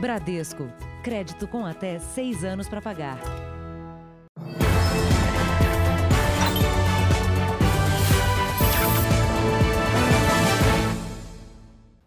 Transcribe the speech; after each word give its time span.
Bradesco. 0.00 0.72
Crédito 1.02 1.48
com 1.48 1.66
até 1.66 1.98
seis 1.98 2.44
anos 2.44 2.68
para 2.68 2.80
pagar. 2.80 3.18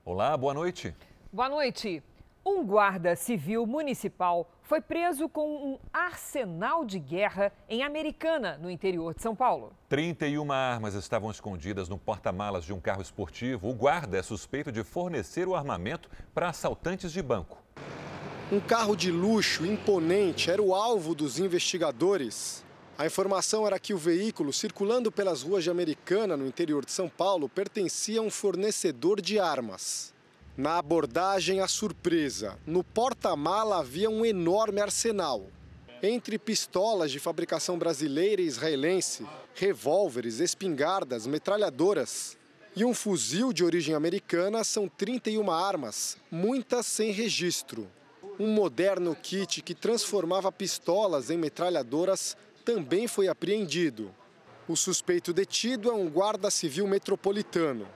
Olá, 0.06 0.38
boa 0.38 0.54
noite. 0.54 0.96
Boa 1.34 1.50
noite. 1.50 2.02
Um 2.46 2.66
guarda 2.66 3.14
civil 3.16 3.68
municipal 3.68 4.50
foi 4.62 4.80
preso 4.80 5.28
com 5.28 5.74
um 5.74 5.80
arsenal 5.92 6.86
de 6.86 6.98
guerra 6.98 7.52
em 7.68 7.84
Americana, 7.84 8.58
no 8.58 8.72
interior 8.72 9.14
de 9.14 9.22
São 9.22 9.36
Paulo. 9.36 9.74
31 9.90 10.50
armas 10.50 10.96
estavam 10.96 11.30
escondidas 11.30 11.90
no 11.90 11.98
porta-malas 11.98 12.64
de 12.64 12.72
um 12.72 12.80
carro 12.80 13.02
esportivo. 13.02 13.70
O 13.70 13.74
guarda 13.74 14.18
é 14.18 14.24
suspeito 14.24 14.72
de 14.72 14.82
fornecer 14.82 15.46
o 15.46 15.56
armamento 15.56 16.10
para 16.34 16.48
assaltantes 16.48 17.12
de 17.12 17.22
banco. 17.22 17.61
Um 18.52 18.60
carro 18.60 18.98
de 18.98 19.10
luxo 19.10 19.66
imponente 19.66 20.52
era 20.52 20.62
o 20.62 20.76
alvo 20.76 21.16
dos 21.16 21.40
investigadores. 21.40 22.66
A 22.98 23.06
informação 23.06 23.66
era 23.66 23.80
que 23.80 23.94
o 23.94 23.98
veículo, 23.98 24.52
circulando 24.52 25.10
pelas 25.10 25.42
ruas 25.42 25.64
de 25.64 25.70
Americana, 25.70 26.36
no 26.36 26.46
interior 26.46 26.84
de 26.84 26.92
São 26.92 27.08
Paulo, 27.08 27.48
pertencia 27.48 28.20
a 28.20 28.24
um 28.24 28.30
fornecedor 28.30 29.22
de 29.22 29.40
armas. 29.40 30.14
Na 30.58 30.78
abordagem, 30.78 31.62
a 31.62 31.68
surpresa. 31.70 32.60
No 32.68 32.84
porta-mala 32.84 33.80
havia 33.80 34.10
um 34.10 34.26
enorme 34.26 34.82
arsenal. 34.82 35.48
Entre 36.04 36.38
pistolas 36.38 37.10
de 37.10 37.20
fabricação 37.20 37.78
brasileira 37.78 38.42
e 38.42 38.48
israelense, 38.48 39.26
revólveres, 39.56 40.42
espingardas, 40.42 41.26
metralhadoras 41.26 42.38
e 42.76 42.86
um 42.86 42.94
fuzil 42.94 43.52
de 43.52 43.64
origem 43.64 43.94
americana, 43.94 44.64
são 44.64 44.88
31 44.88 45.52
armas, 45.52 46.18
muitas 46.32 46.86
sem 46.86 47.12
registro. 47.12 47.88
Um 48.40 48.48
moderno 48.48 49.16
kit 49.16 49.62
que 49.62 49.76
transformava 49.76 50.52
pistolas 50.52 51.30
em 51.30 51.38
metralhadoras 51.38 52.38
também 52.64 53.08
foi 53.08 53.28
apreendido. 53.28 54.12
O 54.68 54.76
suspeito 54.76 55.34
detido 55.34 55.90
é 55.90 55.94
um 55.94 56.10
guarda 56.10 56.50
civil 56.50 56.88
metropolitano. 56.88 57.88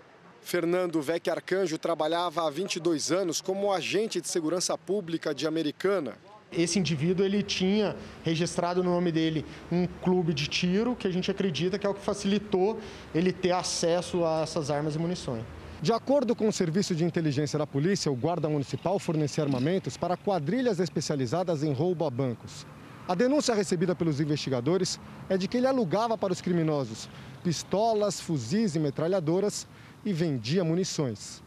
Fernando 0.41 1.01
Vec 1.01 1.29
Arcanjo 1.29 1.77
trabalhava 1.77 2.45
há 2.45 2.49
22 2.49 3.11
anos 3.11 3.41
como 3.41 3.71
agente 3.71 4.19
de 4.19 4.27
segurança 4.27 4.77
pública 4.77 5.33
de 5.33 5.47
Americana. 5.47 6.17
Esse 6.57 6.79
indivíduo 6.79 7.25
ele 7.25 7.43
tinha 7.43 7.95
registrado 8.23 8.83
no 8.83 8.91
nome 8.91 9.11
dele 9.11 9.45
um 9.71 9.87
clube 10.01 10.33
de 10.33 10.47
tiro, 10.47 10.95
que 10.95 11.07
a 11.07 11.11
gente 11.11 11.29
acredita 11.29 11.77
que 11.77 11.85
é 11.85 11.89
o 11.89 11.93
que 11.93 12.01
facilitou 12.01 12.79
ele 13.13 13.31
ter 13.31 13.51
acesso 13.51 14.23
a 14.25 14.41
essas 14.41 14.71
armas 14.71 14.95
e 14.95 14.99
munições. 14.99 15.43
De 15.81 15.91
acordo 15.91 16.35
com 16.35 16.47
o 16.47 16.53
Serviço 16.53 16.95
de 16.95 17.03
Inteligência 17.03 17.59
da 17.59 17.67
Polícia, 17.67 18.11
o 18.11 18.15
guarda 18.15 18.47
municipal 18.47 18.97
fornecia 18.97 19.43
armamentos 19.43 19.97
para 19.97 20.15
quadrilhas 20.15 20.79
especializadas 20.79 21.63
em 21.63 21.73
roubo 21.73 22.05
a 22.05 22.09
bancos. 22.09 22.65
A 23.07 23.13
denúncia 23.13 23.53
recebida 23.53 23.93
pelos 23.93 24.19
investigadores 24.19 24.99
é 25.29 25.37
de 25.37 25.47
que 25.47 25.57
ele 25.57 25.67
alugava 25.67 26.17
para 26.17 26.33
os 26.33 26.41
criminosos 26.41 27.07
pistolas, 27.45 28.19
fuzis 28.19 28.75
e 28.75 28.79
metralhadoras 28.79 29.67
e 30.03 30.11
vendia 30.11 30.63
munições. 30.63 31.43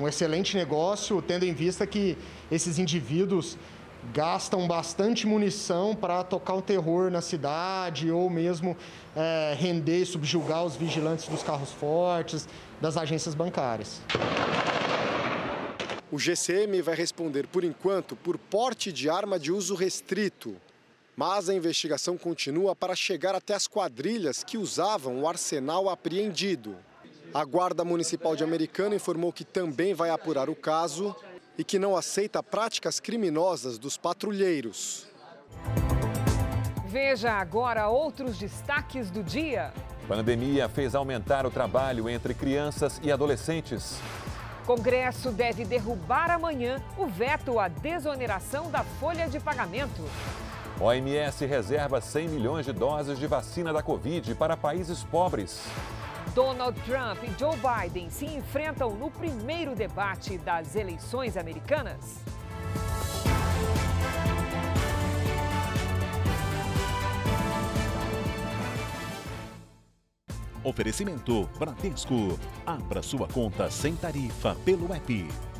Um 0.00 0.08
excelente 0.08 0.56
negócio, 0.56 1.20
tendo 1.20 1.44
em 1.44 1.52
vista 1.52 1.86
que 1.86 2.16
esses 2.50 2.78
indivíduos 2.78 3.58
gastam 4.12 4.66
bastante 4.66 5.26
munição 5.26 5.94
para 5.94 6.24
tocar 6.24 6.54
o 6.54 6.62
terror 6.62 7.10
na 7.10 7.20
cidade 7.20 8.10
ou 8.10 8.28
mesmo 8.28 8.76
é, 9.14 9.54
render 9.56 10.02
e 10.02 10.06
subjugar 10.06 10.64
os 10.64 10.74
vigilantes 10.74 11.28
dos 11.28 11.42
carros 11.42 11.70
fortes, 11.70 12.48
das 12.80 12.96
agências 12.96 13.34
bancárias. 13.34 14.00
O 16.10 16.18
GCM 16.18 16.82
vai 16.82 16.94
responder, 16.94 17.46
por 17.46 17.64
enquanto, 17.64 18.14
por 18.16 18.36
porte 18.36 18.92
de 18.92 19.08
arma 19.08 19.38
de 19.38 19.50
uso 19.50 19.74
restrito. 19.74 20.56
Mas 21.16 21.48
a 21.48 21.54
investigação 21.54 22.18
continua 22.18 22.74
para 22.74 22.94
chegar 22.94 23.34
até 23.34 23.54
as 23.54 23.66
quadrilhas 23.66 24.42
que 24.42 24.58
usavam 24.58 25.20
o 25.20 25.28
arsenal 25.28 25.88
apreendido. 25.88 26.76
A 27.32 27.44
Guarda 27.44 27.82
Municipal 27.82 28.36
de 28.36 28.44
Americana 28.44 28.94
informou 28.94 29.32
que 29.32 29.44
também 29.44 29.94
vai 29.94 30.10
apurar 30.10 30.50
o 30.50 30.54
caso 30.54 31.16
e 31.62 31.64
que 31.64 31.78
não 31.78 31.96
aceita 31.96 32.42
práticas 32.42 32.98
criminosas 32.98 33.78
dos 33.78 33.96
patrulheiros. 33.96 35.06
Veja 36.88 37.34
agora 37.34 37.86
outros 37.86 38.36
destaques 38.36 39.12
do 39.12 39.22
dia. 39.22 39.72
Pandemia 40.08 40.68
fez 40.68 40.96
aumentar 40.96 41.46
o 41.46 41.52
trabalho 41.52 42.08
entre 42.08 42.34
crianças 42.34 43.00
e 43.00 43.12
adolescentes. 43.12 44.00
Congresso 44.66 45.30
deve 45.30 45.64
derrubar 45.64 46.32
amanhã 46.32 46.82
o 46.98 47.06
veto 47.06 47.60
à 47.60 47.68
desoneração 47.68 48.68
da 48.68 48.82
folha 48.82 49.28
de 49.28 49.38
pagamento. 49.38 50.02
OMS 50.80 51.46
reserva 51.46 52.00
100 52.00 52.26
milhões 52.26 52.66
de 52.66 52.72
doses 52.72 53.20
de 53.20 53.28
vacina 53.28 53.72
da 53.72 53.84
Covid 53.84 54.34
para 54.34 54.56
países 54.56 55.04
pobres. 55.04 55.62
Donald 56.34 56.80
Trump 56.86 57.22
e 57.24 57.38
Joe 57.38 57.56
Biden 57.56 58.08
se 58.08 58.24
enfrentam 58.24 58.94
no 58.94 59.10
primeiro 59.10 59.74
debate 59.74 60.38
das 60.38 60.74
eleições 60.74 61.36
americanas. 61.36 62.20
Oferecimento 70.64 71.48
Bradesco. 71.58 72.38
Abra 72.64 73.02
sua 73.02 73.28
conta 73.28 73.70
sem 73.70 73.94
tarifa 73.94 74.54
pelo 74.64 74.90
app. 74.94 75.51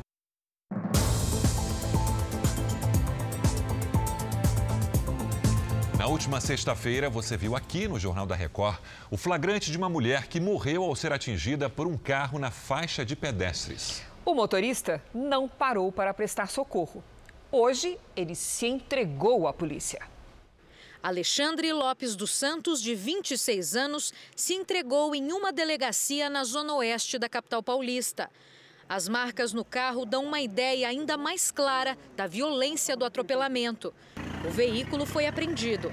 Última 6.13 6.39
sexta-feira, 6.39 7.09
você 7.09 7.35
viu 7.35 7.55
aqui 7.55 7.87
no 7.87 7.99
Jornal 7.99 8.27
da 8.27 8.35
Record 8.35 8.77
o 9.09 9.17
flagrante 9.17 9.71
de 9.71 9.77
uma 9.79 9.89
mulher 9.89 10.27
que 10.27 10.39
morreu 10.39 10.83
ao 10.83 10.95
ser 10.95 11.11
atingida 11.11 11.71
por 11.71 11.87
um 11.87 11.97
carro 11.97 12.37
na 12.37 12.51
faixa 12.51 13.03
de 13.03 13.15
pedestres. 13.15 14.03
O 14.23 14.35
motorista 14.35 15.03
não 15.11 15.49
parou 15.49 15.91
para 15.91 16.13
prestar 16.13 16.49
socorro. 16.49 17.03
Hoje, 17.51 17.97
ele 18.15 18.35
se 18.35 18.67
entregou 18.67 19.47
à 19.47 19.53
polícia. 19.53 20.07
Alexandre 21.01 21.73
Lopes 21.73 22.15
dos 22.15 22.29
Santos, 22.29 22.79
de 22.79 22.93
26 22.93 23.75
anos, 23.75 24.13
se 24.35 24.53
entregou 24.53 25.15
em 25.15 25.31
uma 25.31 25.51
delegacia 25.51 26.29
na 26.29 26.43
zona 26.43 26.75
oeste 26.75 27.17
da 27.17 27.27
capital 27.27 27.63
paulista. 27.63 28.29
As 28.87 29.09
marcas 29.09 29.51
no 29.51 29.65
carro 29.65 30.05
dão 30.05 30.25
uma 30.25 30.39
ideia 30.39 30.89
ainda 30.89 31.17
mais 31.17 31.49
clara 31.49 31.97
da 32.15 32.27
violência 32.27 32.95
do 32.95 33.03
atropelamento. 33.03 33.91
O 34.45 34.49
veículo 34.49 35.05
foi 35.05 35.25
apreendido. 35.25 35.89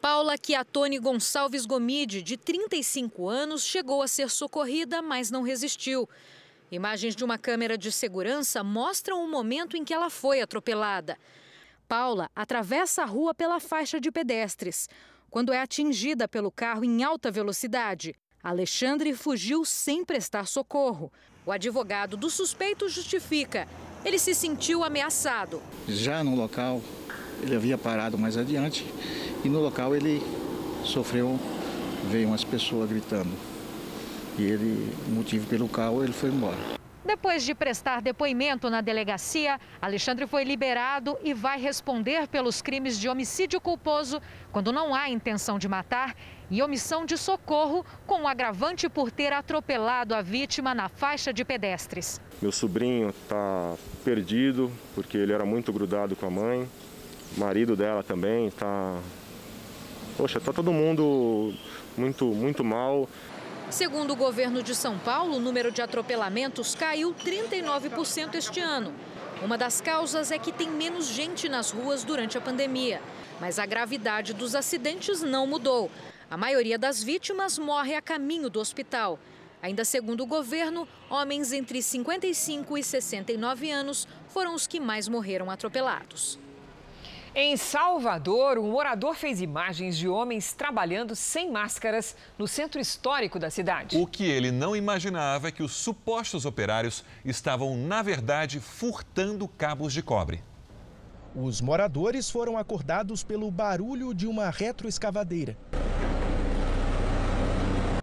Paula 0.00 0.34
Chiatone 0.36 0.98
Gonçalves 0.98 1.64
Gomide, 1.64 2.20
de 2.20 2.36
35 2.36 3.28
anos, 3.28 3.64
chegou 3.64 4.02
a 4.02 4.08
ser 4.08 4.28
socorrida, 4.28 5.00
mas 5.00 5.30
não 5.30 5.42
resistiu. 5.42 6.08
Imagens 6.72 7.14
de 7.14 7.24
uma 7.24 7.38
câmera 7.38 7.78
de 7.78 7.92
segurança 7.92 8.64
mostram 8.64 9.22
o 9.24 9.30
momento 9.30 9.76
em 9.76 9.84
que 9.84 9.94
ela 9.94 10.10
foi 10.10 10.40
atropelada. 10.40 11.16
Paula 11.86 12.28
atravessa 12.34 13.02
a 13.02 13.06
rua 13.06 13.32
pela 13.32 13.60
faixa 13.60 14.00
de 14.00 14.10
pedestres. 14.10 14.88
Quando 15.30 15.52
é 15.52 15.60
atingida 15.60 16.26
pelo 16.26 16.50
carro 16.50 16.84
em 16.84 17.04
alta 17.04 17.30
velocidade, 17.30 18.16
Alexandre 18.42 19.14
fugiu 19.14 19.64
sem 19.64 20.04
prestar 20.04 20.48
socorro. 20.48 21.12
O 21.46 21.52
advogado 21.52 22.16
do 22.16 22.28
suspeito 22.28 22.88
justifica. 22.88 23.68
Ele 24.04 24.18
se 24.18 24.34
sentiu 24.34 24.82
ameaçado. 24.82 25.62
Já 25.88 26.24
no 26.24 26.34
local, 26.34 26.80
ele 27.40 27.54
havia 27.54 27.78
parado 27.78 28.18
mais 28.18 28.36
adiante 28.36 28.84
e 29.44 29.48
no 29.48 29.60
local 29.60 29.94
ele 29.94 30.22
sofreu, 30.84 31.38
veio 32.10 32.28
umas 32.28 32.42
pessoas 32.42 32.90
gritando. 32.90 33.30
E 34.38 34.42
ele, 34.42 34.92
motivo 35.08 35.46
pelo 35.46 35.68
qual 35.68 36.02
ele 36.02 36.12
foi 36.12 36.30
embora. 36.30 36.58
Depois 37.04 37.44
de 37.44 37.54
prestar 37.54 38.00
depoimento 38.00 38.70
na 38.70 38.80
delegacia, 38.80 39.60
Alexandre 39.80 40.26
foi 40.26 40.44
liberado 40.44 41.18
e 41.22 41.34
vai 41.34 41.60
responder 41.60 42.28
pelos 42.28 42.62
crimes 42.62 42.98
de 42.98 43.08
homicídio 43.08 43.60
culposo, 43.60 44.20
quando 44.52 44.72
não 44.72 44.94
há 44.94 45.10
intenção 45.10 45.58
de 45.58 45.68
matar, 45.68 46.16
e 46.52 46.62
omissão 46.62 47.06
de 47.06 47.16
socorro, 47.16 47.84
com 48.06 48.22
o 48.22 48.28
agravante 48.28 48.86
por 48.86 49.10
ter 49.10 49.32
atropelado 49.32 50.14
a 50.14 50.20
vítima 50.20 50.74
na 50.74 50.86
faixa 50.86 51.32
de 51.32 51.46
pedestres. 51.46 52.20
Meu 52.42 52.52
sobrinho 52.52 53.08
está 53.08 53.74
perdido, 54.04 54.70
porque 54.94 55.16
ele 55.16 55.32
era 55.32 55.46
muito 55.46 55.72
grudado 55.72 56.14
com 56.14 56.26
a 56.26 56.30
mãe. 56.30 56.68
O 57.34 57.40
marido 57.40 57.74
dela 57.74 58.02
também 58.02 58.48
está. 58.48 58.98
Poxa, 60.18 60.36
está 60.36 60.52
todo 60.52 60.70
mundo 60.70 61.54
muito, 61.96 62.26
muito 62.26 62.62
mal. 62.62 63.08
Segundo 63.70 64.12
o 64.12 64.16
governo 64.16 64.62
de 64.62 64.74
São 64.74 64.98
Paulo, 64.98 65.36
o 65.36 65.40
número 65.40 65.72
de 65.72 65.80
atropelamentos 65.80 66.74
caiu 66.74 67.14
39% 67.14 68.34
este 68.34 68.60
ano. 68.60 68.92
Uma 69.42 69.56
das 69.56 69.80
causas 69.80 70.30
é 70.30 70.38
que 70.38 70.52
tem 70.52 70.68
menos 70.68 71.06
gente 71.06 71.48
nas 71.48 71.70
ruas 71.70 72.04
durante 72.04 72.36
a 72.36 72.40
pandemia. 72.42 73.00
Mas 73.40 73.58
a 73.58 73.64
gravidade 73.64 74.34
dos 74.34 74.54
acidentes 74.54 75.22
não 75.22 75.46
mudou. 75.46 75.90
A 76.32 76.36
maioria 76.38 76.78
das 76.78 77.02
vítimas 77.02 77.58
morre 77.58 77.94
a 77.94 78.00
caminho 78.00 78.48
do 78.48 78.58
hospital. 78.58 79.18
Ainda 79.60 79.84
segundo 79.84 80.22
o 80.22 80.26
governo, 80.26 80.88
homens 81.10 81.52
entre 81.52 81.82
55 81.82 82.78
e 82.78 82.82
69 82.82 83.70
anos 83.70 84.08
foram 84.28 84.54
os 84.54 84.66
que 84.66 84.80
mais 84.80 85.08
morreram 85.08 85.50
atropelados. 85.50 86.38
Em 87.34 87.54
Salvador, 87.58 88.56
um 88.56 88.70
morador 88.70 89.14
fez 89.14 89.42
imagens 89.42 89.94
de 89.98 90.08
homens 90.08 90.54
trabalhando 90.54 91.14
sem 91.14 91.50
máscaras 91.52 92.16
no 92.38 92.48
centro 92.48 92.80
histórico 92.80 93.38
da 93.38 93.50
cidade. 93.50 93.98
O 93.98 94.06
que 94.06 94.24
ele 94.24 94.50
não 94.50 94.74
imaginava 94.74 95.48
é 95.48 95.52
que 95.52 95.62
os 95.62 95.72
supostos 95.72 96.46
operários 96.46 97.04
estavam, 97.26 97.76
na 97.76 98.00
verdade, 98.00 98.58
furtando 98.58 99.46
cabos 99.46 99.92
de 99.92 100.02
cobre. 100.02 100.42
Os 101.36 101.60
moradores 101.60 102.30
foram 102.30 102.56
acordados 102.56 103.22
pelo 103.22 103.50
barulho 103.50 104.14
de 104.14 104.26
uma 104.26 104.48
retroescavadeira. 104.48 105.58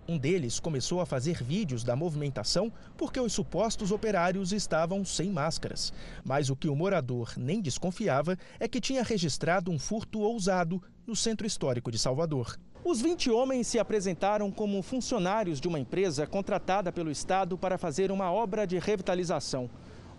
Um 0.09 0.17
deles 0.17 0.59
começou 0.59 1.01
a 1.01 1.05
fazer 1.05 1.43
vídeos 1.43 1.83
da 1.83 1.95
movimentação 1.95 2.73
porque 2.97 3.19
os 3.19 3.31
supostos 3.31 3.91
operários 3.91 4.51
estavam 4.51 5.05
sem 5.05 5.29
máscaras. 5.29 5.93
Mas 6.25 6.49
o 6.49 6.55
que 6.55 6.67
o 6.67 6.75
morador 6.75 7.33
nem 7.37 7.61
desconfiava 7.61 8.35
é 8.59 8.67
que 8.67 8.81
tinha 8.81 9.03
registrado 9.03 9.69
um 9.69 9.77
furto 9.77 10.21
ousado 10.21 10.81
no 11.05 11.15
centro 11.15 11.45
histórico 11.45 11.91
de 11.91 11.99
Salvador. 11.99 12.57
Os 12.83 12.99
20 12.99 13.29
homens 13.29 13.67
se 13.67 13.77
apresentaram 13.77 14.49
como 14.49 14.81
funcionários 14.81 15.61
de 15.61 15.67
uma 15.67 15.79
empresa 15.79 16.25
contratada 16.25 16.91
pelo 16.91 17.11
Estado 17.11 17.55
para 17.55 17.77
fazer 17.77 18.11
uma 18.11 18.31
obra 18.31 18.65
de 18.65 18.79
revitalização. 18.79 19.69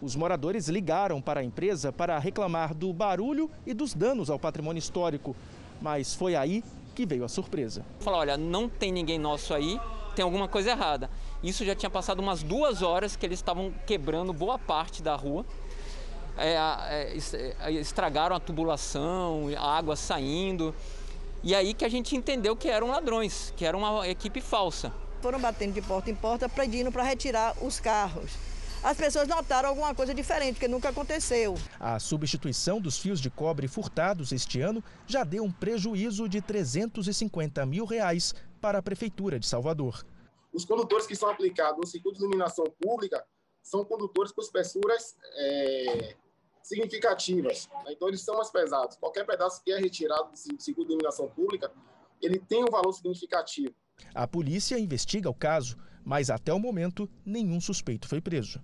Os 0.00 0.14
moradores 0.14 0.68
ligaram 0.68 1.20
para 1.20 1.40
a 1.40 1.44
empresa 1.44 1.92
para 1.92 2.16
reclamar 2.16 2.74
do 2.74 2.92
barulho 2.92 3.50
e 3.66 3.74
dos 3.74 3.92
danos 3.92 4.30
ao 4.30 4.38
patrimônio 4.38 4.78
histórico. 4.78 5.34
Mas 5.82 6.14
foi 6.14 6.36
aí 6.36 6.62
que 7.00 7.06
veio 7.06 7.24
a 7.24 7.28
surpresa. 7.28 7.82
Falar, 8.00 8.18
olha, 8.18 8.36
não 8.36 8.68
tem 8.68 8.92
ninguém 8.92 9.18
nosso 9.18 9.54
aí, 9.54 9.80
tem 10.14 10.22
alguma 10.22 10.46
coisa 10.46 10.72
errada. 10.72 11.08
Isso 11.42 11.64
já 11.64 11.74
tinha 11.74 11.88
passado 11.88 12.18
umas 12.20 12.42
duas 12.42 12.82
horas 12.82 13.16
que 13.16 13.24
eles 13.24 13.38
estavam 13.38 13.72
quebrando 13.86 14.34
boa 14.34 14.58
parte 14.58 15.02
da 15.02 15.16
rua. 15.16 15.46
É, 16.36 16.56
é, 16.90 17.18
é, 17.60 17.72
estragaram 17.72 18.36
a 18.36 18.40
tubulação, 18.40 19.48
a 19.56 19.78
água 19.78 19.96
saindo. 19.96 20.74
E 21.42 21.54
aí 21.54 21.72
que 21.72 21.86
a 21.86 21.88
gente 21.88 22.14
entendeu 22.14 22.54
que 22.54 22.68
eram 22.68 22.88
ladrões, 22.88 23.54
que 23.56 23.64
era 23.64 23.74
uma 23.74 24.06
equipe 24.06 24.42
falsa. 24.42 24.92
Foram 25.22 25.40
batendo 25.40 25.72
de 25.72 25.80
porta 25.80 26.10
em 26.10 26.14
porta 26.14 26.50
pedindo 26.50 26.92
para 26.92 27.02
retirar 27.02 27.54
os 27.62 27.80
carros 27.80 28.49
as 28.82 28.96
pessoas 28.96 29.28
notaram 29.28 29.68
alguma 29.68 29.94
coisa 29.94 30.14
diferente, 30.14 30.58
que 30.58 30.66
nunca 30.66 30.88
aconteceu. 30.88 31.54
A 31.78 31.98
substituição 31.98 32.80
dos 32.80 32.98
fios 32.98 33.20
de 33.20 33.30
cobre 33.30 33.68
furtados 33.68 34.32
este 34.32 34.60
ano 34.60 34.82
já 35.06 35.22
deu 35.22 35.44
um 35.44 35.52
prejuízo 35.52 36.28
de 36.28 36.40
350 36.40 37.64
mil 37.66 37.84
reais 37.84 38.34
para 38.60 38.78
a 38.78 38.82
Prefeitura 38.82 39.38
de 39.38 39.46
Salvador. 39.46 40.04
Os 40.52 40.64
condutores 40.64 41.06
que 41.06 41.14
são 41.14 41.28
aplicados 41.28 41.78
no 41.78 41.86
circuito 41.86 42.18
de 42.18 42.24
iluminação 42.24 42.64
pública 42.80 43.24
são 43.62 43.84
condutores 43.84 44.32
com 44.32 44.40
espessuras 44.40 45.14
é, 45.36 46.16
significativas. 46.62 47.68
Né? 47.84 47.92
Então, 47.92 48.08
eles 48.08 48.22
são 48.22 48.36
mais 48.36 48.50
pesados. 48.50 48.96
Qualquer 48.96 49.24
pedaço 49.26 49.62
que 49.62 49.70
é 49.70 49.78
retirado 49.78 50.30
do 50.30 50.36
circuito 50.36 50.86
de 50.86 50.92
iluminação 50.92 51.28
pública, 51.28 51.70
ele 52.20 52.38
tem 52.38 52.64
um 52.64 52.70
valor 52.70 52.92
significativo. 52.92 53.74
A 54.14 54.26
polícia 54.26 54.78
investiga 54.78 55.28
o 55.28 55.34
caso, 55.34 55.76
mas 56.02 56.30
até 56.30 56.52
o 56.52 56.58
momento 56.58 57.08
nenhum 57.24 57.60
suspeito 57.60 58.08
foi 58.08 58.20
preso. 58.20 58.60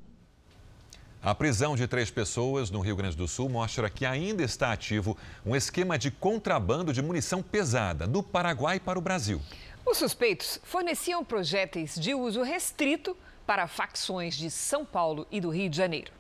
A 1.27 1.35
prisão 1.35 1.75
de 1.75 1.89
três 1.89 2.09
pessoas 2.09 2.71
no 2.71 2.79
Rio 2.79 2.95
Grande 2.95 3.17
do 3.17 3.27
Sul 3.27 3.49
mostra 3.49 3.91
que 3.91 4.07
ainda 4.07 4.45
está 4.45 4.71
ativo 4.71 5.19
um 5.45 5.57
esquema 5.57 5.99
de 5.99 6.09
contrabando 6.09 6.93
de 6.93 7.03
munição 7.03 7.43
pesada 7.43 8.07
do 8.07 8.23
Paraguai 8.23 8.79
para 8.79 8.97
o 8.97 9.03
Brasil. 9.03 9.41
Os 9.85 9.99
suspeitos 9.99 10.61
forneciam 10.63 11.25
projéteis 11.25 11.97
de 11.97 12.15
uso 12.15 12.43
restrito 12.45 13.17
para 13.45 13.67
facções 13.67 14.37
de 14.37 14.49
São 14.49 14.85
Paulo 14.85 15.27
e 15.29 15.41
do 15.41 15.51
Rio 15.51 15.69
de 15.69 15.77
Janeiro. 15.77 16.13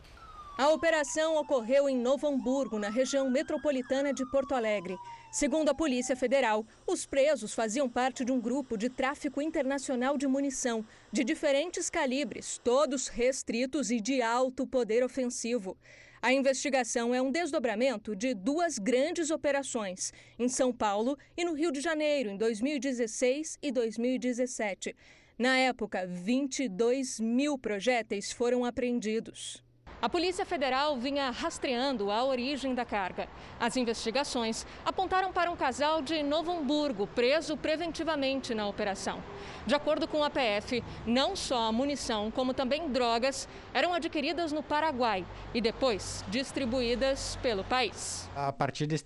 A 0.58 0.70
operação 0.70 1.36
ocorreu 1.36 1.88
em 1.88 1.96
Novo 1.96 2.26
Hamburgo, 2.26 2.76
na 2.76 2.88
região 2.88 3.30
metropolitana 3.30 4.12
de 4.12 4.26
Porto 4.26 4.56
Alegre. 4.56 4.96
Segundo 5.30 5.68
a 5.68 5.74
Polícia 5.74 6.16
Federal, 6.16 6.64
os 6.86 7.04
presos 7.04 7.52
faziam 7.52 7.88
parte 7.88 8.24
de 8.24 8.32
um 8.32 8.40
grupo 8.40 8.76
de 8.76 8.88
tráfico 8.88 9.42
internacional 9.42 10.16
de 10.16 10.26
munição 10.26 10.84
de 11.12 11.24
diferentes 11.24 11.90
calibres, 11.90 12.58
todos 12.62 13.08
restritos 13.08 13.90
e 13.90 14.00
de 14.00 14.22
alto 14.22 14.66
poder 14.66 15.04
ofensivo. 15.04 15.76
A 16.22 16.32
investigação 16.32 17.14
é 17.14 17.20
um 17.20 17.30
desdobramento 17.30 18.16
de 18.16 18.34
duas 18.34 18.78
grandes 18.78 19.30
operações, 19.30 20.12
em 20.38 20.48
São 20.48 20.72
Paulo 20.72 21.18
e 21.36 21.44
no 21.44 21.52
Rio 21.52 21.70
de 21.70 21.80
Janeiro, 21.80 22.30
em 22.30 22.36
2016 22.36 23.58
e 23.62 23.70
2017. 23.70 24.96
Na 25.38 25.58
época, 25.58 26.06
22 26.06 27.20
mil 27.20 27.58
projéteis 27.58 28.32
foram 28.32 28.64
apreendidos. 28.64 29.65
A 30.00 30.10
Polícia 30.10 30.44
Federal 30.44 30.98
vinha 30.98 31.30
rastreando 31.30 32.10
a 32.10 32.22
origem 32.22 32.74
da 32.74 32.84
carga. 32.84 33.26
As 33.58 33.78
investigações 33.78 34.66
apontaram 34.84 35.32
para 35.32 35.50
um 35.50 35.56
casal 35.56 36.02
de 36.02 36.22
Novo 36.22 36.52
Hamburgo 36.52 37.06
preso 37.06 37.56
preventivamente 37.56 38.54
na 38.54 38.68
operação. 38.68 39.22
De 39.66 39.74
acordo 39.74 40.06
com 40.06 40.22
a 40.22 40.28
PF, 40.28 40.84
não 41.06 41.34
só 41.34 41.68
a 41.68 41.72
munição, 41.72 42.30
como 42.30 42.52
também 42.52 42.90
drogas 42.90 43.48
eram 43.72 43.94
adquiridas 43.94 44.52
no 44.52 44.62
Paraguai 44.62 45.24
e 45.54 45.62
depois 45.62 46.22
distribuídas 46.28 47.38
pelo 47.42 47.64
país. 47.64 48.28
A 48.36 48.52
partir 48.52 48.86
de, 48.86 49.02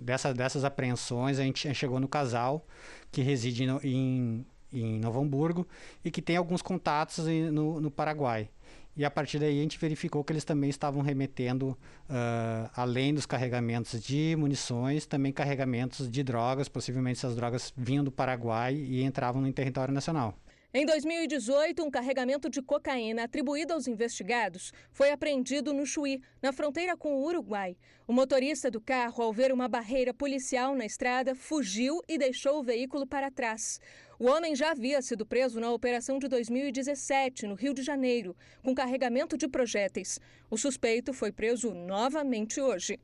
dessa, 0.00 0.32
dessas 0.32 0.64
apreensões, 0.64 1.38
a 1.38 1.42
gente 1.42 1.72
chegou 1.74 2.00
no 2.00 2.08
casal 2.08 2.66
que 3.12 3.20
reside 3.20 3.66
no, 3.66 3.78
em, 3.84 4.46
em 4.72 4.98
Novo 4.98 5.20
Hamburgo 5.20 5.68
e 6.02 6.10
que 6.10 6.22
tem 6.22 6.38
alguns 6.38 6.62
contatos 6.62 7.26
no, 7.26 7.82
no 7.82 7.90
Paraguai. 7.90 8.48
E 8.94 9.04
a 9.04 9.10
partir 9.10 9.38
daí 9.38 9.58
a 9.58 9.62
gente 9.62 9.78
verificou 9.78 10.22
que 10.22 10.32
eles 10.32 10.44
também 10.44 10.68
estavam 10.68 11.02
remetendo, 11.02 11.70
uh, 12.10 12.70
além 12.74 13.14
dos 13.14 13.24
carregamentos 13.24 14.02
de 14.02 14.36
munições, 14.38 15.06
também 15.06 15.32
carregamentos 15.32 16.10
de 16.10 16.22
drogas. 16.22 16.68
Possivelmente 16.68 17.18
essas 17.18 17.34
drogas 17.34 17.72
vinham 17.76 18.04
do 18.04 18.12
Paraguai 18.12 18.74
e 18.74 19.02
entravam 19.02 19.40
no 19.40 19.52
território 19.52 19.94
nacional. 19.94 20.36
Em 20.74 20.86
2018, 20.86 21.84
um 21.84 21.90
carregamento 21.90 22.48
de 22.48 22.62
cocaína 22.62 23.24
atribuído 23.24 23.74
aos 23.74 23.86
investigados 23.86 24.72
foi 24.90 25.10
apreendido 25.10 25.70
no 25.74 25.84
Chuí, 25.84 26.22
na 26.40 26.50
fronteira 26.50 26.96
com 26.96 27.14
o 27.14 27.26
Uruguai. 27.26 27.76
O 28.08 28.12
motorista 28.14 28.70
do 28.70 28.80
carro, 28.80 29.22
ao 29.22 29.34
ver 29.34 29.52
uma 29.52 29.68
barreira 29.68 30.14
policial 30.14 30.74
na 30.74 30.86
estrada, 30.86 31.34
fugiu 31.34 32.00
e 32.08 32.16
deixou 32.16 32.58
o 32.58 32.62
veículo 32.62 33.06
para 33.06 33.30
trás. 33.30 33.78
O 34.18 34.24
homem 34.24 34.56
já 34.56 34.70
havia 34.70 35.02
sido 35.02 35.26
preso 35.26 35.60
na 35.60 35.70
operação 35.70 36.18
de 36.18 36.26
2017, 36.26 37.46
no 37.46 37.54
Rio 37.54 37.74
de 37.74 37.82
Janeiro, 37.82 38.34
com 38.62 38.74
carregamento 38.74 39.36
de 39.36 39.48
projéteis. 39.48 40.18
O 40.50 40.56
suspeito 40.56 41.12
foi 41.12 41.30
preso 41.30 41.74
novamente 41.74 42.62
hoje. 42.62 42.98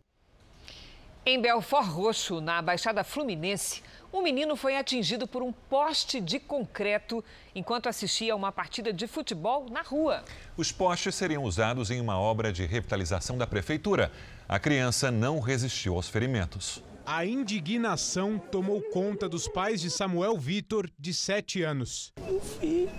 Em 1.31 1.39
Belfort 1.39 1.87
Roxo, 1.89 2.41
na 2.41 2.63
Baixada 2.63 3.05
Fluminense, 3.05 3.83
um 4.11 4.23
menino 4.23 4.57
foi 4.57 4.79
atingido 4.79 5.27
por 5.29 5.43
um 5.43 5.53
poste 5.53 6.23
de 6.23 6.41
concreto 6.41 7.23
enquanto 7.55 7.87
assistia 7.87 8.33
a 8.33 8.37
uma 8.37 8.51
partida 8.51 8.95
de 8.95 9.07
futebol 9.07 9.67
na 9.71 9.83
rua. 9.83 10.25
Os 10.57 10.73
postes 10.73 11.15
seriam 11.15 11.43
usados 11.43 11.91
em 11.91 12.01
uma 12.01 12.19
obra 12.19 12.51
de 12.51 12.65
revitalização 12.65 13.37
da 13.37 13.47
prefeitura. 13.47 14.11
A 14.49 14.59
criança 14.59 15.11
não 15.11 15.39
resistiu 15.39 15.97
aos 15.97 16.09
ferimentos. 16.09 16.83
A 17.05 17.27
indignação 17.27 18.39
tomou 18.39 18.81
conta 18.91 19.29
dos 19.29 19.47
pais 19.47 19.83
de 19.83 19.91
Samuel 19.91 20.39
Vitor, 20.39 20.91
de 20.99 21.13
7 21.13 21.63
anos. 21.63 22.11
Meu 22.25 22.41
filho, 22.41 22.91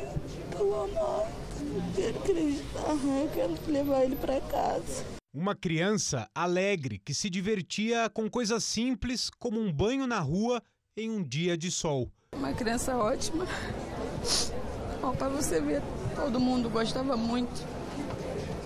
pelo 0.52 0.84
amor, 0.84 1.28
não 1.62 1.92
quero 1.94 2.20
acreditar, 2.20 2.92
eu 2.92 3.32
quero 3.34 3.72
levar 3.72 4.04
ele 4.04 4.16
para 4.18 4.40
casa. 4.42 5.19
Uma 5.32 5.54
criança 5.54 6.28
alegre 6.34 6.98
que 6.98 7.14
se 7.14 7.30
divertia 7.30 8.10
com 8.10 8.28
coisas 8.28 8.64
simples 8.64 9.30
como 9.30 9.60
um 9.60 9.72
banho 9.72 10.08
na 10.08 10.20
rua 10.20 10.60
em 10.98 11.08
um 11.08 11.22
dia 11.24 11.56
de 11.56 11.70
sol. 11.70 12.12
Uma 12.36 12.52
criança 12.52 12.98
ótima. 12.98 13.46
Ó, 15.04 15.12
para 15.12 15.30
você 15.30 15.62
ver, 15.62 15.84
todo 16.16 16.40
mundo 16.40 16.68
gostava 16.68 17.16
muito. 17.16 17.64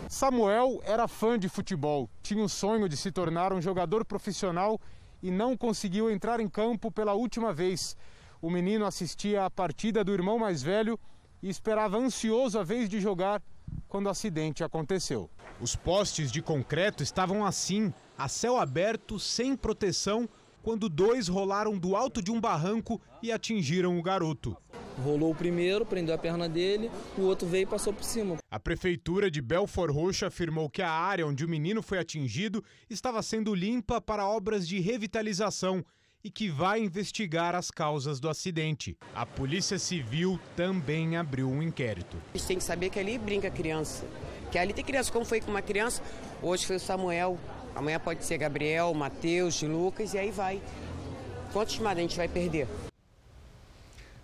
Samuel 0.07 0.81
era 0.85 1.05
fã 1.05 1.37
de 1.37 1.49
futebol, 1.49 2.09
tinha 2.21 2.41
o 2.41 2.47
sonho 2.47 2.87
de 2.87 2.95
se 2.95 3.11
tornar 3.11 3.51
um 3.51 3.61
jogador 3.61 4.05
profissional 4.05 4.79
e 5.21 5.29
não 5.29 5.57
conseguiu 5.57 6.09
entrar 6.09 6.39
em 6.39 6.47
campo 6.47 6.89
pela 6.89 7.13
última 7.13 7.51
vez. 7.51 7.97
O 8.41 8.49
menino 8.49 8.85
assistia 8.85 9.43
à 9.43 9.49
partida 9.49 10.01
do 10.01 10.13
irmão 10.13 10.39
mais 10.39 10.63
velho 10.63 10.97
e 11.41 11.49
esperava 11.49 11.97
ansioso 11.97 12.57
a 12.57 12.63
vez 12.63 12.87
de 12.87 13.01
jogar 13.01 13.41
quando 13.87 14.07
o 14.07 14.09
acidente 14.09 14.63
aconteceu. 14.63 15.29
Os 15.61 15.75
postes 15.75 16.31
de 16.31 16.41
concreto 16.41 17.03
estavam 17.03 17.45
assim, 17.45 17.93
a 18.17 18.27
céu 18.27 18.57
aberto, 18.57 19.19
sem 19.19 19.55
proteção, 19.55 20.27
quando 20.61 20.87
dois 20.87 21.27
rolaram 21.27 21.77
do 21.77 21.95
alto 21.95 22.21
de 22.21 22.31
um 22.31 22.39
barranco 22.39 22.99
e 23.21 23.31
atingiram 23.31 23.99
o 23.99 24.01
garoto. 24.01 24.55
Rolou 25.03 25.31
o 25.31 25.35
primeiro, 25.35 25.85
prendeu 25.85 26.15
a 26.15 26.17
perna 26.17 26.47
dele, 26.47 26.89
o 27.17 27.23
outro 27.23 27.47
veio 27.47 27.63
e 27.63 27.65
passou 27.65 27.91
por 27.91 28.03
cima. 28.03 28.37
A 28.49 28.59
prefeitura 28.59 29.29
de 29.29 29.41
Belfort 29.41 29.91
Roxo 29.91 30.25
afirmou 30.25 30.69
que 30.69 30.81
a 30.81 30.89
área 30.89 31.27
onde 31.27 31.43
o 31.43 31.49
menino 31.49 31.81
foi 31.81 31.97
atingido 31.97 32.63
estava 32.89 33.21
sendo 33.21 33.53
limpa 33.53 33.99
para 33.99 34.27
obras 34.27 34.67
de 34.67 34.79
revitalização 34.79 35.83
e 36.23 36.29
que 36.29 36.49
vai 36.49 36.79
investigar 36.79 37.53
as 37.53 37.69
causas 37.69 38.19
do 38.19 38.29
acidente. 38.29 38.97
A 39.13 39.25
Polícia 39.25 39.77
Civil 39.77 40.39
também 40.55 41.17
abriu 41.17 41.49
um 41.49 41.61
inquérito. 41.61 42.15
A 42.33 42.37
gente 42.37 42.47
tem 42.47 42.57
que 42.57 42.63
saber 42.63 42.89
que 42.89 42.97
ali 42.97 43.17
brinca 43.17 43.51
criança. 43.51 44.05
Que 44.49 44.57
ali 44.57 44.71
tem 44.71 44.85
criança, 44.85 45.11
como 45.11 45.25
foi 45.25 45.41
com 45.41 45.51
uma 45.51 45.61
criança, 45.61 46.01
hoje 46.41 46.65
foi 46.65 46.77
o 46.77 46.79
Samuel, 46.79 47.37
amanhã 47.75 47.99
pode 47.99 48.23
ser 48.23 48.37
Gabriel, 48.37 48.93
Matheus, 48.93 49.61
Lucas 49.63 50.13
e 50.13 50.17
aí 50.17 50.31
vai. 50.31 50.61
Quantos 51.51 51.77
mais 51.79 51.97
a 51.97 52.01
gente 52.01 52.15
vai 52.15 52.27
perder? 52.27 52.67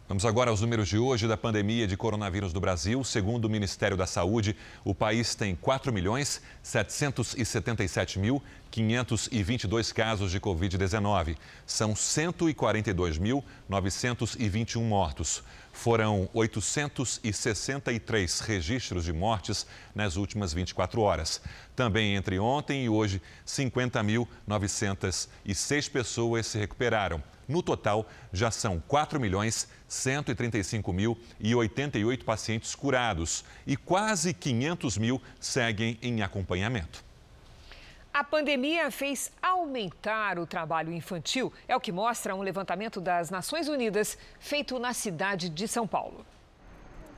Vamos 0.07 0.25
agora 0.25 0.49
aos 0.49 0.61
números 0.61 0.87
de 0.87 0.97
hoje 0.97 1.27
da 1.27 1.37
pandemia 1.37 1.85
de 1.85 1.95
coronavírus 1.95 2.51
do 2.51 2.59
Brasil. 2.59 3.03
Segundo 3.03 3.45
o 3.45 3.49
Ministério 3.49 3.95
da 3.95 4.07
Saúde, 4.07 4.55
o 4.83 4.95
país 4.95 5.35
tem 5.35 5.55
4 5.55 5.93
milhões 5.93 6.41
777 6.63 8.17
mil 8.17 8.41
522 8.71 9.91
casos 9.91 10.31
de 10.31 10.39
Covid-19. 10.39 11.35
São 11.65 11.93
142.921 11.93 14.81
mortos. 14.81 15.43
Foram 15.71 16.27
863 16.33 18.39
registros 18.41 19.05
de 19.05 19.13
mortes 19.13 19.67
nas 19.95 20.17
últimas 20.17 20.53
24 20.53 21.01
horas. 21.01 21.41
Também 21.75 22.15
entre 22.15 22.39
ontem 22.39 22.85
e 22.85 22.89
hoje, 22.89 23.21
50.906 23.47 25.89
pessoas 25.89 26.47
se 26.47 26.57
recuperaram. 26.57 27.23
No 27.47 27.63
total, 27.63 28.09
já 28.31 28.51
são 28.51 28.79
4 28.87 29.19
milhões 29.19 29.67
135 29.87 30.93
mil 30.93 31.19
88 31.55 32.23
pacientes 32.23 32.75
curados 32.75 33.43
e 33.65 33.75
quase 33.75 34.31
500 34.33 34.99
mil 34.99 35.19
seguem 35.39 35.97
em 36.01 36.21
acompanhamento. 36.21 37.08
A 38.19 38.23
pandemia 38.25 38.91
fez 38.91 39.31
aumentar 39.41 40.37
o 40.39 40.45
trabalho 40.45 40.91
infantil, 40.91 41.53
é 41.69 41.73
o 41.73 41.79
que 41.79 41.89
mostra 41.89 42.35
um 42.35 42.41
levantamento 42.41 42.99
das 42.99 43.29
Nações 43.29 43.69
Unidas 43.69 44.17
feito 44.41 44.77
na 44.77 44.91
cidade 44.91 45.47
de 45.47 45.65
São 45.69 45.87
Paulo. 45.87 46.25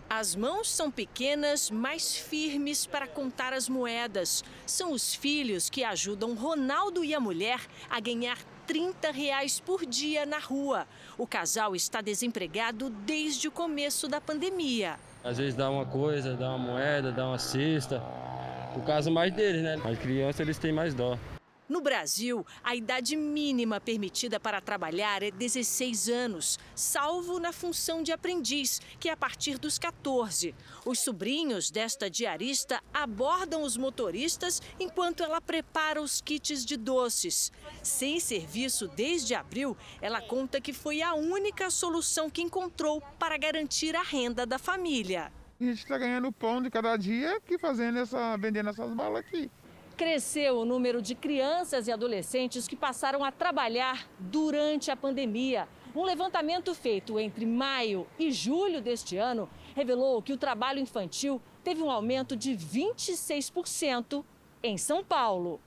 As 0.08 0.36
mãos 0.36 0.70
são 0.70 0.92
pequenas, 0.92 1.72
mas 1.72 2.16
firmes 2.16 2.86
para 2.86 3.08
contar 3.08 3.52
as 3.52 3.68
moedas. 3.68 4.44
São 4.68 4.92
os 4.92 5.16
filhos 5.16 5.72
que 5.72 5.84
ajudam 5.84 6.36
Ronaldo 6.36 7.04
e 7.04 7.16
a 7.16 7.20
mulher 7.20 7.62
a 7.90 8.00
ganhar 8.00 8.38
30 8.68 9.10
reais 9.10 9.60
por 9.60 9.88
dia 9.88 10.24
na 10.24 10.38
rua. 10.38 10.86
O 11.18 11.26
casal 11.26 11.76
está 11.76 12.02
desempregado 12.02 12.92
desde 12.92 13.48
o 13.48 13.52
começo 13.52 14.08
da 14.08 14.22
pandemia. 14.22 15.00
Às 15.24 15.40
vezes 15.40 15.56
dá 15.56 15.68
uma 15.68 15.88
coisa, 15.88 16.36
dá 16.36 16.50
uma 16.50 16.60
moeda, 16.60 17.12
dá 17.12 17.26
uma 17.26 17.40
cesta. 17.40 18.04
O 18.76 18.82
caso 18.82 19.12
mais 19.12 19.34
deles, 19.34 19.62
né? 19.62 19.76
As 19.84 19.98
crianças 20.00 20.40
eles 20.40 20.58
têm 20.58 20.72
mais 20.72 20.94
dó. 20.94 21.18
No 21.72 21.80
Brasil, 21.80 22.46
a 22.62 22.76
idade 22.76 23.16
mínima 23.16 23.80
permitida 23.80 24.42
para 24.42 24.60
trabalhar 24.60 25.24
é 25.24 25.32
16 25.32 26.10
anos, 26.10 26.60
salvo 26.76 27.40
na 27.40 27.54
função 27.54 28.04
de 28.04 28.12
aprendiz, 28.12 28.82
que 29.00 29.08
é 29.08 29.14
a 29.14 29.16
partir 29.16 29.58
dos 29.58 29.80
14. 29.80 30.54
Os 30.86 31.00
sobrinhos 31.00 31.72
desta 31.72 32.10
diarista 32.10 32.82
abordam 32.94 33.64
os 33.64 33.78
motoristas 33.78 34.62
enquanto 34.82 35.24
ela 35.24 35.40
prepara 35.40 36.02
os 36.02 36.20
kits 36.20 36.66
de 36.66 36.76
doces. 36.76 37.54
Sem 37.82 38.20
serviço 38.20 38.90
desde 38.90 39.34
abril, 39.34 39.78
ela 40.02 40.22
conta 40.22 40.60
que 40.60 40.74
foi 40.74 41.02
a 41.02 41.14
única 41.14 41.70
solução 41.70 42.30
que 42.30 42.42
encontrou 42.42 43.02
para 43.18 43.38
garantir 43.38 43.96
a 43.96 44.04
renda 44.04 44.46
da 44.46 44.60
família. 44.60 45.32
A 45.62 45.64
gente 45.64 45.78
está 45.78 45.96
ganhando 45.96 46.32
pão 46.32 46.60
de 46.60 46.72
cada 46.72 46.98
dia 46.98 47.40
que 47.40 47.56
fazendo 47.56 48.00
essa, 48.00 48.36
vendendo 48.36 48.70
essas 48.70 48.92
balas 48.96 49.20
aqui 49.20 49.48
cresceu 49.96 50.58
o 50.58 50.66
número 50.66 51.00
de 51.00 51.14
crianças 51.14 51.88
e 51.88 51.92
adolescentes 51.92 52.68
que 52.68 52.76
passaram 52.76 53.24
a 53.24 53.32
trabalhar 53.32 54.10
durante 54.18 54.90
a 54.90 54.96
pandemia. 54.96 55.68
Um 55.96 56.04
levantamento 56.04 56.74
feito 56.74 57.20
entre 57.20 57.46
maio 57.46 58.08
e 58.18 58.32
julho 58.32 58.82
deste 58.82 59.18
ano 59.18 59.48
revelou 59.76 60.20
que 60.20 60.34
o 60.34 60.38
trabalho 60.38 60.80
infantil 60.80 61.40
teve 61.64 61.84
um 61.84 61.92
aumento 61.92 62.36
de 62.36 62.58
26% 62.58 64.26
em 64.64 64.76
São 64.76 65.04
Paulo. 65.04 65.62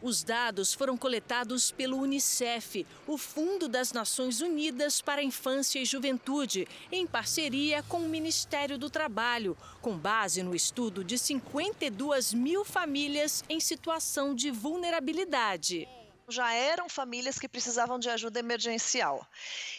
Os 0.00 0.22
dados 0.22 0.72
foram 0.72 0.96
coletados 0.96 1.72
pelo 1.72 1.98
Unicef, 1.98 2.86
o 3.06 3.18
Fundo 3.18 3.68
das 3.68 3.92
Nações 3.92 4.40
Unidas 4.40 5.00
para 5.00 5.20
a 5.20 5.24
Infância 5.24 5.80
e 5.80 5.84
Juventude, 5.84 6.68
em 6.92 7.04
parceria 7.04 7.82
com 7.82 7.98
o 7.98 8.08
Ministério 8.08 8.78
do 8.78 8.88
Trabalho, 8.88 9.56
com 9.82 9.98
base 9.98 10.40
no 10.42 10.54
estudo 10.54 11.02
de 11.02 11.18
52 11.18 12.32
mil 12.32 12.64
famílias 12.64 13.42
em 13.48 13.58
situação 13.58 14.34
de 14.34 14.52
vulnerabilidade 14.52 15.88
já 16.28 16.52
eram 16.52 16.88
famílias 16.88 17.38
que 17.38 17.48
precisavam 17.48 17.98
de 17.98 18.10
ajuda 18.10 18.38
emergencial. 18.38 19.26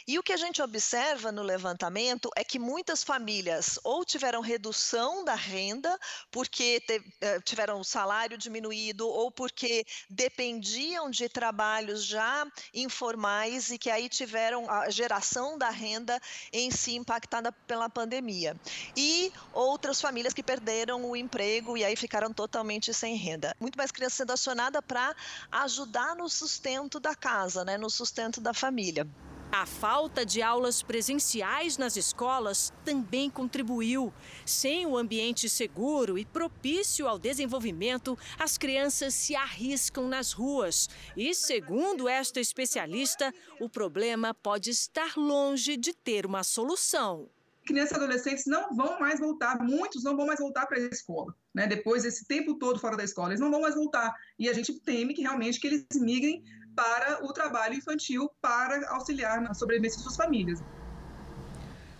E 0.08 0.18
o 0.18 0.24
que 0.24 0.34
a 0.34 0.38
gente 0.38 0.62
observa 0.62 1.32
no 1.32 1.44
levantamento 1.44 2.30
é 2.36 2.44
que 2.44 2.58
muitas 2.58 3.04
famílias 3.04 3.80
ou 3.84 4.04
tiveram 4.04 4.42
redução 4.42 5.24
da 5.24 5.36
renda, 5.36 5.98
porque 6.32 6.82
eh, 7.22 7.40
tiveram 7.42 7.80
o 7.80 7.84
salário 7.84 8.38
diminuído, 8.38 9.08
ou 9.08 9.30
porque 9.30 9.86
dependiam 10.10 11.10
de 11.10 11.30
trabalhos 11.30 12.04
já 12.04 12.48
informais 12.74 13.70
e 13.70 13.78
que 13.78 13.90
aí 13.90 14.10
tiveram 14.10 14.70
a 14.70 14.90
geração 14.90 15.58
da 15.58 15.70
renda 15.70 16.20
em 16.52 16.72
si 16.72 16.96
impactada 16.96 17.52
pela 17.52 17.90
pandemia. 17.90 18.60
E 18.96 19.32
outras 19.54 20.02
famílias 20.02 20.34
que 20.34 20.42
perderam 20.42 21.06
o 21.06 21.16
emprego 21.16 21.78
e 21.78 21.84
aí 21.84 21.96
ficaram 21.96 22.34
totalmente 22.34 22.94
sem 22.94 23.16
renda. 23.16 23.56
Muito 23.60 23.78
mais 23.78 23.92
criança 23.92 24.18
sendo 24.18 24.32
acionada 24.32 24.82
para 24.82 25.16
ajudar 25.52 26.16
nos 26.16 26.39
sustento 26.40 27.02
da 27.02 27.14
casa, 27.14 27.66
né, 27.66 27.78
no 27.78 27.90
sustento 27.90 28.40
da 28.40 28.54
família. 28.54 29.06
A 29.52 29.66
falta 29.66 30.26
de 30.26 30.42
aulas 30.42 30.82
presenciais 30.82 31.78
nas 31.78 31.98
escolas 31.98 32.72
também 32.86 33.30
contribuiu. 33.30 34.14
Sem 34.46 34.86
o 34.86 34.96
ambiente 34.96 35.50
seguro 35.50 36.18
e 36.18 36.24
propício 36.24 37.08
ao 37.08 37.20
desenvolvimento, 37.20 38.18
as 38.38 38.58
crianças 38.58 39.16
se 39.16 39.36
arriscam 39.36 40.08
nas 40.08 40.32
ruas. 40.32 40.88
E, 41.18 41.34
segundo 41.34 42.08
esta 42.08 42.40
especialista, 42.40 43.34
o 43.60 43.68
problema 43.68 44.34
pode 44.34 44.70
estar 44.70 45.18
longe 45.18 45.76
de 45.76 45.94
ter 45.94 46.26
uma 46.26 46.44
solução 46.44 47.28
crianças 47.70 47.92
e 47.92 47.96
adolescentes 47.96 48.46
não 48.48 48.76
vão 48.76 49.00
mais 49.00 49.20
voltar, 49.20 49.62
muitos 49.62 50.04
não 50.04 50.18
vão 50.18 50.26
mais 50.26 50.40
voltar 50.40 50.66
para 50.66 50.80
a 50.80 50.82
escola, 50.82 51.36
né? 51.60 51.68
Depois 51.68 52.04
desse 52.04 52.24
tempo 52.26 52.56
todo 52.56 52.80
fora 52.80 52.96
da 52.96 53.04
escola, 53.04 53.32
eles 53.32 53.42
não 53.42 53.52
vão 53.52 53.60
mais 53.60 53.76
voltar. 53.76 54.16
E 54.40 54.48
a 54.48 54.54
gente 54.54 54.72
teme 54.80 55.14
que 55.14 55.22
realmente 55.22 55.60
que 55.60 55.68
eles 55.68 55.86
migrem 55.96 56.42
para 56.74 57.26
o 57.26 57.34
trabalho 57.34 57.76
infantil 57.76 58.32
para 58.42 58.90
auxiliar 58.92 59.42
na 59.42 59.54
sobrevivência 59.54 59.98
de 59.98 60.04
suas 60.04 60.16
famílias. 60.16 60.64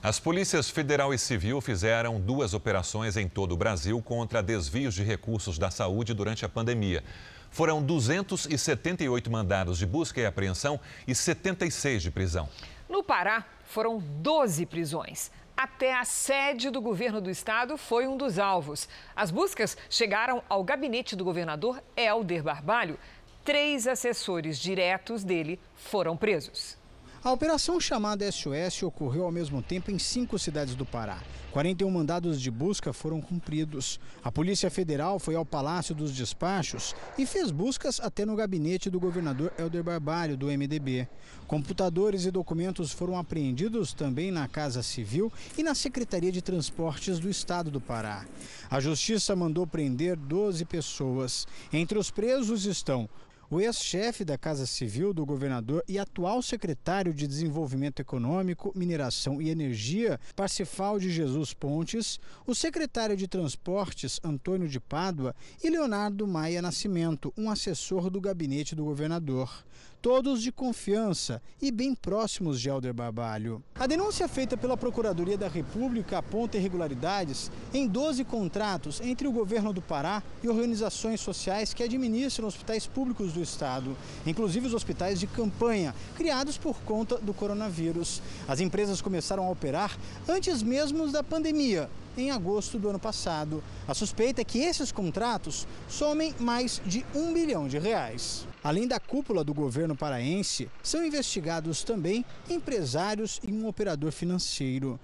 As 0.02 0.18
polícias 0.18 0.70
federal 0.70 1.14
e 1.14 1.18
civil 1.18 1.60
fizeram 1.60 2.22
duas 2.22 2.54
operações 2.54 3.18
em 3.18 3.28
todo 3.28 3.52
o 3.52 3.58
Brasil 3.58 4.02
contra 4.02 4.42
desvios 4.42 4.94
de 4.94 5.04
recursos 5.04 5.60
da 5.60 5.70
saúde 5.70 6.14
durante 6.14 6.46
a 6.46 6.50
pandemia. 6.50 7.04
Foram 7.52 7.84
278 7.84 9.30
mandados 9.30 9.78
de 9.78 9.86
busca 9.86 10.22
e 10.22 10.26
apreensão 10.26 10.80
e 11.06 11.14
76 11.14 12.02
de 12.02 12.12
prisão. 12.12 12.48
No 12.88 13.04
Pará, 13.04 13.46
foram 13.66 14.00
12 14.00 14.66
prisões. 14.66 15.30
Até 15.62 15.94
a 15.94 16.06
sede 16.06 16.70
do 16.70 16.80
governo 16.80 17.20
do 17.20 17.30
estado 17.30 17.76
foi 17.76 18.08
um 18.08 18.16
dos 18.16 18.40
alvos. 18.40 18.88
As 19.14 19.30
buscas 19.30 19.76
chegaram 19.90 20.42
ao 20.48 20.64
gabinete 20.64 21.18
do 21.18 21.26
governador 21.26 21.84
Helder 21.98 22.42
Barbalho. 22.42 22.98
Três 23.44 23.86
assessores 23.86 24.58
diretos 24.58 25.22
dele 25.22 25.60
foram 25.76 26.16
presos. 26.16 26.79
A 27.22 27.34
operação 27.34 27.82
chamada 27.82 28.32
SOS 28.32 28.82
ocorreu 28.84 29.26
ao 29.26 29.32
mesmo 29.32 29.62
tempo 29.62 29.92
em 29.92 30.00
cinco 30.00 30.40
cidades 30.40 30.74
do 30.74 30.86
Pará. 30.86 31.22
41 31.52 31.92
mandados 31.92 32.40
de 32.40 32.50
busca 32.50 32.94
foram 32.94 33.20
cumpridos. 33.20 34.00
A 34.24 34.32
Polícia 34.32 34.72
Federal 34.72 35.20
foi 35.20 35.36
ao 35.36 35.46
Palácio 35.46 35.94
dos 35.94 36.14
Despachos 36.14 36.96
e 37.18 37.26
fez 37.26 37.52
buscas 37.52 38.00
até 38.00 38.26
no 38.26 38.38
gabinete 38.38 38.90
do 38.90 39.02
governador 39.02 39.52
Helder 39.58 39.84
Barbalho, 39.84 40.38
do 40.38 40.46
MDB. 40.46 41.10
Computadores 41.46 42.24
e 42.24 42.32
documentos 42.32 42.94
foram 42.94 43.18
apreendidos 43.18 43.92
também 43.92 44.32
na 44.32 44.48
Casa 44.48 44.82
Civil 44.82 45.30
e 45.58 45.64
na 45.64 45.76
Secretaria 45.76 46.32
de 46.32 46.42
Transportes 46.42 47.20
do 47.20 47.30
Estado 47.30 47.70
do 47.70 47.82
Pará. 47.82 48.26
A 48.70 48.80
Justiça 48.80 49.36
mandou 49.36 49.68
prender 49.68 50.16
12 50.16 50.64
pessoas. 50.64 51.46
Entre 51.74 51.98
os 51.98 52.10
presos 52.10 52.66
estão 52.66 53.10
o 53.50 53.60
ex-chefe 53.60 54.24
da 54.24 54.38
Casa 54.38 54.66
Civil 54.66 55.14
do 55.14 55.26
governador 55.26 55.84
e 55.88 55.98
atual 55.98 56.42
secretário 56.42 57.14
de 57.14 57.28
Desenvolvimento 57.28 58.00
Econômico, 58.00 58.72
Mineração 58.76 59.42
e 59.42 59.50
Energia, 59.50 60.20
Parcifal 60.36 61.00
de 61.00 61.10
Jesus 61.10 61.54
Pontes, 61.54 62.20
o 62.46 62.54
secretário 62.54 63.18
de 63.18 63.28
Transportes, 63.28 64.20
Antônio 64.24 64.68
de 64.68 64.80
Pádua, 64.80 65.36
e 65.64 65.70
Leonardo 65.70 66.28
Maia 66.28 66.62
Nascimento, 66.62 67.34
um 67.36 67.50
assessor 67.50 68.10
do 68.10 68.22
gabinete 68.22 68.76
do 68.76 68.86
governador. 68.86 69.64
Todos 70.02 70.42
de 70.42 70.52
confiança 70.52 71.42
e 71.62 71.72
bem 71.72 71.94
próximos 71.94 72.60
de 72.60 72.70
Helder 72.70 72.94
Barbalho. 72.94 73.62
A 73.76 73.86
denúncia 73.86 74.28
feita 74.28 74.56
pela 74.56 74.78
Procuradoria 74.78 75.38
da 75.38 75.48
República 75.48 76.20
aponta 76.20 76.58
irregularidades 76.58 77.52
em 77.74 77.86
12 77.86 78.24
contratos 78.24 79.02
entre 79.02 79.28
o 79.28 79.32
governo 79.32 79.74
do 79.74 79.82
Pará 79.82 80.24
e 80.42 80.48
organizações 80.48 81.20
sociais 81.20 81.74
que 81.74 81.84
administram 81.84 82.48
hospitais 82.48 82.88
públicos 82.88 83.34
do 83.34 83.42
estado, 83.42 83.96
inclusive 84.26 84.68
os 84.68 84.74
hospitais 84.74 85.20
de 85.20 85.28
campanha, 85.28 85.94
criados 86.16 86.58
por 86.58 86.80
conta 86.82 87.18
do 87.18 87.34
coronavírus. 87.34 88.22
As 88.48 88.62
empresas 88.62 89.02
começaram 89.02 89.46
a 89.46 89.52
operar 89.52 89.98
antes 90.28 90.64
mesmo 90.64 91.12
da 91.12 91.24
pandemia 91.24 91.90
em 92.18 92.32
agosto 92.32 92.80
do 92.80 92.90
ano 92.90 93.00
passado. 93.00 93.64
A 93.88 93.94
suspeita 93.94 94.42
é 94.42 94.46
que 94.46 94.60
esses 94.60 94.92
contratos 94.92 95.68
somem 95.88 96.34
mais 96.40 96.82
de 96.86 97.06
um 97.14 97.34
bilhão 97.34 97.68
de 97.68 97.78
reais. 97.78 98.49
Além 98.64 98.88
da 98.88 99.00
cúpula 99.00 99.44
do 99.44 99.54
governo 99.54 99.96
paraense, 99.96 100.70
são 100.84 101.06
investigados 101.06 101.84
também 101.84 102.26
empresários 102.50 103.40
e 103.48 103.52
um 103.52 103.68
operador 103.68 104.12
financeiro. 104.12 105.00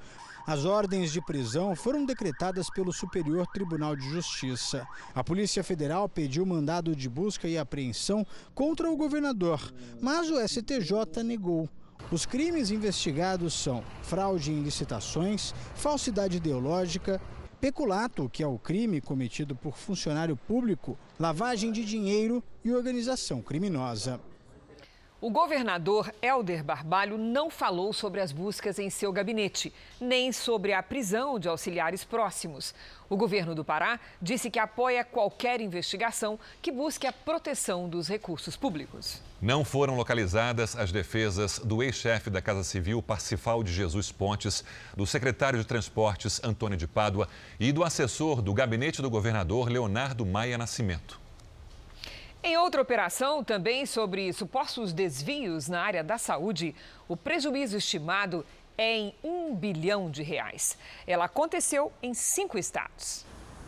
As 0.46 0.64
ordens 0.64 1.12
de 1.12 1.20
prisão 1.22 1.76
foram 1.76 2.06
decretadas 2.06 2.70
pelo 2.70 2.94
Superior 2.94 3.48
Tribunal 3.48 3.96
de 3.96 4.08
Justiça. 4.10 4.88
A 5.16 5.24
Polícia 5.24 5.64
Federal 5.64 6.08
pediu 6.08 6.46
mandado 6.46 6.96
de 6.96 7.10
busca 7.10 7.48
e 7.48 7.58
apreensão 7.58 8.26
contra 8.54 8.92
o 8.92 8.96
governador, 8.96 9.74
mas 10.00 10.30
o 10.30 10.38
STJ 10.48 11.24
negou. 11.24 11.68
Os 12.12 12.26
crimes 12.26 12.70
investigados 12.70 13.56
são 13.56 13.84
fraude 14.04 14.52
em 14.52 14.62
licitações, 14.62 15.56
falsidade 15.74 16.38
ideológica, 16.38 17.20
peculato, 17.56 18.30
que 18.30 18.44
é 18.44 18.48
o 18.48 18.60
crime 18.60 19.02
cometido 19.02 19.56
por 19.56 19.78
funcionário 19.78 20.36
público, 20.36 20.98
lavagem 21.20 21.72
de 21.72 21.84
dinheiro 21.84 22.44
e 22.64 22.72
organização 22.72 23.42
criminosa. 23.42 24.20
O 25.26 25.32
governador 25.32 26.14
Helder 26.22 26.64
Barbalho 26.64 27.18
não 27.18 27.50
falou 27.50 27.92
sobre 27.92 28.22
as 28.22 28.32
buscas 28.32 28.78
em 28.78 28.92
seu 28.92 29.12
gabinete, 29.12 29.74
nem 30.00 30.32
sobre 30.32 30.72
a 30.72 30.84
prisão 30.84 31.40
de 31.40 31.50
auxiliares 31.50 32.04
próximos. 32.04 32.76
O 33.10 33.18
governo 33.18 33.56
do 33.56 33.66
Pará 33.66 34.00
disse 34.22 34.52
que 34.52 34.60
apoia 34.60 35.04
qualquer 35.04 35.62
investigação 35.62 36.40
que 36.62 36.72
busque 36.72 37.08
a 37.08 37.12
proteção 37.12 37.90
dos 37.90 38.08
recursos 38.08 38.56
públicos. 38.56 39.20
Não 39.42 39.66
foram 39.66 39.96
localizadas 39.96 40.76
as 40.76 40.92
defesas 40.92 41.58
do 41.58 41.82
ex-chefe 41.82 42.30
da 42.30 42.40
Casa 42.40 42.64
Civil, 42.64 43.02
Parcifal 43.02 43.64
de 43.64 43.74
Jesus 43.74 44.12
Pontes, 44.12 44.64
do 44.96 45.08
secretário 45.08 45.58
de 45.58 45.66
Transportes, 45.66 46.40
Antônio 46.44 46.78
de 46.78 46.86
Pádua, 46.86 47.28
e 47.60 47.72
do 47.72 47.84
assessor 47.84 48.44
do 48.44 48.54
gabinete 48.54 49.02
do 49.02 49.10
governador, 49.10 49.70
Leonardo 49.70 50.24
Maia 50.24 50.56
Nascimento. 50.56 51.25
Em 52.48 52.58
outra 52.58 52.80
operação, 52.80 53.44
também 53.44 53.88
sobre 53.88 54.32
supostos 54.32 54.94
desvios 54.94 55.68
na 55.68 55.82
área 55.82 56.04
da 56.04 56.20
saúde, 56.20 56.76
o 57.08 57.18
prejuízo 57.18 57.76
estimado 57.76 58.46
é 58.78 58.98
em 58.98 59.16
um 59.24 59.56
bilhão 59.56 60.12
de 60.12 60.22
reais. 60.22 60.78
Ela 61.08 61.26
aconteceu 61.26 61.92
em 62.04 62.14
cinco 62.14 62.56
estados. 62.56 63.26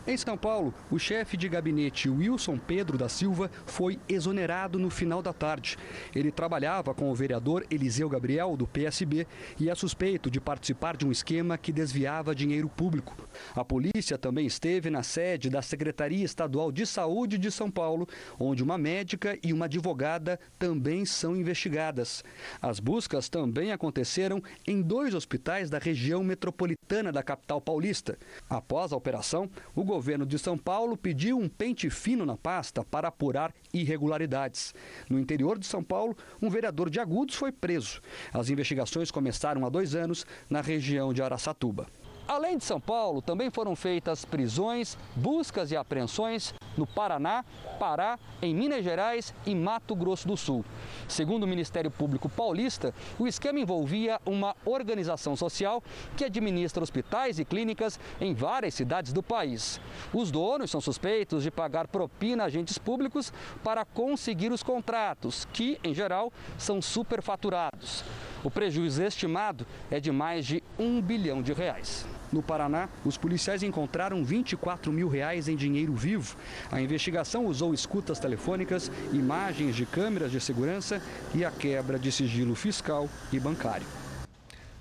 Em 0.09 0.15
São 0.15 0.37
Paulo, 0.37 0.73
o 0.89 0.97
chefe 0.97 1.35
de 1.35 1.49
gabinete 1.49 2.07
Wilson 2.07 2.57
Pedro 2.57 2.97
da 2.97 3.09
Silva 3.09 3.51
foi 3.65 3.99
exonerado 4.07 4.79
no 4.79 4.89
final 4.89 5.21
da 5.21 5.33
tarde. 5.33 5.75
Ele 6.15 6.31
trabalhava 6.31 6.93
com 6.93 7.11
o 7.11 7.13
vereador 7.13 7.65
Eliseu 7.69 8.07
Gabriel, 8.07 8.55
do 8.55 8.65
PSB, 8.65 9.27
e 9.59 9.69
é 9.69 9.75
suspeito 9.75 10.31
de 10.31 10.39
participar 10.39 10.95
de 10.95 11.05
um 11.05 11.11
esquema 11.11 11.57
que 11.57 11.73
desviava 11.73 12.33
dinheiro 12.33 12.69
público. 12.69 13.17
A 13.53 13.65
polícia 13.65 14.17
também 14.17 14.45
esteve 14.45 14.89
na 14.89 15.03
sede 15.03 15.49
da 15.49 15.61
Secretaria 15.61 16.23
Estadual 16.23 16.71
de 16.71 16.85
Saúde 16.85 17.37
de 17.37 17.51
São 17.51 17.69
Paulo, 17.69 18.07
onde 18.39 18.63
uma 18.63 18.77
médica 18.77 19.37
e 19.43 19.51
uma 19.51 19.65
advogada 19.65 20.39
também 20.57 21.03
são 21.03 21.35
investigadas. 21.35 22.23
As 22.61 22.79
buscas 22.79 23.27
também 23.27 23.73
aconteceram 23.73 24.41
em 24.65 24.81
dois 24.81 25.13
hospitais 25.13 25.69
da 25.69 25.79
região 25.79 26.23
metropolitana 26.23 27.11
da 27.11 27.21
capital 27.21 27.59
paulista. 27.59 28.17
Após 28.49 28.93
a 28.93 28.95
operação, 28.95 29.49
o 29.75 29.83
governo 29.83 29.96
de 30.25 30.37
São 30.37 30.57
Paulo 30.57 30.95
pediu 30.95 31.37
um 31.37 31.49
pente 31.49 31.89
fino 31.89 32.25
na 32.25 32.37
pasta 32.37 32.83
para 32.83 33.07
apurar 33.07 33.53
irregularidades. 33.73 34.73
No 35.09 35.19
interior 35.19 35.57
de 35.57 35.65
São 35.65 35.83
Paulo, 35.83 36.15
um 36.41 36.49
vereador 36.49 36.89
de 36.89 36.99
Agudos 36.99 37.35
foi 37.35 37.51
preso. 37.51 38.01
As 38.33 38.49
investigações 38.49 39.11
começaram 39.11 39.65
há 39.65 39.69
dois 39.69 39.95
anos 39.95 40.25
na 40.49 40.61
região 40.61 41.13
de 41.13 41.21
Araçatuba. 41.21 41.87
Além 42.27 42.57
de 42.57 42.65
São 42.65 42.77
Paulo, 42.77 43.21
também 43.21 43.49
foram 43.49 43.73
feitas 43.73 44.25
prisões, 44.25 44.97
buscas 45.15 45.71
e 45.71 45.77
apreensões 45.77 46.53
no 46.75 46.85
Paraná, 46.85 47.45
Pará, 47.79 48.19
em 48.41 48.53
Minas 48.53 48.83
Gerais 48.83 49.33
e 49.45 49.55
Mato 49.55 49.95
Grosso 49.95 50.27
do 50.27 50.35
Sul. 50.35 50.65
Segundo 51.07 51.43
o 51.43 51.47
Ministério 51.47 51.89
Público 51.89 52.27
Paulista, 52.27 52.93
o 53.17 53.27
esquema 53.27 53.59
envolvia 53.59 54.19
uma 54.25 54.55
organização 54.65 55.37
social 55.37 55.81
que 56.17 56.25
administra 56.25 56.83
hospitais 56.83 57.39
e 57.39 57.45
clínicas 57.45 57.97
em 58.19 58.33
várias 58.33 58.73
cidades 58.73 59.13
do 59.13 59.23
país. 59.23 59.79
Os 60.13 60.29
donos 60.29 60.69
são 60.69 60.81
suspeitos 60.81 61.43
de 61.43 61.49
pagar 61.49 61.87
propina 61.87 62.43
a 62.43 62.47
agentes 62.47 62.77
públicos 62.77 63.31
para 63.63 63.85
conseguir 63.85 64.51
os 64.51 64.61
contratos, 64.61 65.47
que, 65.53 65.79
em 65.81 65.93
geral, 65.93 66.33
são 66.57 66.81
superfaturados. 66.81 68.03
O 68.43 68.51
prejuízo 68.51 69.01
estimado 69.01 69.65
é 69.89 69.99
de 69.99 70.11
mais 70.11 70.45
de 70.45 70.61
um 70.77 71.01
bilhão 71.01 71.41
de 71.41 71.53
reais. 71.53 72.05
No 72.31 72.41
Paraná, 72.41 72.89
os 73.05 73.17
policiais 73.17 73.63
encontraram 73.63 74.23
24 74.23 74.91
mil 74.91 75.07
reais 75.07 75.47
em 75.47 75.55
dinheiro 75.55 75.93
vivo. 75.93 76.35
A 76.71 76.81
investigação 76.81 77.45
usou 77.45 77.73
escutas 77.73 78.19
telefônicas, 78.19 78.91
imagens 79.13 79.75
de 79.75 79.85
câmeras 79.85 80.31
de 80.31 80.39
segurança 80.39 81.01
e 81.33 81.45
a 81.45 81.51
quebra 81.51 81.97
de 81.97 82.11
sigilo 82.11 82.55
fiscal 82.55 83.09
e 83.31 83.39
bancário. 83.39 83.87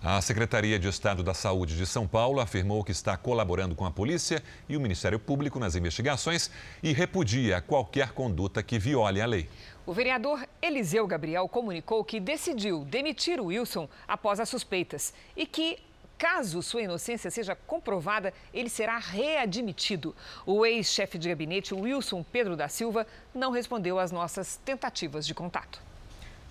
A 0.02 0.20
Secretaria 0.20 0.78
de 0.78 0.86
Estado 0.86 1.22
da 1.22 1.34
Saúde 1.34 1.76
de 1.76 1.84
São 1.84 2.06
Paulo 2.06 2.38
afirmou 2.38 2.84
que 2.84 2.92
está 2.92 3.16
colaborando 3.16 3.74
com 3.74 3.84
a 3.84 3.90
polícia 3.90 4.40
e 4.68 4.76
o 4.76 4.80
Ministério 4.80 5.18
Público 5.18 5.58
nas 5.58 5.74
investigações 5.74 6.48
e 6.80 6.92
repudia 6.92 7.60
qualquer 7.60 8.12
conduta 8.12 8.62
que 8.62 8.78
viole 8.78 9.20
a 9.20 9.26
lei. 9.26 9.48
O 9.84 9.92
vereador 9.92 10.46
Eliseu 10.62 11.06
Gabriel 11.06 11.48
comunicou 11.48 12.04
que 12.04 12.20
decidiu 12.20 12.84
demitir 12.84 13.40
o 13.40 13.46
Wilson 13.46 13.88
após 14.06 14.38
as 14.38 14.48
suspeitas 14.48 15.12
e 15.36 15.44
que 15.44 15.78
Caso 16.18 16.62
sua 16.62 16.82
inocência 16.82 17.30
seja 17.30 17.54
comprovada, 17.54 18.32
ele 18.52 18.70
será 18.70 18.98
readmitido. 18.98 20.16
O 20.46 20.64
ex-chefe 20.64 21.18
de 21.18 21.28
gabinete, 21.28 21.74
Wilson 21.74 22.22
Pedro 22.22 22.56
da 22.56 22.68
Silva, 22.68 23.06
não 23.34 23.50
respondeu 23.50 23.98
às 23.98 24.10
nossas 24.10 24.56
tentativas 24.64 25.26
de 25.26 25.34
contato. 25.34 25.80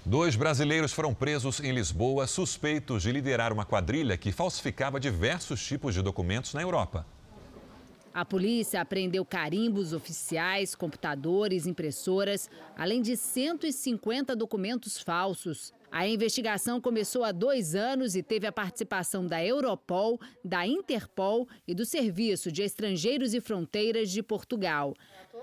Dois 0.06 0.36
brasileiros 0.36 0.94
foram 0.94 1.16
presos 1.16 1.60
em 1.60 1.72
Lisboa 1.72 2.28
suspeitos 2.28 3.02
de 3.02 3.12
liderar 3.12 3.52
uma 3.52 3.66
quadrilha 3.66 4.16
que 4.16 4.32
falsificava 4.32 5.00
diversos 5.00 5.66
tipos 5.66 5.96
de 5.96 6.02
documentos 6.04 6.54
na 6.54 6.62
Europa. 6.62 7.04
A 8.14 8.24
polícia 8.24 8.80
apreendeu 8.80 9.26
carimbos 9.26 9.94
oficiais, 9.94 10.76
computadores, 10.76 11.66
impressoras, 11.66 12.50
além 12.78 13.02
de 13.02 13.18
150 13.18 14.36
documentos 14.36 15.02
falsos. 15.02 15.74
A 15.92 16.08
investigação 16.08 16.82
começou 16.82 17.24
há 17.24 17.32
dois 17.32 17.76
anos 17.76 18.16
e 18.16 18.24
teve 18.24 18.46
a 18.46 18.52
participação 18.52 19.26
da 19.26 19.44
Europol, 19.44 20.20
da 20.44 20.66
Interpol 20.66 21.48
e 21.68 21.74
do 21.74 21.86
Serviço 21.86 22.52
de 22.52 22.64
Estrangeiros 22.64 23.34
e 23.34 23.40
Fronteiras 23.40 24.10
de 24.10 24.22
Portugal. 24.22 24.94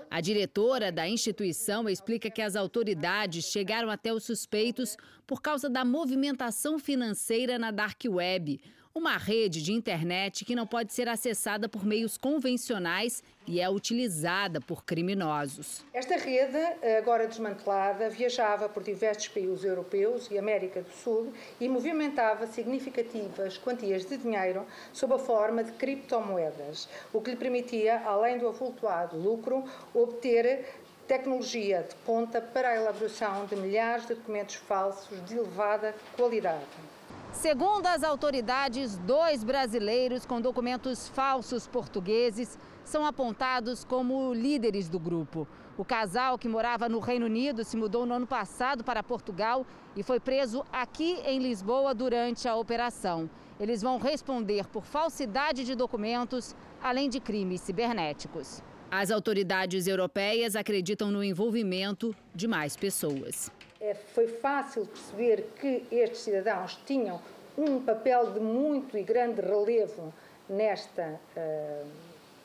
A 0.09 0.21
diretora 0.21 0.91
da 0.91 1.07
instituição 1.07 1.89
explica 1.89 2.29
que 2.29 2.41
as 2.41 2.55
autoridades 2.55 3.45
chegaram 3.45 3.89
até 3.89 4.13
os 4.13 4.23
suspeitos 4.23 4.95
por 5.25 5.41
causa 5.41 5.69
da 5.69 5.83
movimentação 5.83 6.77
financeira 6.77 7.57
na 7.57 7.71
Dark 7.71 8.01
Web, 8.07 8.59
uma 8.95 9.17
rede 9.17 9.63
de 9.63 9.73
internet 9.73 10.45
que 10.45 10.55
não 10.55 10.67
pode 10.67 10.93
ser 10.93 11.09
acessada 11.09 11.67
por 11.67 11.83
meios 11.83 12.15
convencionais 12.15 13.23
e 13.47 13.59
é 13.59 13.67
utilizada 13.67 14.61
por 14.61 14.85
criminosos. 14.85 15.83
Esta 15.91 16.15
rede, 16.15 16.57
agora 16.97 17.27
desmantelada, 17.27 18.07
viajava 18.09 18.69
por 18.69 18.83
diversos 18.83 19.27
países 19.29 19.63
europeus 19.63 20.29
e 20.29 20.37
América 20.37 20.81
do 20.83 20.91
Sul 20.91 21.33
e 21.59 21.67
movimentava 21.67 22.45
significativas 22.45 23.57
quantias 23.57 24.05
de 24.05 24.15
dinheiro 24.15 24.65
sob 24.93 25.15
a 25.15 25.19
forma 25.19 25.63
de 25.63 25.71
criptomoedas, 25.71 26.87
o 27.11 27.19
que 27.19 27.31
lhe 27.31 27.35
permitia, 27.35 27.99
além 28.05 28.37
do 28.37 28.47
avultuado 28.47 29.17
lucro, 29.17 29.63
obter 29.93 30.67
tecnologia 31.07 31.81
de 31.81 31.95
ponta 32.05 32.39
para 32.39 32.69
a 32.69 32.75
elaboração 32.75 33.45
de 33.47 33.55
milhares 33.55 34.07
de 34.07 34.13
documentos 34.13 34.55
falsos 34.55 35.25
de 35.25 35.35
elevada 35.35 35.95
qualidade. 36.15 36.92
Segundo 37.33 37.87
as 37.87 38.03
autoridades, 38.03 38.95
dois 38.99 39.43
brasileiros 39.43 40.25
com 40.25 40.39
documentos 40.39 41.09
falsos 41.09 41.67
portugueses 41.67 42.57
são 42.85 43.05
apontados 43.05 43.83
como 43.83 44.33
líderes 44.33 44.87
do 44.87 44.99
grupo. 44.99 45.47
O 45.75 45.83
casal 45.83 46.37
que 46.37 46.47
morava 46.47 46.87
no 46.87 46.99
Reino 46.99 47.25
Unido 47.25 47.63
se 47.63 47.75
mudou 47.75 48.05
no 48.05 48.13
ano 48.13 48.27
passado 48.27 48.83
para 48.83 49.01
Portugal 49.01 49.65
e 49.95 50.03
foi 50.03 50.19
preso 50.19 50.63
aqui 50.71 51.19
em 51.25 51.39
Lisboa 51.39 51.93
durante 51.93 52.47
a 52.47 52.55
operação. 52.55 53.27
Eles 53.59 53.81
vão 53.81 53.97
responder 53.97 54.67
por 54.67 54.85
falsidade 54.85 55.65
de 55.65 55.73
documentos, 55.73 56.55
além 56.81 57.09
de 57.09 57.19
crimes 57.19 57.61
cibernéticos. 57.61 58.61
As 58.91 59.09
autoridades 59.09 59.87
europeias 59.87 60.55
acreditam 60.55 61.09
no 61.09 61.23
envolvimento 61.23 62.15
de 62.33 62.47
mais 62.47 62.77
pessoas. 62.77 63.51
É, 63.83 63.93
foi 63.93 64.29
fácil 64.29 64.85
perceber 64.85 65.49
que 65.59 65.85
estes 65.91 66.21
cidadãos 66.21 66.79
tinham 66.85 67.19
um 67.57 67.81
papel 67.81 68.31
de 68.31 68.39
muito 68.39 68.97
e 68.97 69.03
grande 69.03 69.41
relevo 69.41 70.13
nesta, 70.47 71.19
uh, 71.35 71.85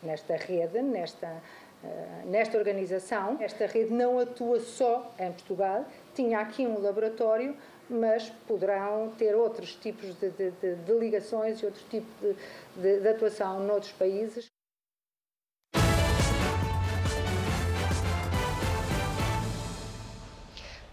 nesta 0.02 0.34
rede, 0.34 0.82
nesta, 0.82 1.28
uh, 1.28 2.28
nesta 2.28 2.58
organização. 2.58 3.36
Esta 3.40 3.66
rede 3.66 3.92
não 3.92 4.18
atua 4.18 4.58
só 4.58 5.14
em 5.16 5.30
Portugal, 5.30 5.86
tinha 6.12 6.40
aqui 6.40 6.66
um 6.66 6.82
laboratório, 6.82 7.56
mas 7.88 8.28
poderão 8.48 9.12
ter 9.16 9.36
outros 9.36 9.76
tipos 9.76 10.18
de, 10.18 10.30
de, 10.30 10.50
de, 10.50 10.74
de 10.74 10.92
ligações 10.92 11.60
e 11.60 11.66
outros 11.66 11.84
tipos 11.84 12.36
de, 12.74 12.98
de 12.98 13.08
atuação 13.08 13.60
noutros 13.60 13.92
países. 13.92 14.57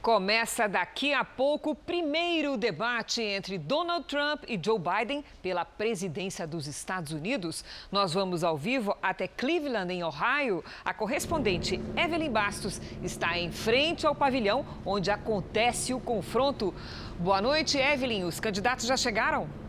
Começa 0.06 0.70
daqui 0.70 1.16
a 1.16 1.26
pouco 1.26 1.72
o 1.72 1.76
primeiro 1.76 2.58
debate 2.58 3.24
entre 3.24 3.58
Donald 3.58 4.06
Trump 4.06 4.44
e 4.48 4.60
Joe 4.64 4.78
Biden 4.78 5.26
pela 5.42 5.66
presidência 5.66 6.46
dos 6.46 6.68
Estados 6.68 7.12
Unidos. 7.12 7.66
Nós 7.92 8.14
vamos 8.14 8.44
ao 8.44 8.56
vivo 8.56 8.96
até 9.02 9.28
Cleveland, 9.28 9.92
em 9.92 10.04
Ohio. 10.04 10.64
A 10.86 10.94
correspondente 10.94 11.82
Evelyn 11.98 12.30
Bastos 12.30 12.80
está 13.02 13.36
em 13.36 13.52
frente 13.52 14.06
ao 14.06 14.14
pavilhão 14.14 14.64
onde 14.86 15.10
acontece 15.10 15.92
o 15.92 16.00
confronto. 16.00 16.72
Boa 17.18 17.42
noite, 17.42 17.80
Evelyn. 17.80 18.26
Os 18.26 18.40
candidatos 18.40 18.86
já 18.86 18.96
chegaram? 18.96 19.65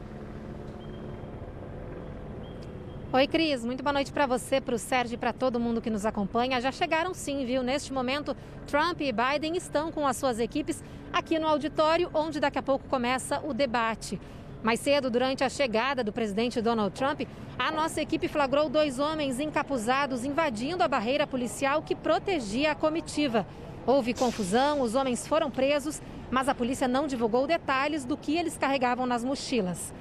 Oi, 3.13 3.29
Cris. 3.29 3.65
Muito 3.65 3.85
boa 3.85 3.93
noite 3.93 4.13
para 4.13 4.27
você, 4.27 4.61
para 4.61 4.75
o 4.75 4.79
Sérgio 4.79 5.15
e 5.15 5.17
para 5.17 5.33
todo 5.33 5.61
mundo 5.61 5.81
que 5.81 5.89
nos 5.89 6.05
acompanha. 6.05 6.61
Já 6.61 6.73
chegaram 6.73 7.15
sim, 7.15 7.47
viu? 7.47 7.63
Neste 7.63 7.93
momento, 7.93 8.37
Trump 8.67 9.01
e 9.01 9.13
Biden 9.13 9.57
estão 9.57 9.93
com 9.93 10.05
as 10.05 10.17
suas 10.17 10.41
equipes 10.41 10.83
aqui 11.13 11.39
no 11.39 11.47
auditório, 11.47 12.11
onde 12.13 12.41
daqui 12.41 12.59
a 12.59 12.63
pouco 12.63 12.89
começa 12.89 13.41
o 13.47 13.55
debate. 13.55 14.21
Mais 14.61 14.81
cedo, 14.81 15.09
durante 15.09 15.45
a 15.45 15.49
chegada 15.49 16.03
do 16.03 16.13
presidente 16.13 16.61
Donald 16.61 16.93
Trump, 16.97 17.21
a 17.57 17.71
nossa 17.71 18.03
equipe 18.03 18.27
flagrou 18.27 18.69
dois 18.69 18.99
homens 18.99 19.39
encapuzados 19.39 20.25
invadindo 20.25 20.83
a 20.83 20.89
barreira 20.89 21.29
policial 21.29 21.83
que 21.83 21.95
protegia 21.95 22.73
a 22.73 22.75
comitiva. 22.75 23.47
Houve 23.87 24.15
confusão, 24.15 24.81
os 24.81 24.97
homens 24.97 25.29
foram 25.29 25.49
presos, 25.49 26.03
mas 26.29 26.49
a 26.49 26.55
polícia 26.57 26.89
não 26.89 27.07
divulgou 27.07 27.47
detalhes 27.47 28.05
do 28.05 28.17
que 28.17 28.37
eles 28.37 28.59
carregavam 28.59 29.07
nas 29.07 29.23
mochilas. 29.23 29.95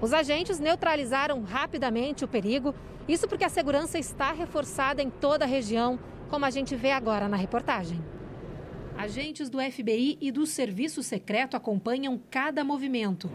Os 0.00 0.12
agentes 0.12 0.58
neutralizaram 0.58 1.42
rapidamente 1.42 2.24
o 2.24 2.28
perigo, 2.28 2.74
isso 3.08 3.26
porque 3.26 3.44
a 3.44 3.48
segurança 3.48 3.98
está 3.98 4.32
reforçada 4.32 5.02
em 5.02 5.08
toda 5.08 5.44
a 5.44 5.48
região, 5.48 5.98
como 6.28 6.44
a 6.44 6.50
gente 6.50 6.76
vê 6.76 6.90
agora 6.90 7.28
na 7.28 7.36
reportagem. 7.36 8.02
Agentes 8.96 9.48
do 9.48 9.58
FBI 9.58 10.18
e 10.20 10.30
do 10.30 10.46
Serviço 10.46 11.02
Secreto 11.02 11.56
acompanham 11.56 12.20
cada 12.30 12.64
movimento. 12.64 13.30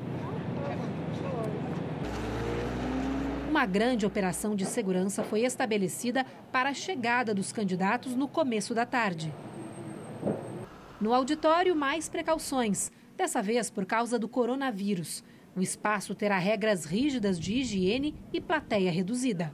Uma 3.50 3.66
grande 3.66 4.06
operação 4.06 4.56
de 4.56 4.66
segurança 4.66 5.24
foi 5.24 5.42
estabelecida 5.42 6.26
para 6.52 6.70
a 6.70 6.74
chegada 6.74 7.34
dos 7.34 7.52
candidatos 7.52 8.16
no 8.16 8.28
começo 8.28 8.74
da 8.74 8.86
tarde. 8.86 9.34
No 11.02 11.14
auditório, 11.14 11.76
mais 11.76 12.08
precauções, 12.08 12.92
dessa 13.18 13.42
vez 13.42 13.70
por 13.70 13.86
causa 13.86 14.18
do 14.18 14.28
coronavírus. 14.28 15.24
O 15.56 15.62
espaço 15.62 16.16
terá 16.16 16.38
regras 16.38 16.86
rígidas 16.86 17.40
de 17.40 17.56
higiene 17.56 18.16
e 18.32 18.40
plateia 18.40 18.92
reduzida. 18.92 19.54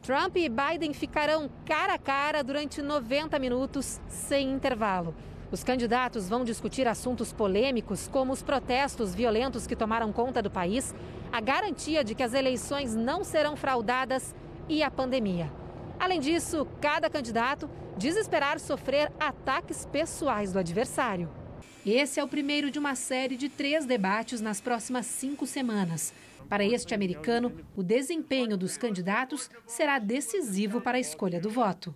Trump 0.00 0.36
e 0.36 0.48
Biden 0.48 0.92
ficarão 0.92 1.50
cara 1.64 1.94
a 1.94 1.98
cara 1.98 2.42
durante 2.42 2.80
90 2.80 3.38
minutos, 3.38 4.00
sem 4.08 4.52
intervalo. 4.52 5.14
Os 5.50 5.62
candidatos 5.62 6.28
vão 6.28 6.44
discutir 6.44 6.88
assuntos 6.88 7.32
polêmicos, 7.32 8.08
como 8.08 8.32
os 8.32 8.42
protestos 8.42 9.14
violentos 9.14 9.66
que 9.66 9.76
tomaram 9.76 10.12
conta 10.12 10.40
do 10.40 10.50
país, 10.50 10.94
a 11.30 11.40
garantia 11.40 12.02
de 12.02 12.14
que 12.14 12.22
as 12.22 12.34
eleições 12.34 12.94
não 12.94 13.22
serão 13.22 13.56
fraudadas 13.56 14.34
e 14.68 14.82
a 14.82 14.90
pandemia. 14.90 15.52
Além 15.98 16.20
disso, 16.20 16.66
cada 16.80 17.10
candidato 17.10 17.68
diz 17.96 18.16
esperar 18.16 18.58
sofrer 18.58 19.12
ataques 19.20 19.86
pessoais 19.86 20.52
do 20.52 20.58
adversário. 20.58 21.41
Esse 21.84 22.20
é 22.20 22.24
o 22.24 22.28
primeiro 22.28 22.70
de 22.70 22.78
uma 22.78 22.94
série 22.94 23.36
de 23.36 23.48
três 23.48 23.84
debates 23.84 24.40
nas 24.40 24.60
próximas 24.60 25.04
cinco 25.04 25.46
semanas. 25.48 26.14
Para 26.48 26.64
este 26.64 26.94
americano, 26.94 27.52
o 27.74 27.82
desempenho 27.82 28.56
dos 28.56 28.76
candidatos 28.76 29.50
será 29.66 29.98
decisivo 29.98 30.80
para 30.80 30.98
a 30.98 31.00
escolha 31.00 31.40
do 31.40 31.50
voto. 31.50 31.92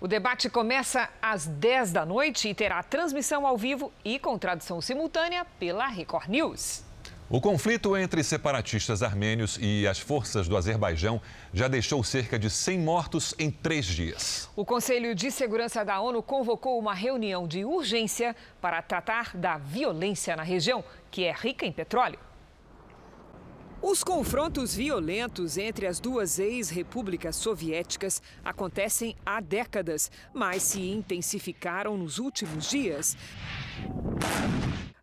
O 0.00 0.08
debate 0.08 0.50
começa 0.50 1.08
às 1.22 1.46
10 1.46 1.92
da 1.92 2.04
noite 2.04 2.48
e 2.48 2.54
terá 2.54 2.82
transmissão 2.82 3.46
ao 3.46 3.56
vivo 3.56 3.92
e 4.04 4.18
com 4.18 4.36
tradução 4.36 4.80
simultânea 4.80 5.44
pela 5.58 5.86
Record 5.86 6.28
News. 6.28 6.84
O 7.28 7.40
conflito 7.40 7.96
entre 7.96 8.22
separatistas 8.22 9.02
armênios 9.02 9.58
e 9.60 9.84
as 9.84 9.98
forças 9.98 10.46
do 10.46 10.56
Azerbaijão 10.56 11.20
já 11.52 11.66
deixou 11.66 12.04
cerca 12.04 12.38
de 12.38 12.48
100 12.48 12.78
mortos 12.78 13.34
em 13.36 13.50
três 13.50 13.84
dias. 13.84 14.48
O 14.54 14.64
Conselho 14.64 15.12
de 15.12 15.32
Segurança 15.32 15.84
da 15.84 16.00
ONU 16.00 16.22
convocou 16.22 16.78
uma 16.78 16.94
reunião 16.94 17.48
de 17.48 17.64
urgência 17.64 18.36
para 18.60 18.80
tratar 18.80 19.36
da 19.36 19.58
violência 19.58 20.36
na 20.36 20.44
região, 20.44 20.84
que 21.10 21.24
é 21.24 21.32
rica 21.32 21.66
em 21.66 21.72
petróleo. 21.72 22.20
Os 23.82 24.04
confrontos 24.04 24.76
violentos 24.76 25.58
entre 25.58 25.88
as 25.88 25.98
duas 25.98 26.38
ex-repúblicas 26.38 27.34
soviéticas 27.34 28.22
acontecem 28.44 29.16
há 29.26 29.40
décadas, 29.40 30.12
mas 30.32 30.62
se 30.62 30.80
intensificaram 30.80 31.96
nos 31.96 32.20
últimos 32.20 32.70
dias. 32.70 33.16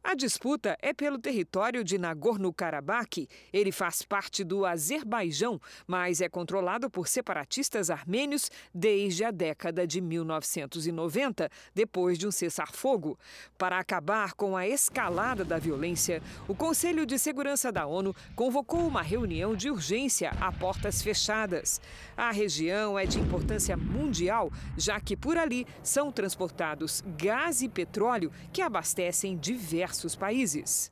A 0.05 0.15
disputa 0.15 0.77
é 0.81 0.93
pelo 0.93 1.17
território 1.17 1.81
de 1.81 1.97
Nagorno-Karabakh. 1.97 3.25
Ele 3.53 3.71
faz 3.71 4.01
parte 4.01 4.43
do 4.43 4.65
Azerbaijão, 4.65 5.61
mas 5.87 6.19
é 6.19 6.27
controlado 6.27 6.89
por 6.89 7.07
separatistas 7.07 7.89
armênios 7.89 8.51
desde 8.75 9.23
a 9.23 9.31
década 9.31 9.87
de 9.87 10.01
1990, 10.01 11.49
depois 11.73 12.19
de 12.19 12.27
um 12.27 12.31
cessar-fogo. 12.31 13.17
Para 13.57 13.79
acabar 13.79 14.33
com 14.33 14.57
a 14.57 14.67
escalada 14.67 15.45
da 15.45 15.57
violência, 15.57 16.21
o 16.49 16.53
Conselho 16.53 17.05
de 17.05 17.17
Segurança 17.17 17.71
da 17.71 17.87
ONU 17.87 18.13
convocou 18.35 18.85
uma 18.85 19.01
reunião 19.01 19.55
de 19.55 19.71
urgência 19.71 20.31
a 20.41 20.51
portas 20.51 21.01
fechadas. 21.01 21.79
A 22.15 22.29
região 22.29 22.99
é 22.99 23.05
de 23.05 23.19
importância 23.21 23.77
mundial, 23.77 24.51
já 24.77 24.99
que 24.99 25.15
por 25.15 25.37
ali 25.37 25.65
são 25.81 26.11
transportados 26.11 27.01
gás 27.17 27.61
e 27.61 27.69
petróleo 27.69 28.31
que 28.51 28.61
abastecem 28.61 29.37
diversos 29.37 29.92
diversos 29.93 30.15
países. 30.15 30.91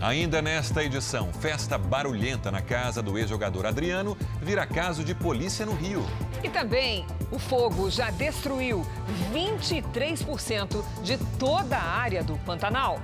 Ainda 0.00 0.42
nesta 0.42 0.84
edição, 0.84 1.32
festa 1.32 1.78
barulhenta 1.78 2.50
na 2.50 2.60
casa 2.60 3.00
do 3.00 3.16
ex-jogador 3.16 3.66
Adriano 3.66 4.16
vira 4.42 4.66
caso 4.66 5.04
de 5.04 5.14
polícia 5.14 5.64
no 5.64 5.72
Rio. 5.72 6.04
E 6.42 6.48
também, 6.50 7.06
o 7.30 7.38
fogo 7.38 7.88
já 7.88 8.10
destruiu 8.10 8.84
23% 9.32 10.84
de 11.02 11.16
toda 11.38 11.76
a 11.76 11.84
área 11.84 12.22
do 12.22 12.36
Pantanal. 12.38 13.00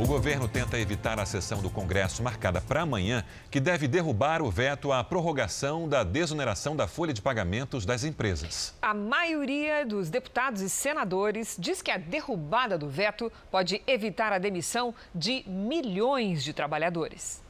O 0.00 0.06
governo 0.06 0.46
tenta 0.46 0.78
evitar 0.78 1.18
a 1.18 1.26
sessão 1.26 1.60
do 1.60 1.68
Congresso 1.68 2.22
marcada 2.22 2.60
para 2.60 2.82
amanhã, 2.82 3.24
que 3.50 3.58
deve 3.58 3.88
derrubar 3.88 4.40
o 4.40 4.48
veto 4.48 4.92
à 4.92 5.02
prorrogação 5.02 5.88
da 5.88 6.04
desoneração 6.04 6.76
da 6.76 6.86
folha 6.86 7.12
de 7.12 7.20
pagamentos 7.20 7.84
das 7.84 8.04
empresas. 8.04 8.72
A 8.80 8.94
maioria 8.94 9.84
dos 9.84 10.08
deputados 10.08 10.60
e 10.60 10.70
senadores 10.70 11.56
diz 11.58 11.82
que 11.82 11.90
a 11.90 11.96
derrubada 11.96 12.78
do 12.78 12.88
veto 12.88 13.32
pode 13.50 13.82
evitar 13.88 14.32
a 14.32 14.38
demissão 14.38 14.94
de 15.12 15.42
milhões 15.48 16.44
de 16.44 16.52
trabalhadores. 16.52 17.42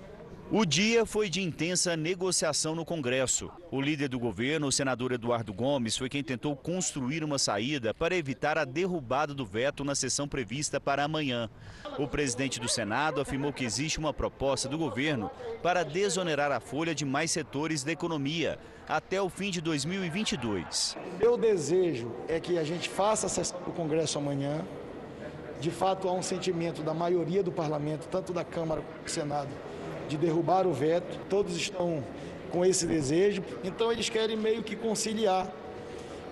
O 0.50 0.64
dia 0.64 1.04
foi 1.04 1.28
de 1.28 1.42
intensa 1.42 1.94
negociação 1.94 2.74
no 2.74 2.82
Congresso. 2.82 3.50
O 3.70 3.82
líder 3.82 4.08
do 4.08 4.18
governo, 4.18 4.68
o 4.68 4.72
senador 4.72 5.12
Eduardo 5.12 5.52
Gomes, 5.52 5.94
foi 5.94 6.08
quem 6.08 6.24
tentou 6.24 6.56
construir 6.56 7.22
uma 7.22 7.38
saída 7.38 7.92
para 7.92 8.16
evitar 8.16 8.56
a 8.56 8.64
derrubada 8.64 9.34
do 9.34 9.44
veto 9.44 9.84
na 9.84 9.94
sessão 9.94 10.26
prevista 10.26 10.80
para 10.80 11.04
amanhã. 11.04 11.50
O 11.98 12.08
presidente 12.08 12.58
do 12.58 12.66
Senado 12.66 13.20
afirmou 13.20 13.52
que 13.52 13.62
existe 13.62 13.98
uma 13.98 14.14
proposta 14.14 14.70
do 14.70 14.78
governo 14.78 15.30
para 15.62 15.82
desonerar 15.82 16.50
a 16.50 16.60
folha 16.60 16.94
de 16.94 17.04
mais 17.04 17.30
setores 17.30 17.84
da 17.84 17.92
economia 17.92 18.58
até 18.88 19.20
o 19.20 19.28
fim 19.28 19.50
de 19.50 19.60
2022. 19.60 20.96
Meu 21.20 21.36
desejo 21.36 22.10
é 22.26 22.40
que 22.40 22.56
a 22.56 22.64
gente 22.64 22.88
faça 22.88 23.26
a 23.26 23.28
sessão 23.28 23.60
do 23.60 23.72
Congresso 23.72 24.16
amanhã. 24.16 24.64
De 25.60 25.70
fato, 25.70 26.08
há 26.08 26.12
um 26.12 26.22
sentimento 26.22 26.82
da 26.82 26.94
maioria 26.94 27.42
do 27.42 27.52
parlamento, 27.52 28.08
tanto 28.10 28.32
da 28.32 28.44
Câmara 28.44 28.80
como 28.80 29.04
do 29.04 29.10
Senado, 29.10 29.50
de 30.08 30.16
derrubar 30.16 30.66
o 30.66 30.72
veto. 30.72 31.18
Todos 31.28 31.56
estão 31.56 32.02
com 32.50 32.64
esse 32.64 32.86
desejo, 32.86 33.42
então 33.62 33.92
eles 33.92 34.08
querem 34.08 34.36
meio 34.36 34.62
que 34.62 34.74
conciliar 34.74 35.52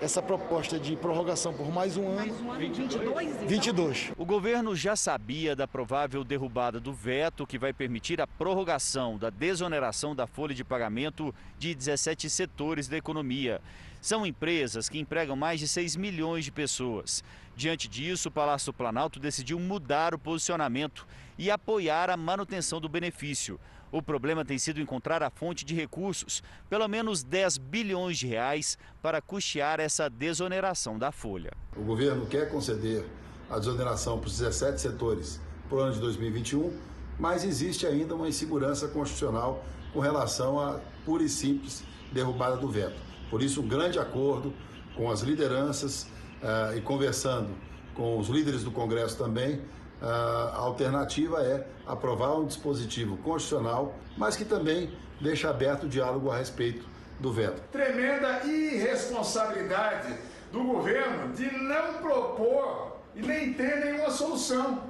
essa 0.01 0.21
proposta 0.21 0.79
de 0.79 0.95
prorrogação 0.95 1.53
por 1.53 1.71
mais 1.71 1.97
um 1.97 2.07
ano. 2.07 2.17
Mais 2.17 2.41
um 2.41 2.51
ano, 2.51 2.59
22? 2.59 3.35
Então? 3.35 3.47
22. 3.47 4.11
O 4.17 4.25
governo 4.25 4.75
já 4.75 4.95
sabia 4.95 5.55
da 5.55 5.67
provável 5.67 6.23
derrubada 6.23 6.79
do 6.79 6.93
veto 6.93 7.47
que 7.47 7.57
vai 7.57 7.73
permitir 7.73 8.21
a 8.21 8.27
prorrogação 8.27 9.17
da 9.17 9.29
desoneração 9.29 10.15
da 10.15 10.27
folha 10.27 10.53
de 10.53 10.63
pagamento 10.63 11.33
de 11.57 11.73
17 11.73 12.29
setores 12.29 12.87
da 12.87 12.97
economia. 12.97 13.61
São 13.99 14.25
empresas 14.25 14.87
que 14.87 14.99
empregam 14.99 15.35
mais 15.35 15.59
de 15.59 15.67
6 15.67 15.95
milhões 15.95 16.45
de 16.45 16.51
pessoas. 16.51 17.23
Diante 17.55 17.87
disso, 17.87 18.29
o 18.29 18.31
Palácio 18.31 18.71
Planalto 18.71 19.19
decidiu 19.19 19.59
mudar 19.59 20.13
o 20.13 20.19
posicionamento 20.19 21.07
e 21.37 21.51
apoiar 21.51 22.09
a 22.09 22.17
manutenção 22.17 22.81
do 22.81 22.89
benefício. 22.89 23.59
O 23.91 24.01
problema 24.01 24.43
tem 24.43 24.57
sido 24.57 24.81
encontrar 24.81 25.23
a 25.23 25.29
fonte 25.29 25.63
de 25.63 25.73
recursos, 25.73 26.43
pelo 26.69 26.87
menos 26.87 27.23
10 27.23 27.57
bilhões 27.57 28.17
de 28.17 28.27
reais, 28.27 28.77
para 29.01 29.21
custear 29.21 29.79
essa 29.79 30.09
desoneração 30.09 30.97
da 30.99 31.11
folha. 31.11 31.51
O 31.75 31.83
governo 31.83 32.25
quer 32.25 32.49
conceder 32.49 33.05
a 33.49 33.57
desoneração 33.57 34.19
para 34.19 34.27
os 34.27 34.37
17 34.37 34.81
setores 34.81 35.39
para 35.69 35.77
o 35.77 35.81
ano 35.81 35.93
de 35.93 35.99
2021, 35.99 36.73
mas 37.17 37.43
existe 37.43 37.85
ainda 37.85 38.13
uma 38.13 38.27
insegurança 38.27 38.87
constitucional 38.87 39.63
com 39.93 39.99
relação 39.99 40.59
à 40.59 40.79
pura 41.05 41.23
e 41.23 41.29
simples 41.29 41.83
derrubada 42.11 42.57
do 42.57 42.69
veto. 42.69 42.95
Por 43.29 43.41
isso, 43.41 43.61
um 43.61 43.67
grande 43.67 43.99
acordo 43.99 44.53
com 44.95 45.09
as 45.09 45.21
lideranças 45.21 46.03
uh, 46.41 46.77
e 46.77 46.81
conversando 46.81 47.49
com 47.93 48.17
os 48.17 48.27
líderes 48.27 48.63
do 48.63 48.71
Congresso 48.71 49.17
também, 49.17 49.61
a 50.01 50.57
alternativa 50.57 51.41
é 51.41 51.65
aprovar 51.85 52.35
um 52.35 52.45
dispositivo 52.45 53.17
constitucional, 53.17 53.95
mas 54.17 54.35
que 54.35 54.45
também 54.45 54.91
deixa 55.19 55.49
aberto 55.49 55.83
o 55.83 55.89
diálogo 55.89 56.29
a 56.31 56.37
respeito 56.37 56.85
do 57.19 57.31
veto. 57.31 57.61
Tremenda 57.71 58.43
irresponsabilidade 58.45 60.13
do 60.51 60.63
governo 60.63 61.33
de 61.33 61.51
não 61.51 61.95
propor 61.95 62.97
e 63.15 63.21
nem 63.21 63.53
ter 63.53 63.83
nenhuma 63.83 64.11
solução. 64.11 64.83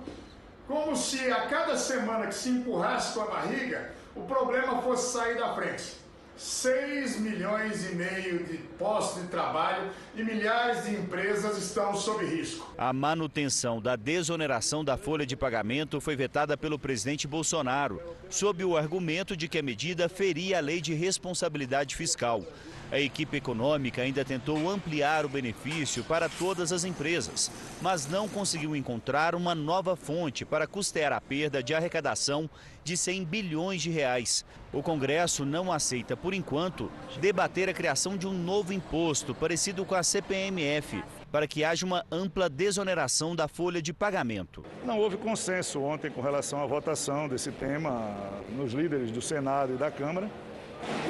Como 0.67 0.95
se 0.97 1.31
a 1.31 1.47
cada 1.47 1.77
semana 1.77 2.27
que 2.27 2.35
se 2.35 2.49
empurrasse 2.49 3.13
com 3.13 3.21
a 3.21 3.27
barriga, 3.27 3.91
o 4.13 4.23
problema 4.23 4.81
fosse 4.81 5.13
sair 5.13 5.37
da 5.37 5.53
frente. 5.53 5.95
6 6.37 7.19
milhões 7.19 7.89
e 7.89 7.95
meio 7.95 8.43
de 8.45 8.57
postos 8.77 9.23
de 9.23 9.27
trabalho 9.27 9.89
e 10.15 10.23
milhares 10.23 10.85
de 10.85 10.95
empresas 10.95 11.57
estão 11.57 11.95
sob 11.95 12.23
risco. 12.25 12.71
A 12.77 12.93
manutenção 12.93 13.81
da 13.81 13.95
desoneração 13.95 14.85
da 14.85 14.95
folha 14.97 15.25
de 15.25 15.35
pagamento 15.35 15.99
foi 15.99 16.15
vetada 16.15 16.55
pelo 16.55 16.77
presidente 16.77 17.27
Bolsonaro, 17.27 17.99
sob 18.29 18.63
o 18.63 18.77
argumento 18.77 19.35
de 19.35 19.47
que 19.47 19.57
a 19.57 19.63
medida 19.63 20.07
feria 20.07 20.59
a 20.59 20.61
lei 20.61 20.79
de 20.79 20.93
responsabilidade 20.93 21.95
fiscal. 21.95 22.43
A 22.89 22.99
equipe 22.99 23.35
econômica 23.35 24.01
ainda 24.01 24.23
tentou 24.23 24.69
ampliar 24.69 25.25
o 25.25 25.29
benefício 25.29 26.05
para 26.05 26.29
todas 26.29 26.71
as 26.71 26.85
empresas, 26.85 27.51
mas 27.81 28.07
não 28.07 28.29
conseguiu 28.29 28.77
encontrar 28.77 29.35
uma 29.35 29.53
nova 29.53 29.93
fonte 29.97 30.45
para 30.45 30.65
custear 30.65 31.11
a 31.11 31.19
perda 31.19 31.61
de 31.61 31.73
arrecadação 31.73 32.49
de 32.85 32.95
100 32.95 33.25
bilhões 33.25 33.81
de 33.81 33.89
reais. 33.89 34.45
O 34.71 34.81
Congresso 34.81 35.43
não 35.43 35.69
aceita, 35.69 36.15
por 36.15 36.33
enquanto, 36.33 36.89
debater 37.19 37.67
a 37.67 37.73
criação 37.73 38.15
de 38.15 38.25
um 38.25 38.31
novo 38.33 38.71
imposto 38.71 39.35
parecido 39.35 39.83
com 39.83 39.95
a 39.95 40.01
CPMF, 40.01 41.03
para 41.29 41.45
que 41.45 41.65
haja 41.65 41.85
uma 41.85 42.05
ampla 42.09 42.49
desoneração 42.49 43.35
da 43.35 43.49
folha 43.49 43.81
de 43.81 43.91
pagamento. 43.91 44.63
Não 44.85 44.97
houve 44.97 45.17
consenso 45.17 45.81
ontem 45.81 46.09
com 46.09 46.21
relação 46.21 46.63
à 46.63 46.65
votação 46.65 47.27
desse 47.27 47.51
tema 47.51 48.15
nos 48.55 48.71
líderes 48.71 49.11
do 49.11 49.21
Senado 49.21 49.73
e 49.73 49.77
da 49.77 49.91
Câmara. 49.91 50.31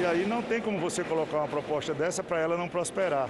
E 0.00 0.06
aí 0.06 0.26
não 0.26 0.42
tem 0.42 0.60
como 0.60 0.78
você 0.78 1.02
colocar 1.02 1.38
uma 1.38 1.48
proposta 1.48 1.92
dessa 1.94 2.22
para 2.22 2.40
ela 2.40 2.56
não 2.56 2.68
prosperar. 2.68 3.28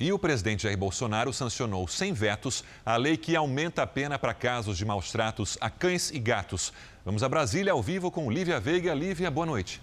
E 0.00 0.12
o 0.12 0.18
presidente 0.18 0.62
Jair 0.62 0.78
Bolsonaro 0.78 1.32
sancionou 1.32 1.88
sem 1.88 2.12
vetos 2.12 2.62
a 2.86 2.96
lei 2.96 3.16
que 3.16 3.34
aumenta 3.34 3.82
a 3.82 3.86
pena 3.86 4.16
para 4.16 4.32
casos 4.32 4.78
de 4.78 4.84
maus 4.84 5.10
tratos 5.10 5.58
a 5.60 5.68
cães 5.68 6.12
e 6.12 6.20
gatos. 6.20 6.72
Vamos 7.04 7.24
a 7.24 7.28
Brasília 7.28 7.72
ao 7.72 7.82
vivo 7.82 8.08
com 8.10 8.30
Lívia 8.30 8.60
Veiga. 8.60 8.94
Lívia, 8.94 9.28
boa 9.28 9.46
noite. 9.46 9.82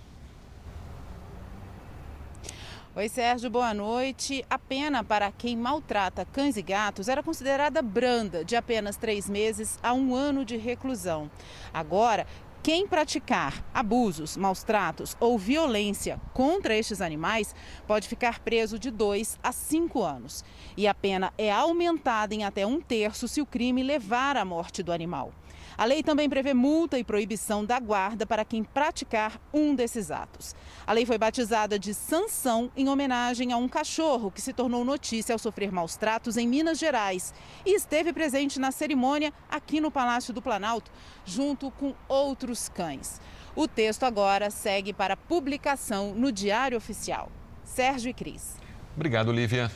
Oi, 2.97 3.09
Sérgio, 3.09 3.49
boa 3.49 3.73
noite. 3.73 4.45
A 4.49 4.57
pena 4.57 5.03
para 5.03 5.29
quem 5.29 5.57
maltrata 5.57 6.25
cães 6.31 6.55
e 6.55 6.61
gatos 6.61 7.09
era 7.09 7.21
considerada 7.21 7.81
branda, 7.81 8.45
de 8.45 8.55
apenas 8.55 8.95
três 8.95 9.29
meses 9.29 9.77
a 9.83 9.91
um 9.91 10.15
ano 10.15 10.45
de 10.45 10.55
reclusão. 10.55 11.29
Agora, 11.73 12.25
quem 12.65 12.87
praticar 12.87 13.63
abusos, 13.71 14.35
maus 14.35 14.63
tratos 14.63 15.15
ou 15.19 15.37
violência 15.37 16.19
contra 16.33 16.75
estes 16.75 16.99
animais 16.99 17.53
pode 17.85 18.07
ficar 18.07 18.39
preso 18.39 18.79
de 18.79 18.89
2 18.89 19.37
a 19.43 19.51
5 19.51 20.01
anos. 20.01 20.43
E 20.75 20.87
a 20.87 20.93
pena 20.95 21.31
é 21.37 21.51
aumentada 21.51 22.33
em 22.33 22.43
até 22.43 22.65
um 22.65 22.81
terço 22.81 23.27
se 23.27 23.39
o 23.39 23.45
crime 23.45 23.83
levar 23.83 24.35
à 24.35 24.43
morte 24.43 24.81
do 24.81 24.91
animal. 24.91 25.31
A 25.77 25.83
lei 25.83 26.01
também 26.01 26.29
prevê 26.29 26.53
multa 26.53 26.97
e 26.97 27.03
proibição 27.03 27.65
da 27.65 27.79
guarda 27.79 28.25
para 28.25 28.45
quem 28.45 28.63
praticar 28.63 29.39
um 29.53 29.75
desses 29.75 30.09
atos. 30.09 30.55
A 30.87 30.93
lei 30.93 31.05
foi 31.05 31.17
batizada 31.17 31.77
de 31.77 31.93
sanção 31.93 32.71
em 32.77 32.87
homenagem 32.87 33.51
a 33.51 33.57
um 33.57 33.67
cachorro 33.67 34.31
que 34.31 34.41
se 34.41 34.53
tornou 34.53 34.85
notícia 34.85 35.33
ao 35.33 35.39
sofrer 35.39 35.71
maus 35.71 35.97
tratos 35.97 36.37
em 36.37 36.47
Minas 36.47 36.79
Gerais 36.79 37.33
e 37.65 37.75
esteve 37.75 38.13
presente 38.13 38.59
na 38.59 38.71
cerimônia 38.71 39.33
aqui 39.49 39.81
no 39.81 39.91
Palácio 39.91 40.33
do 40.33 40.41
Planalto, 40.41 40.91
junto 41.25 41.69
com 41.71 41.93
outros 42.07 42.69
cães. 42.69 43.19
O 43.55 43.67
texto 43.67 44.03
agora 44.03 44.49
segue 44.49 44.93
para 44.93 45.17
publicação 45.17 46.13
no 46.13 46.31
Diário 46.31 46.77
Oficial. 46.77 47.29
Sérgio 47.63 48.09
e 48.09 48.13
Cris. 48.13 48.57
Obrigado, 48.95 49.31
Lívia. 49.31 49.71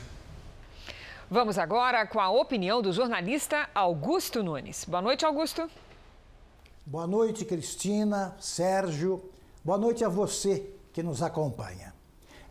Vamos 1.29 1.57
agora 1.57 2.07
com 2.07 2.19
a 2.19 2.29
opinião 2.29 2.81
do 2.81 2.91
jornalista 2.91 3.69
Augusto 3.75 4.41
Nunes. 4.41 4.85
Boa 4.85 5.01
noite, 5.01 5.25
Augusto. 5.25 5.69
Boa 6.91 7.05
noite, 7.05 7.45
Cristina, 7.45 8.35
Sérgio. 8.39 9.29
Boa 9.63 9.77
noite 9.77 10.03
a 10.03 10.09
você 10.09 10.73
que 10.91 11.03
nos 11.03 11.21
acompanha. 11.21 11.93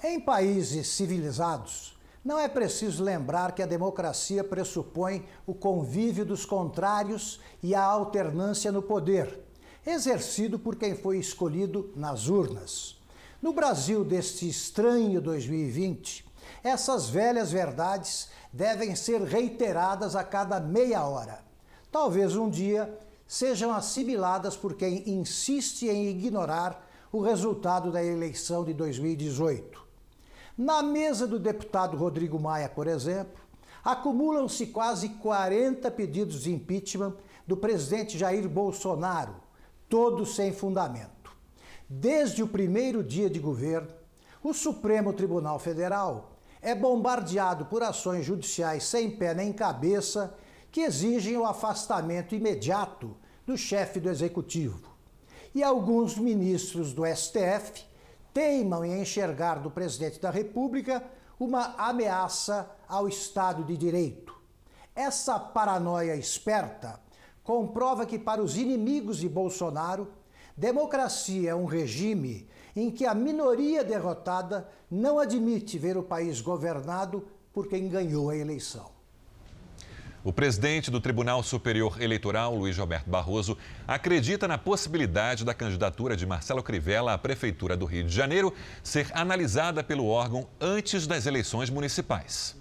Em 0.00 0.20
países 0.20 0.86
civilizados, 0.86 1.98
não 2.24 2.38
é 2.38 2.46
preciso 2.46 3.02
lembrar 3.02 3.50
que 3.50 3.64
a 3.64 3.66
democracia 3.66 4.44
pressupõe 4.44 5.26
o 5.44 5.52
convívio 5.52 6.24
dos 6.24 6.44
contrários 6.44 7.40
e 7.60 7.74
a 7.74 7.82
alternância 7.82 8.70
no 8.70 8.80
poder, 8.80 9.42
exercido 9.84 10.56
por 10.56 10.76
quem 10.76 10.94
foi 10.94 11.18
escolhido 11.18 11.92
nas 11.96 12.28
urnas. 12.28 12.96
No 13.42 13.52
Brasil 13.52 14.04
deste 14.04 14.48
estranho 14.48 15.20
2020, 15.20 16.24
essas 16.62 17.08
velhas 17.08 17.50
verdades 17.50 18.28
devem 18.52 18.94
ser 18.94 19.20
reiteradas 19.20 20.14
a 20.14 20.22
cada 20.22 20.60
meia 20.60 21.04
hora. 21.04 21.40
Talvez 21.90 22.36
um 22.36 22.48
dia 22.48 22.96
sejam 23.28 23.70
assimiladas 23.70 24.56
por 24.56 24.74
quem 24.74 25.06
insiste 25.06 25.86
em 25.86 26.08
ignorar 26.08 26.88
o 27.12 27.20
resultado 27.20 27.92
da 27.92 28.02
eleição 28.02 28.64
de 28.64 28.72
2018. 28.72 29.86
Na 30.56 30.82
mesa 30.82 31.26
do 31.26 31.38
deputado 31.38 31.96
Rodrigo 31.96 32.40
Maia, 32.40 32.68
por 32.68 32.86
exemplo, 32.86 33.40
acumulam-se 33.84 34.66
quase 34.68 35.10
40 35.10 35.90
pedidos 35.90 36.42
de 36.42 36.52
impeachment 36.52 37.14
do 37.46 37.56
presidente 37.56 38.18
Jair 38.18 38.48
Bolsonaro, 38.48 39.36
todos 39.88 40.34
sem 40.34 40.52
fundamento. 40.52 41.36
Desde 41.88 42.42
o 42.42 42.48
primeiro 42.48 43.04
dia 43.04 43.30
de 43.30 43.38
governo, 43.38 43.88
o 44.42 44.52
Supremo 44.52 45.12
Tribunal 45.12 45.58
Federal 45.58 46.38
é 46.60 46.74
bombardeado 46.74 47.66
por 47.66 47.82
ações 47.82 48.24
judiciais 48.24 48.84
sem 48.84 49.10
pé 49.10 49.34
nem 49.34 49.52
cabeça 49.52 50.34
que 50.70 50.82
exigem 50.82 51.36
o 51.36 51.44
afastamento 51.44 52.34
imediato 52.34 53.16
do 53.46 53.56
chefe 53.56 53.98
do 53.98 54.10
executivo. 54.10 54.88
E 55.54 55.62
alguns 55.62 56.18
ministros 56.18 56.92
do 56.92 57.04
STF 57.06 57.84
teimam 58.34 58.84
em 58.84 59.00
enxergar 59.00 59.56
do 59.56 59.70
presidente 59.70 60.20
da 60.20 60.30
República 60.30 61.02
uma 61.40 61.74
ameaça 61.78 62.70
ao 62.86 63.08
Estado 63.08 63.64
de 63.64 63.76
Direito. 63.76 64.34
Essa 64.94 65.38
paranoia 65.38 66.14
esperta 66.16 67.00
comprova 67.42 68.04
que, 68.04 68.18
para 68.18 68.42
os 68.42 68.56
inimigos 68.56 69.18
de 69.18 69.28
Bolsonaro, 69.28 70.12
democracia 70.56 71.50
é 71.50 71.54
um 71.54 71.64
regime 71.64 72.48
em 72.76 72.90
que 72.90 73.06
a 73.06 73.14
minoria 73.14 73.82
derrotada 73.82 74.68
não 74.90 75.18
admite 75.18 75.78
ver 75.78 75.96
o 75.96 76.02
país 76.02 76.40
governado 76.40 77.26
por 77.52 77.68
quem 77.68 77.88
ganhou 77.88 78.28
a 78.28 78.36
eleição. 78.36 78.97
O 80.24 80.32
presidente 80.32 80.90
do 80.90 81.00
Tribunal 81.00 81.42
Superior 81.44 82.02
Eleitoral, 82.02 82.54
Luiz 82.54 82.76
Roberto 82.76 83.08
Barroso, 83.08 83.56
acredita 83.86 84.48
na 84.48 84.58
possibilidade 84.58 85.44
da 85.44 85.54
candidatura 85.54 86.16
de 86.16 86.26
Marcelo 86.26 86.62
Crivella 86.62 87.14
à 87.14 87.18
Prefeitura 87.18 87.76
do 87.76 87.86
Rio 87.86 88.04
de 88.04 88.14
Janeiro 88.14 88.52
ser 88.82 89.10
analisada 89.14 89.82
pelo 89.84 90.06
órgão 90.06 90.48
antes 90.60 91.06
das 91.06 91.24
eleições 91.24 91.70
municipais. 91.70 92.56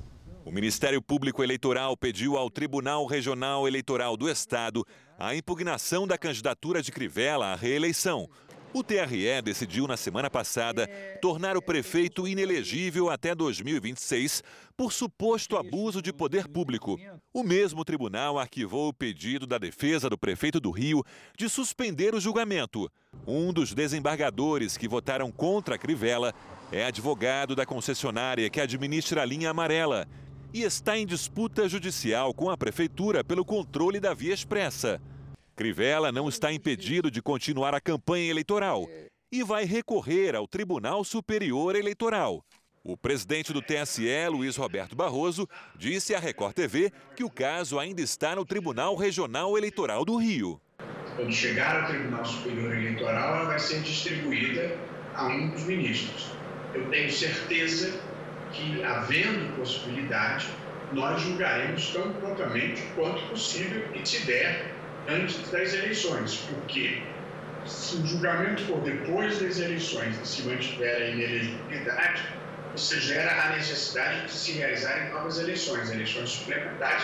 O 0.46 0.52
Ministério 0.52 1.02
Público 1.02 1.44
Eleitoral 1.44 1.98
pediu 1.98 2.38
ao 2.38 2.50
Tribunal 2.50 3.06
Regional 3.06 3.68
Eleitoral 3.68 4.16
do 4.16 4.30
Estado 4.30 4.86
a 5.20 5.36
impugnação 5.36 6.08
da 6.08 6.18
candidatura 6.18 6.82
de 6.82 6.92
Crivella 6.92 7.48
à 7.48 7.56
reeleição. 7.56 8.30
O 8.78 8.84
TRE 8.84 9.42
decidiu 9.42 9.88
na 9.88 9.98
semana 9.98 10.30
passada 10.30 10.86
tornar 11.20 11.58
o 11.58 11.62
prefeito 11.64 12.28
inelegível 12.28 13.10
até 13.10 13.34
2026 13.34 14.44
por 14.78 14.94
suposto 14.94 15.58
abuso 15.58 16.00
de 16.00 16.14
poder 16.14 16.48
público. 16.48 16.96
O 17.34 17.42
mesmo 17.42 17.84
tribunal 17.84 18.38
arquivou 18.38 18.90
o 18.90 18.94
pedido 18.94 19.48
da 19.48 19.58
defesa 19.58 20.08
do 20.12 20.16
prefeito 20.16 20.60
do 20.60 20.70
Rio 20.70 21.04
de 21.36 21.50
suspender 21.50 22.14
o 22.14 22.20
julgamento. 22.20 22.88
Um 23.26 23.52
dos 23.52 23.74
desembargadores 23.74 24.78
que 24.78 24.88
votaram 24.88 25.32
contra 25.32 25.74
a 25.74 25.80
Crivella 25.80 26.32
é 26.72 26.86
advogado 26.86 27.56
da 27.56 27.66
concessionária 27.66 28.48
que 28.48 28.62
administra 28.62 29.24
a 29.24 29.26
linha 29.26 29.50
amarela 29.50 30.08
e 30.54 30.62
está 30.62 30.96
em 30.96 31.08
disputa 31.08 31.68
judicial 31.68 32.32
com 32.32 32.48
a 32.48 32.56
prefeitura 32.56 33.24
pelo 33.24 33.44
controle 33.44 34.00
da 34.00 34.14
via 34.14 34.36
expressa. 34.36 35.02
Crivella 35.58 36.12
não 36.12 36.30
está 36.30 36.54
impedido 36.54 37.10
de 37.10 37.20
continuar 37.20 37.74
a 37.74 37.82
campanha 37.82 38.30
eleitoral 38.30 38.88
e 39.32 39.44
vai 39.44 39.66
recorrer 39.66 40.36
ao 40.36 40.48
Tribunal 40.48 41.04
Superior 41.04 41.76
Eleitoral. 41.76 42.46
O 42.84 42.96
presidente 42.96 43.52
do 43.52 43.60
TSE, 43.60 44.28
Luiz 44.30 44.56
Roberto 44.56 44.96
Barroso, 44.96 45.50
disse 45.76 46.14
à 46.14 46.20
Record 46.20 46.54
TV 46.54 46.92
que 47.16 47.24
o 47.24 47.30
caso 47.30 47.80
ainda 47.80 48.02
está 48.02 48.36
no 48.36 48.46
Tribunal 48.46 48.96
Regional 48.96 49.58
Eleitoral 49.58 50.06
do 50.06 50.16
Rio. 50.16 50.62
Quando 51.16 51.34
chegar 51.34 51.82
ao 51.82 51.88
Tribunal 51.88 52.24
Superior 52.24 52.76
Eleitoral, 52.76 53.38
ela 53.38 53.46
vai 53.46 53.58
ser 53.58 53.82
distribuída 53.82 54.78
a 55.16 55.26
um 55.26 55.50
dos 55.50 55.64
ministros. 55.64 56.34
Eu 56.76 56.88
tenho 56.92 57.12
certeza 57.12 58.00
que, 58.52 58.84
havendo 58.84 59.58
possibilidade, 59.58 60.48
nós 60.94 61.20
julgaremos 61.20 61.90
tão 61.90 62.14
prontamente 62.14 62.84
quanto 62.94 63.28
possível 63.30 63.90
e 63.96 64.08
se 64.08 64.24
der 64.28 64.77
antes 65.08 65.50
das 65.52 65.74
eleições, 65.74 66.38
porque 66.50 67.02
se 67.66 67.96
o 67.96 68.06
julgamento 68.06 68.64
for 68.64 68.82
depois 68.82 69.40
das 69.40 69.60
eleições 69.60 70.20
e 70.22 70.28
se 70.28 70.42
mantiver 70.44 71.02
a 71.02 71.10
inelegibilidade, 71.10 72.22
você 72.74 73.00
gera 73.00 73.46
a 73.46 73.56
necessidade 73.56 74.26
de 74.26 74.32
se 74.32 74.52
realizarem 74.54 75.12
novas 75.12 75.40
eleições, 75.40 75.90
eleições 75.90 76.30
suplementares. 76.30 77.04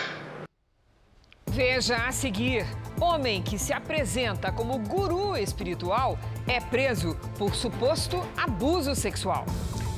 Veja 1.50 1.96
a 1.96 2.12
seguir: 2.12 2.64
homem 3.00 3.42
que 3.42 3.58
se 3.58 3.72
apresenta 3.72 4.52
como 4.52 4.78
guru 4.78 5.36
espiritual 5.36 6.18
é 6.46 6.60
preso 6.60 7.16
por 7.38 7.54
suposto 7.54 8.20
abuso 8.36 8.94
sexual. 8.94 9.46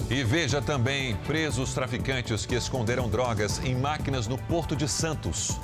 E 0.08 0.22
veja 0.22 0.62
também 0.62 1.16
presos 1.26 1.74
traficantes 1.74 2.46
que 2.46 2.54
esconderam 2.54 3.08
drogas 3.08 3.58
em 3.64 3.74
máquinas 3.74 4.28
no 4.28 4.38
Porto 4.38 4.76
de 4.76 4.88
Santos. 4.88 5.58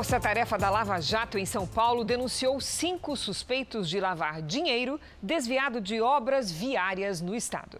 Força-Tarefa 0.00 0.56
da 0.56 0.70
Lava 0.70 0.98
Jato 0.98 1.36
em 1.36 1.44
São 1.44 1.66
Paulo 1.66 2.04
denunciou 2.04 2.58
cinco 2.58 3.14
suspeitos 3.14 3.86
de 3.86 4.00
lavar 4.00 4.40
dinheiro 4.40 4.98
desviado 5.20 5.78
de 5.78 6.00
obras 6.00 6.50
viárias 6.50 7.20
no 7.20 7.34
estado. 7.34 7.78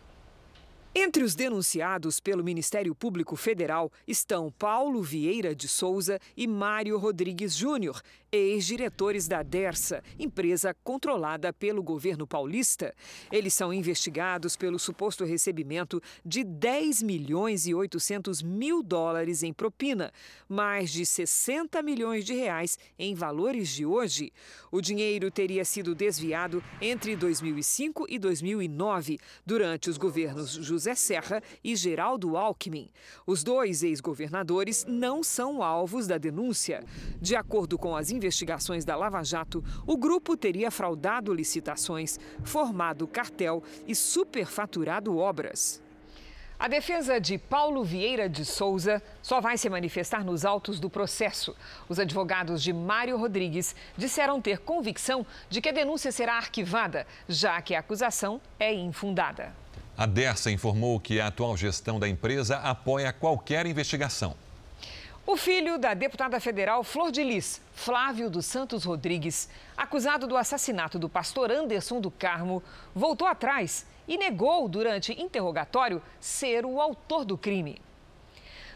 Entre 0.92 1.22
os 1.22 1.36
denunciados 1.36 2.18
pelo 2.18 2.42
Ministério 2.42 2.96
Público 2.96 3.36
Federal 3.36 3.92
estão 4.08 4.50
Paulo 4.50 5.00
Vieira 5.00 5.54
de 5.54 5.68
Souza 5.68 6.18
e 6.36 6.48
Mário 6.48 6.98
Rodrigues 6.98 7.54
Júnior, 7.54 8.02
ex-diretores 8.32 9.28
da 9.28 9.42
Dersa, 9.42 10.02
empresa 10.18 10.74
controlada 10.82 11.52
pelo 11.52 11.80
governo 11.80 12.26
paulista. 12.26 12.92
Eles 13.30 13.54
são 13.54 13.72
investigados 13.72 14.56
pelo 14.56 14.80
suposto 14.80 15.24
recebimento 15.24 16.02
de 16.24 16.42
10 16.42 17.02
milhões 17.02 17.68
e 17.68 17.74
800 17.74 18.42
mil 18.42 18.82
dólares 18.82 19.44
em 19.44 19.52
propina, 19.52 20.12
mais 20.48 20.90
de 20.90 21.06
60 21.06 21.82
milhões 21.82 22.24
de 22.24 22.34
reais 22.34 22.76
em 22.98 23.14
valores 23.14 23.68
de 23.68 23.86
hoje. 23.86 24.32
O 24.72 24.80
dinheiro 24.80 25.30
teria 25.30 25.64
sido 25.64 25.94
desviado 25.94 26.62
entre 26.80 27.14
2005 27.14 28.06
e 28.08 28.18
2009, 28.18 29.18
durante 29.46 29.88
os 29.88 29.96
governos 29.96 30.50
José 30.80 30.94
Serra 30.94 31.42
e 31.62 31.76
Geraldo 31.76 32.38
Alckmin. 32.38 32.88
Os 33.26 33.44
dois 33.44 33.82
ex-governadores 33.82 34.86
não 34.88 35.22
são 35.22 35.62
alvos 35.62 36.06
da 36.06 36.16
denúncia. 36.16 36.82
De 37.20 37.36
acordo 37.36 37.76
com 37.76 37.94
as 37.94 38.10
investigações 38.10 38.82
da 38.82 38.96
Lava 38.96 39.22
Jato, 39.22 39.62
o 39.86 39.94
grupo 39.94 40.38
teria 40.38 40.70
fraudado 40.70 41.34
licitações, 41.34 42.18
formado 42.42 43.06
cartel 43.06 43.62
e 43.86 43.94
superfaturado 43.94 45.18
obras. 45.18 45.82
A 46.58 46.66
defesa 46.66 47.20
de 47.20 47.36
Paulo 47.36 47.84
Vieira 47.84 48.26
de 48.26 48.44
Souza 48.44 49.02
só 49.22 49.38
vai 49.40 49.58
se 49.58 49.68
manifestar 49.68 50.24
nos 50.24 50.46
autos 50.46 50.80
do 50.80 50.88
processo. 50.88 51.54
Os 51.90 51.98
advogados 51.98 52.62
de 52.62 52.72
Mário 52.72 53.18
Rodrigues 53.18 53.74
disseram 53.98 54.40
ter 54.40 54.58
convicção 54.58 55.26
de 55.50 55.60
que 55.60 55.68
a 55.68 55.72
denúncia 55.72 56.12
será 56.12 56.36
arquivada, 56.36 57.06
já 57.28 57.60
que 57.62 57.74
a 57.74 57.80
acusação 57.80 58.40
é 58.58 58.74
infundada. 58.74 59.54
A 60.00 60.06
Dersa 60.06 60.50
informou 60.50 60.98
que 60.98 61.20
a 61.20 61.26
atual 61.26 61.54
gestão 61.58 62.00
da 62.00 62.08
empresa 62.08 62.56
apoia 62.56 63.12
qualquer 63.12 63.66
investigação. 63.66 64.34
O 65.26 65.36
filho 65.36 65.76
da 65.76 65.92
deputada 65.92 66.40
federal 66.40 66.82
Flor 66.82 67.12
de 67.12 67.22
Lis, 67.22 67.60
Flávio 67.74 68.30
dos 68.30 68.46
Santos 68.46 68.84
Rodrigues, 68.84 69.50
acusado 69.76 70.26
do 70.26 70.38
assassinato 70.38 70.98
do 70.98 71.06
pastor 71.06 71.52
Anderson 71.52 72.00
do 72.00 72.10
Carmo, 72.10 72.62
voltou 72.94 73.28
atrás 73.28 73.86
e 74.08 74.16
negou 74.16 74.70
durante 74.70 75.12
interrogatório 75.20 76.02
ser 76.18 76.64
o 76.64 76.80
autor 76.80 77.26
do 77.26 77.36
crime. 77.36 77.78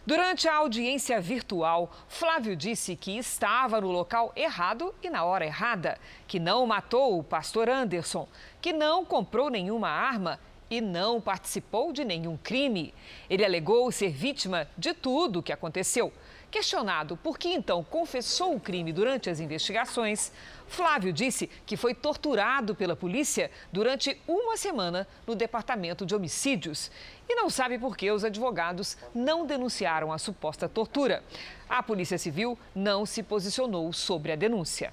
Durante 0.05 0.47
a 0.47 0.57
audiência 0.57 1.19
virtual, 1.23 1.91
Flávio 2.07 2.55
disse 2.55 2.95
que 2.95 3.17
estava 3.17 3.81
no 3.81 3.91
local 3.91 4.31
errado 4.37 4.95
e 5.03 5.09
na 5.09 5.25
hora 5.25 5.47
errada, 5.47 5.99
que 6.29 6.39
não 6.39 6.67
matou 6.67 7.19
o 7.19 7.25
pastor 7.25 7.71
Anderson, 7.71 8.29
que 8.61 8.75
não 8.75 9.07
comprou 9.07 9.49
nenhuma 9.49 9.89
arma 9.89 10.39
e 10.71 10.81
não 10.81 11.21
participou 11.21 11.93
de 11.93 12.05
nenhum 12.05 12.37
crime. 12.37 12.95
Ele 13.29 13.45
alegou 13.45 13.91
ser 13.93 14.11
vítima 14.11 14.69
de 14.77 14.93
tudo 14.95 15.39
o 15.39 15.43
que 15.43 15.53
aconteceu. 15.53 16.13
Questionado 16.51 17.17
por 17.17 17.37
que 17.37 17.49
então 17.49 17.83
confessou 17.83 18.55
o 18.55 18.61
crime 18.61 18.93
durante 18.93 19.29
as 19.29 19.41
investigações, 19.41 20.31
Flávio 20.69 21.13
disse 21.13 21.51
que 21.67 21.77
foi 21.77 21.95
torturado 21.95 22.77
pela 22.77 22.95
polícia 22.95 23.51
durante 23.73 24.17
uma 24.27 24.57
semana 24.57 25.07
no 25.27 25.35
departamento 25.35 26.07
de 26.07 26.15
homicídios 26.15 26.93
e 27.29 27.35
não 27.35 27.51
sabe 27.51 27.77
por 27.77 27.97
que 27.97 28.11
os 28.11 28.25
advogados 28.25 28.97
não 29.13 29.45
denunciaram 29.45 30.13
a 30.13 30.19
suposta 30.19 30.69
tortura. 30.69 31.25
A 31.69 31.83
Polícia 31.83 32.19
Civil 32.19 32.57
não 32.75 33.05
se 33.05 33.23
posicionou 33.23 33.93
sobre 33.93 34.31
a 34.31 34.37
denúncia. 34.37 34.93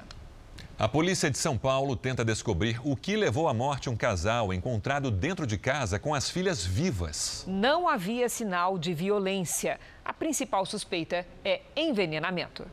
A 0.81 0.89
polícia 0.89 1.29
de 1.29 1.37
São 1.37 1.59
Paulo 1.59 1.95
tenta 1.95 2.25
descobrir 2.25 2.81
o 2.83 2.95
que 2.95 3.15
levou 3.15 3.47
à 3.47 3.53
morte 3.53 3.87
um 3.87 3.95
casal 3.95 4.51
encontrado 4.51 5.11
dentro 5.11 5.45
de 5.45 5.55
casa 5.55 5.99
com 5.99 6.11
as 6.11 6.27
filhas 6.27 6.65
vivas. 6.65 7.43
Não 7.45 7.87
havia 7.87 8.27
sinal 8.27 8.79
de 8.79 8.91
violência. 8.91 9.79
A 10.03 10.11
principal 10.11 10.65
suspeita 10.65 11.23
é 11.45 11.61
envenenamento. 11.75 12.65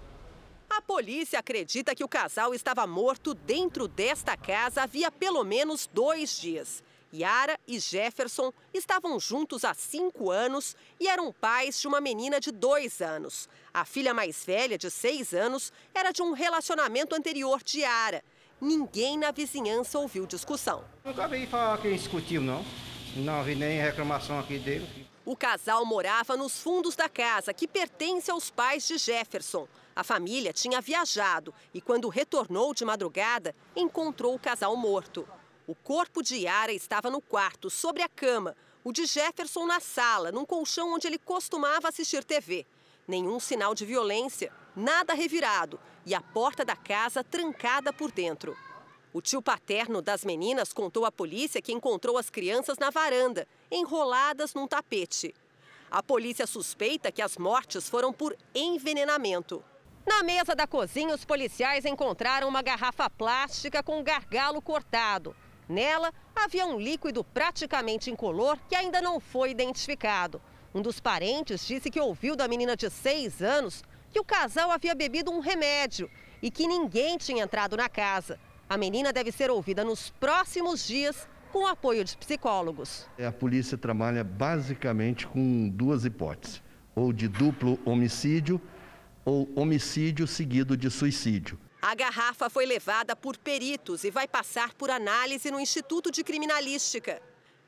A 0.70 0.80
polícia 0.80 1.38
acredita 1.38 1.94
que 1.94 2.02
o 2.02 2.08
casal 2.08 2.54
estava 2.54 2.86
morto 2.86 3.34
dentro 3.34 3.86
desta 3.86 4.38
casa 4.38 4.84
havia 4.84 5.10
pelo 5.10 5.44
menos 5.44 5.86
dois 5.92 6.40
dias. 6.40 6.82
Yara 7.12 7.58
e 7.66 7.78
Jefferson 7.78 8.52
estavam 8.72 9.20
juntos 9.20 9.64
há 9.64 9.74
cinco 9.74 10.30
anos 10.30 10.74
e 10.98 11.08
eram 11.08 11.30
pais 11.30 11.78
de 11.78 11.86
uma 11.86 12.00
menina 12.00 12.40
de 12.40 12.52
dois 12.52 13.02
anos. 13.02 13.50
A 13.78 13.84
filha 13.84 14.12
mais 14.12 14.44
velha, 14.44 14.76
de 14.76 14.90
seis 14.90 15.32
anos, 15.32 15.72
era 15.94 16.10
de 16.10 16.20
um 16.20 16.32
relacionamento 16.32 17.14
anterior 17.14 17.62
de 17.62 17.82
Yara. 17.82 18.24
Ninguém 18.60 19.16
na 19.16 19.30
vizinhança 19.30 20.00
ouviu 20.00 20.26
discussão. 20.26 20.84
Nunca 21.04 21.28
vi 21.28 21.46
falar 21.46 21.80
que 21.80 21.92
discutiu, 21.92 22.40
não. 22.40 22.64
Não 23.14 23.44
vi 23.44 23.54
nem 23.54 23.80
reclamação 23.80 24.40
aqui 24.40 24.58
dele. 24.58 25.06
O 25.24 25.36
casal 25.36 25.86
morava 25.86 26.36
nos 26.36 26.60
fundos 26.60 26.96
da 26.96 27.08
casa, 27.08 27.54
que 27.54 27.68
pertence 27.68 28.32
aos 28.32 28.50
pais 28.50 28.84
de 28.84 28.98
Jefferson. 28.98 29.68
A 29.94 30.02
família 30.02 30.52
tinha 30.52 30.80
viajado 30.80 31.54
e, 31.72 31.80
quando 31.80 32.08
retornou 32.08 32.74
de 32.74 32.84
madrugada, 32.84 33.54
encontrou 33.76 34.34
o 34.34 34.40
casal 34.40 34.74
morto. 34.76 35.24
O 35.68 35.74
corpo 35.76 36.20
de 36.20 36.34
Yara 36.34 36.72
estava 36.72 37.08
no 37.10 37.20
quarto, 37.20 37.70
sobre 37.70 38.02
a 38.02 38.08
cama. 38.08 38.56
O 38.82 38.90
de 38.90 39.06
Jefferson 39.06 39.66
na 39.66 39.78
sala, 39.78 40.32
num 40.32 40.44
colchão 40.44 40.94
onde 40.94 41.06
ele 41.06 41.18
costumava 41.18 41.88
assistir 41.88 42.24
TV. 42.24 42.66
Nenhum 43.08 43.40
sinal 43.40 43.74
de 43.74 43.86
violência, 43.86 44.52
nada 44.76 45.14
revirado 45.14 45.80
e 46.04 46.14
a 46.14 46.20
porta 46.20 46.62
da 46.62 46.76
casa 46.76 47.24
trancada 47.24 47.90
por 47.90 48.12
dentro. 48.12 48.54
O 49.14 49.22
tio 49.22 49.40
paterno 49.40 50.02
das 50.02 50.26
meninas 50.26 50.74
contou 50.74 51.06
à 51.06 51.10
polícia 51.10 51.62
que 51.62 51.72
encontrou 51.72 52.18
as 52.18 52.28
crianças 52.28 52.76
na 52.76 52.90
varanda, 52.90 53.48
enroladas 53.70 54.52
num 54.52 54.68
tapete. 54.68 55.34
A 55.90 56.02
polícia 56.02 56.46
suspeita 56.46 57.10
que 57.10 57.22
as 57.22 57.38
mortes 57.38 57.88
foram 57.88 58.12
por 58.12 58.36
envenenamento. 58.54 59.64
Na 60.06 60.22
mesa 60.22 60.54
da 60.54 60.66
cozinha, 60.66 61.14
os 61.14 61.24
policiais 61.24 61.86
encontraram 61.86 62.46
uma 62.46 62.60
garrafa 62.60 63.08
plástica 63.08 63.82
com 63.82 64.00
um 64.00 64.04
gargalo 64.04 64.60
cortado. 64.60 65.34
Nela, 65.66 66.12
havia 66.36 66.66
um 66.66 66.78
líquido 66.78 67.24
praticamente 67.24 68.10
incolor 68.10 68.58
que 68.68 68.76
ainda 68.76 69.00
não 69.00 69.18
foi 69.18 69.50
identificado. 69.50 70.42
Um 70.78 70.82
dos 70.82 71.00
parentes 71.00 71.66
disse 71.66 71.90
que 71.90 72.00
ouviu 72.00 72.36
da 72.36 72.46
menina 72.46 72.76
de 72.76 72.88
seis 72.88 73.42
anos 73.42 73.82
que 74.12 74.20
o 74.20 74.24
casal 74.24 74.70
havia 74.70 74.94
bebido 74.94 75.28
um 75.28 75.40
remédio 75.40 76.08
e 76.40 76.52
que 76.52 76.68
ninguém 76.68 77.18
tinha 77.18 77.42
entrado 77.42 77.76
na 77.76 77.88
casa. 77.88 78.38
A 78.68 78.76
menina 78.76 79.12
deve 79.12 79.32
ser 79.32 79.50
ouvida 79.50 79.82
nos 79.82 80.10
próximos 80.10 80.86
dias 80.86 81.28
com 81.50 81.64
o 81.64 81.66
apoio 81.66 82.04
de 82.04 82.16
psicólogos. 82.16 83.08
A 83.18 83.32
polícia 83.32 83.76
trabalha 83.76 84.22
basicamente 84.22 85.26
com 85.26 85.68
duas 85.68 86.04
hipóteses: 86.04 86.62
ou 86.94 87.12
de 87.12 87.26
duplo 87.26 87.76
homicídio 87.84 88.60
ou 89.24 89.48
homicídio 89.56 90.28
seguido 90.28 90.76
de 90.76 90.88
suicídio. 90.88 91.58
A 91.82 91.92
garrafa 91.96 92.48
foi 92.48 92.66
levada 92.66 93.16
por 93.16 93.36
peritos 93.36 94.04
e 94.04 94.12
vai 94.12 94.28
passar 94.28 94.74
por 94.74 94.90
análise 94.90 95.50
no 95.50 95.58
Instituto 95.58 96.12
de 96.12 96.22
Criminalística. 96.22 97.20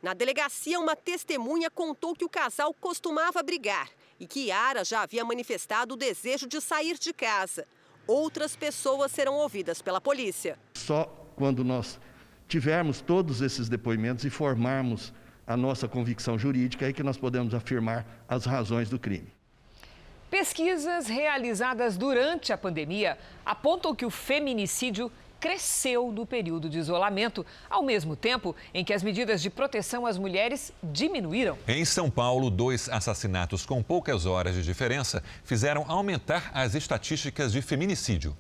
Na 0.03 0.15
delegacia, 0.15 0.81
uma 0.81 0.97
testemunha 0.97 1.71
contou 1.71 2.15
que 2.15 2.25
o 2.25 2.29
casal 2.29 2.73
costumava 2.73 3.43
brigar 3.43 3.89
e 4.19 4.27
que 4.27 4.47
Yara 4.47 4.83
já 4.83 5.03
havia 5.03 5.25
manifestado 5.25 5.95
o 5.95 5.97
desejo 5.97 6.47
de 6.47 6.61
sair 6.61 6.99
de 6.99 7.13
casa. 7.13 7.67
Outras 8.07 8.57
pessoas 8.57 9.13
serão 9.13 9.35
ouvidas 9.35 9.83
pela 9.83 10.01
polícia. 10.01 10.59
Só 10.75 11.05
quando 11.37 11.63
nós 11.63 12.01
tivermos 12.49 13.01
todos 13.01 13.43
esses 13.43 13.69
depoimentos 13.69 14.25
e 14.25 14.31
formarmos 14.31 15.13
a 15.47 15.57
nossa 15.57 15.87
convicção 15.87 16.39
jurídica 16.39 16.89
é 16.89 16.93
que 16.93 17.03
nós 17.03 17.19
podemos 17.19 17.55
afirmar 17.55 18.07
as 18.27 18.47
razões 18.47 18.89
do 18.89 18.99
crime. 18.99 19.33
Pesquisas 20.31 21.09
realizadas 21.09 21.97
durante 21.97 22.53
a 22.53 22.59
pandemia 22.59 23.19
apontam 23.45 23.95
que 23.95 24.07
o 24.07 24.11
feminicídio 24.11 25.11
cresceu 25.41 26.13
no 26.13 26.27
período 26.27 26.69
de 26.69 26.79
isolamento, 26.79 27.45
ao 27.69 27.83
mesmo 27.83 28.15
tempo 28.15 28.55
em 28.75 28.85
que 28.85 28.93
as 28.93 29.03
medidas 29.03 29.41
de 29.41 29.49
proteção 29.49 30.05
às 30.05 30.19
mulheres 30.19 30.73
diminuíram. 30.83 31.57
Em 31.67 31.85
São 31.85 32.11
Paulo, 32.11 32.51
dois 32.51 32.89
assassinatos 32.89 33.65
com 33.65 33.83
poucas 33.83 34.27
horas 34.27 34.55
de 34.55 34.63
diferença 34.63 35.23
fizeram 35.43 35.85
aumentar 35.89 36.51
as 36.53 36.75
estatísticas 36.75 37.53
de 37.53 37.63
feminicídio. 37.63 38.37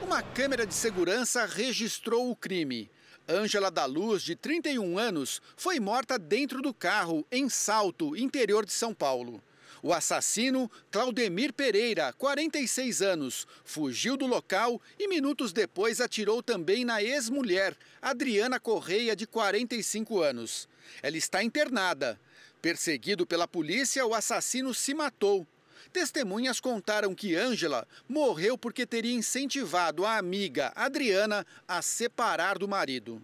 Uma 0.00 0.22
câmera 0.22 0.66
de 0.66 0.74
segurança 0.74 1.44
registrou 1.46 2.30
o 2.30 2.36
crime. 2.36 2.90
Ângela 3.28 3.70
da 3.70 3.84
Luz, 3.84 4.22
de 4.22 4.34
31 4.34 4.98
anos, 4.98 5.40
foi 5.56 5.78
morta 5.78 6.18
dentro 6.18 6.60
do 6.60 6.74
carro, 6.74 7.24
em 7.30 7.48
Salto, 7.48 8.16
interior 8.16 8.66
de 8.66 8.72
São 8.72 8.92
Paulo. 8.92 9.40
O 9.82 9.92
assassino, 9.92 10.70
Claudemir 10.92 11.52
Pereira, 11.52 12.12
46 12.12 13.02
anos, 13.02 13.48
fugiu 13.64 14.16
do 14.16 14.26
local 14.26 14.80
e 14.96 15.08
minutos 15.08 15.52
depois 15.52 16.00
atirou 16.00 16.40
também 16.40 16.84
na 16.84 17.02
ex-mulher, 17.02 17.76
Adriana 18.00 18.60
Correia, 18.60 19.16
de 19.16 19.26
45 19.26 20.22
anos. 20.22 20.68
Ela 21.02 21.16
está 21.16 21.42
internada. 21.42 22.18
Perseguido 22.60 23.26
pela 23.26 23.48
polícia, 23.48 24.06
o 24.06 24.14
assassino 24.14 24.72
se 24.72 24.94
matou. 24.94 25.44
Testemunhas 25.92 26.60
contaram 26.60 27.12
que 27.12 27.34
Ângela 27.34 27.86
morreu 28.08 28.56
porque 28.56 28.86
teria 28.86 29.12
incentivado 29.12 30.06
a 30.06 30.16
amiga 30.16 30.72
Adriana 30.76 31.44
a 31.66 31.82
separar 31.82 32.56
do 32.56 32.68
marido. 32.68 33.20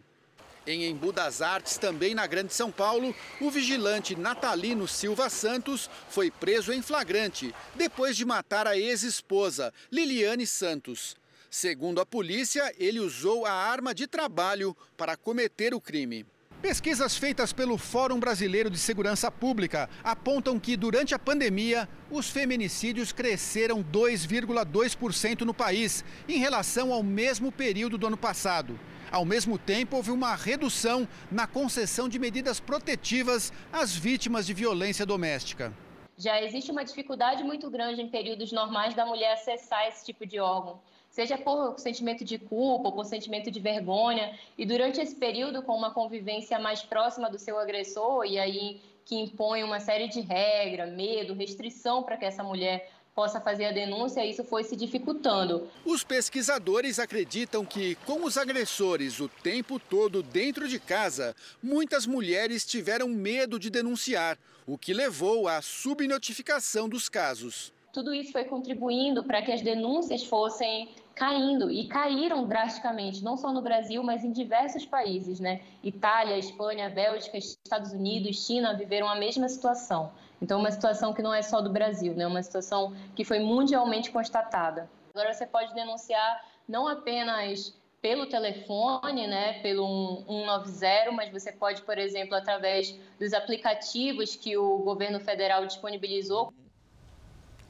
Em 0.69 0.85
Embu 0.85 1.13
das 1.13 1.41
Artes, 1.41 1.79
também 1.79 2.15
na 2.15 2.27
Grande 2.27 2.53
São 2.53 2.71
Paulo, 2.71 3.15
o 3.41 3.51
vigilante 3.51 4.15
Natalino 4.15 4.87
Silva 4.87 5.31
Santos 5.31 5.89
foi 6.11 6.31
preso 6.31 6.75
em 6.75 6.83
flagrante 6.83 7.55
depois 7.75 8.15
de 8.15 8.27
matar 8.27 8.67
a 8.67 8.77
ex-esposa, 8.77 9.73
Liliane 9.91 10.47
Santos. 10.47 11.17
Segundo 11.51 12.03
a 12.03 12.05
polícia, 12.05 12.71
ele 12.79 13.01
usou 13.01 13.47
a 13.47 13.51
arma 13.51 13.95
de 13.95 14.07
trabalho 14.07 14.77
para 14.95 15.17
cometer 15.17 15.73
o 15.73 15.81
crime. 15.81 16.27
Pesquisas 16.61 17.17
feitas 17.17 17.53
pelo 17.53 17.79
Fórum 17.79 18.19
Brasileiro 18.19 18.69
de 18.69 18.79
Segurança 18.79 19.31
Pública 19.31 19.89
apontam 20.03 20.59
que, 20.59 20.77
durante 20.77 21.15
a 21.15 21.19
pandemia, 21.19 21.89
os 22.11 22.29
feminicídios 22.29 23.13
cresceram 23.13 23.83
2,2% 23.83 25.43
no 25.43 25.55
país, 25.55 26.05
em 26.29 26.39
relação 26.39 26.93
ao 26.93 27.01
mesmo 27.01 27.53
período 27.53 27.97
do 27.97 28.09
ano 28.09 28.17
passado. 28.17 28.79
Ao 29.09 29.25
mesmo 29.25 29.57
tempo, 29.57 29.97
houve 29.97 30.11
uma 30.11 30.35
redução 30.35 31.07
na 31.31 31.47
concessão 31.47 32.09
de 32.09 32.19
medidas 32.19 32.59
protetivas 32.59 33.53
às 33.73 33.95
vítimas 33.95 34.45
de 34.45 34.53
violência 34.53 35.07
doméstica. 35.07 35.73
Já 36.17 36.43
existe 36.43 36.73
uma 36.73 36.85
dificuldade 36.85 37.45
muito 37.45 37.71
grande 37.71 38.03
em 38.03 38.09
períodos 38.09 38.51
normais 38.51 38.93
da 38.97 39.07
mulher 39.07 39.35
acessar 39.35 39.87
esse 39.87 40.05
tipo 40.05 40.27
de 40.27 40.41
órgão, 40.41 40.81
seja 41.19 41.37
por 41.37 41.77
sentimento 41.81 42.25
de 42.25 42.39
culpa 42.39 42.91
ou 42.91 42.93
por 42.93 43.05
sentimento 43.05 43.51
de 43.51 43.59
vergonha. 43.59 44.39
E 44.57 44.65
durante 44.65 45.01
esse 45.01 45.17
período, 45.17 45.63
com 45.63 45.75
uma 45.77 45.91
convivência 45.91 46.61
mais 46.61 46.81
próxima 46.83 47.29
do 47.29 47.37
seu 47.41 47.59
agressor, 47.59 48.25
e 48.25 48.39
aí 48.39 48.81
que 49.05 49.17
impõe 49.17 49.65
uma 49.65 49.81
série 49.81 50.07
de 50.07 50.21
regras, 50.21 50.93
medo, 50.93 51.35
restrição 51.35 52.05
para 52.05 52.17
que 52.17 52.25
essa 52.25 52.45
mulher 52.45 52.89
possa 53.17 53.41
fazer 53.41 53.65
a 53.65 53.73
denúncia, 53.73 54.25
isso 54.25 54.45
foi 54.45 54.63
se 54.63 54.77
dificultando. 54.77 55.67
Os 55.85 56.05
pesquisadores 56.05 57.01
acreditam 57.01 57.65
que, 57.65 57.97
com 58.07 58.23
os 58.23 58.39
agressores 58.39 59.19
o 59.19 59.29
tempo 59.29 59.81
todo 59.81 60.23
dentro 60.23 60.69
de 60.69 60.79
casa, 60.79 61.35
muitas 61.61 62.07
mulheres 62.07 62.65
tiveram 62.65 63.09
medo 63.09 63.59
de 63.59 63.71
denunciar, 63.71 64.39
o 64.65 64.79
que 64.79 64.95
levou 64.95 65.49
à 65.49 65.61
subnotificação 65.61 66.89
dos 66.89 67.09
casos. 67.09 67.73
Tudo 67.93 68.15
isso 68.15 68.31
foi 68.31 68.45
contribuindo 68.45 69.25
para 69.25 69.43
que 69.43 69.51
as 69.51 69.63
denúncias 69.63 70.23
fossem 70.25 70.89
caindo 71.19 71.71
e 71.71 71.89
caíram 71.89 72.47
drasticamente, 72.47 73.25
não 73.25 73.37
só 73.37 73.53
no 73.53 73.61
Brasil, 73.61 74.03
mas 74.03 74.25
em 74.25 74.31
diversos 74.31 74.87
países, 74.87 75.41
né? 75.41 75.61
Itália, 75.83 76.39
Espanha, 76.39 76.89
Bélgica, 76.89 77.37
Estados 77.37 77.93
Unidos, 77.93 78.47
China 78.47 78.75
viveram 78.75 79.09
a 79.09 79.17
mesma 79.17 79.49
situação. 79.49 80.13
Então, 80.41 80.61
uma 80.61 80.71
situação 80.71 81.13
que 81.13 81.21
não 81.21 81.35
é 81.35 81.43
só 81.43 81.61
do 81.61 81.71
Brasil, 81.71 82.15
né? 82.15 82.27
Uma 82.27 82.43
situação 82.43 82.95
que 83.17 83.25
foi 83.25 83.41
mundialmente 83.41 84.11
constatada. 84.11 84.89
Agora, 85.13 85.35
você 85.35 85.47
pode 85.47 85.75
denunciar 85.75 86.45
não 86.69 86.87
apenas 86.87 87.75
pelo 88.01 88.27
telefone, 88.27 89.27
né, 89.27 89.61
pelo 89.61 90.23
190, 90.29 91.11
mas 91.11 91.33
você 91.33 91.51
pode, 91.51 91.83
por 91.83 91.99
exemplo, 91.99 92.37
através 92.37 92.97
dos 93.19 93.33
aplicativos 93.33 94.37
que 94.37 94.57
o 94.57 94.79
governo 94.79 95.19
federal 95.19 95.67
disponibilizou. 95.67 96.53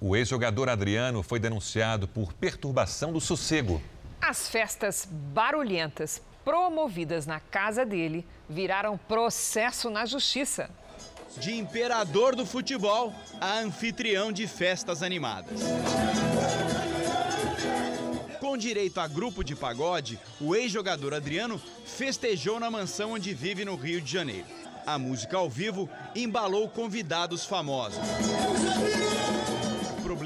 O 0.00 0.14
ex-jogador 0.14 0.68
Adriano 0.68 1.24
foi 1.24 1.40
denunciado 1.40 2.06
por 2.06 2.32
perturbação 2.32 3.12
do 3.12 3.20
sossego. 3.20 3.82
As 4.20 4.48
festas 4.48 5.08
barulhentas 5.10 6.22
promovidas 6.44 7.26
na 7.26 7.40
casa 7.40 7.84
dele 7.84 8.24
viraram 8.48 8.96
processo 8.96 9.90
na 9.90 10.06
justiça. 10.06 10.70
De 11.36 11.52
imperador 11.52 12.36
do 12.36 12.46
futebol 12.46 13.12
a 13.40 13.58
anfitrião 13.58 14.30
de 14.30 14.46
festas 14.46 15.02
animadas. 15.02 15.60
Com 18.38 18.56
direito 18.56 19.00
a 19.00 19.08
grupo 19.08 19.42
de 19.42 19.56
pagode, 19.56 20.18
o 20.40 20.54
ex-jogador 20.54 21.12
Adriano 21.12 21.60
festejou 21.84 22.60
na 22.60 22.70
mansão 22.70 23.12
onde 23.12 23.34
vive 23.34 23.64
no 23.64 23.74
Rio 23.74 24.00
de 24.00 24.12
Janeiro. 24.12 24.46
A 24.86 24.96
música 24.96 25.36
ao 25.36 25.50
vivo 25.50 25.90
embalou 26.14 26.68
convidados 26.68 27.44
famosos 27.44 27.98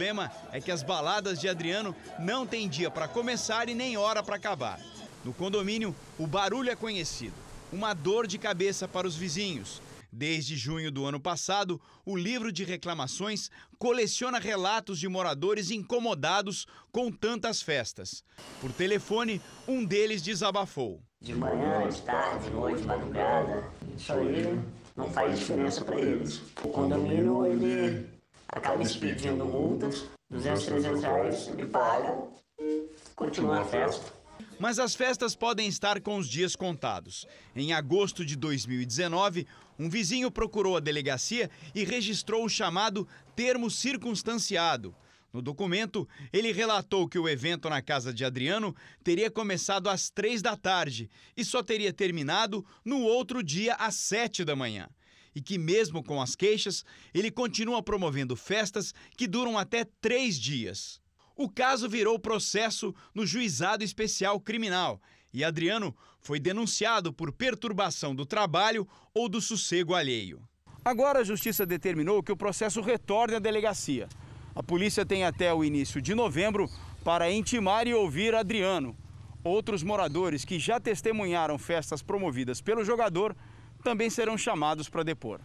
problema 0.02 0.32
é 0.50 0.60
que 0.60 0.72
as 0.72 0.82
baladas 0.82 1.38
de 1.38 1.48
Adriano 1.48 1.94
não 2.18 2.44
têm 2.44 2.68
dia 2.68 2.90
para 2.90 3.06
começar 3.06 3.68
e 3.68 3.74
nem 3.74 3.96
hora 3.96 4.20
para 4.20 4.34
acabar. 4.34 4.80
No 5.24 5.32
condomínio, 5.32 5.94
o 6.18 6.26
barulho 6.26 6.70
é 6.70 6.74
conhecido, 6.74 7.34
uma 7.72 7.94
dor 7.94 8.26
de 8.26 8.36
cabeça 8.36 8.88
para 8.88 9.06
os 9.06 9.14
vizinhos. 9.14 9.80
Desde 10.10 10.56
junho 10.56 10.90
do 10.90 11.04
ano 11.04 11.20
passado, 11.20 11.80
o 12.04 12.16
livro 12.16 12.50
de 12.50 12.64
reclamações 12.64 13.48
coleciona 13.78 14.40
relatos 14.40 14.98
de 14.98 15.08
moradores 15.08 15.70
incomodados 15.70 16.66
com 16.90 17.08
tantas 17.12 17.62
festas. 17.62 18.24
Por 18.60 18.72
telefone, 18.72 19.40
um 19.68 19.84
deles 19.84 20.20
desabafou. 20.20 21.00
De 21.20 21.32
manhã, 21.32 21.88
de 21.88 22.02
tarde, 22.02 22.46
de 22.46 22.50
noite, 22.50 22.80
de 22.80 22.88
madrugada, 22.88 23.70
isso 23.96 24.12
aí 24.12 24.60
não 24.96 25.08
faz 25.12 25.38
diferença 25.38 25.84
para 25.84 26.00
eles. 26.00 26.42
O 26.64 26.68
condomínio, 26.70 27.46
ele 27.46 28.11
acaba 28.52 28.82
expedindo 28.82 29.46
multas, 29.46 30.04
200, 30.30 30.64
300 30.66 31.02
reais, 31.02 31.48
ele 31.48 31.66
paga 31.66 32.28
e 32.60 32.86
continua 33.16 33.60
a 33.60 33.64
festa. 33.64 34.12
Mas 34.58 34.78
as 34.78 34.94
festas 34.94 35.34
podem 35.34 35.66
estar 35.66 36.00
com 36.00 36.18
os 36.18 36.28
dias 36.28 36.54
contados. 36.54 37.26
Em 37.56 37.72
agosto 37.72 38.24
de 38.24 38.36
2019, 38.36 39.46
um 39.78 39.88
vizinho 39.88 40.30
procurou 40.30 40.76
a 40.76 40.80
delegacia 40.80 41.50
e 41.74 41.82
registrou 41.82 42.44
o 42.44 42.48
chamado 42.48 43.08
termo 43.34 43.70
circunstanciado. 43.70 44.94
No 45.32 45.40
documento, 45.40 46.06
ele 46.30 46.52
relatou 46.52 47.08
que 47.08 47.18
o 47.18 47.26
evento 47.26 47.68
na 47.68 47.80
casa 47.80 48.12
de 48.12 48.22
Adriano 48.22 48.76
teria 49.02 49.30
começado 49.30 49.88
às 49.88 50.10
três 50.10 50.42
da 50.42 50.54
tarde 50.56 51.08
e 51.34 51.42
só 51.42 51.62
teria 51.62 51.92
terminado 51.92 52.64
no 52.84 53.00
outro 53.00 53.42
dia 53.42 53.74
às 53.76 53.94
sete 53.94 54.44
da 54.44 54.54
manhã 54.54 54.88
e 55.34 55.40
que, 55.40 55.58
mesmo 55.58 56.02
com 56.02 56.20
as 56.20 56.34
queixas, 56.34 56.84
ele 57.12 57.30
continua 57.30 57.82
promovendo 57.82 58.36
festas 58.36 58.94
que 59.16 59.26
duram 59.26 59.58
até 59.58 59.84
três 60.00 60.38
dias. 60.38 61.00
O 61.36 61.48
caso 61.48 61.88
virou 61.88 62.18
processo 62.18 62.94
no 63.14 63.26
Juizado 63.26 63.82
Especial 63.82 64.38
Criminal 64.38 65.00
E 65.32 65.42
Adriano 65.42 65.96
foi 66.20 66.38
denunciado 66.38 67.12
por 67.12 67.32
perturbação 67.32 68.14
do 68.14 68.26
trabalho 68.26 68.86
ou 69.14 69.28
do 69.28 69.40
sossego 69.40 69.94
alheio. 69.94 70.42
Agora 70.84 71.20
a 71.20 71.24
justiça 71.24 71.64
determinou 71.64 72.22
que 72.22 72.32
o 72.32 72.36
processo 72.36 72.80
retorne 72.80 73.36
à 73.36 73.38
delegacia. 73.38 74.08
A 74.54 74.62
polícia 74.62 75.06
tem 75.06 75.24
até 75.24 75.52
o 75.54 75.64
início 75.64 76.02
de 76.02 76.14
novembro 76.14 76.68
para 77.02 77.32
intimar 77.32 77.86
e 77.86 77.94
ouvir 77.94 78.34
Adriano. 78.34 78.96
Outros 79.42 79.82
moradores 79.82 80.44
que 80.44 80.58
já 80.58 80.78
testemunharam 80.78 81.58
festas 81.58 82.02
promovidas 82.02 82.60
pelo 82.60 82.84
jogador 82.84 83.34
também 83.82 84.08
serão 84.08 84.38
chamados 84.38 84.88
para 84.88 85.02
depor. 85.02 85.40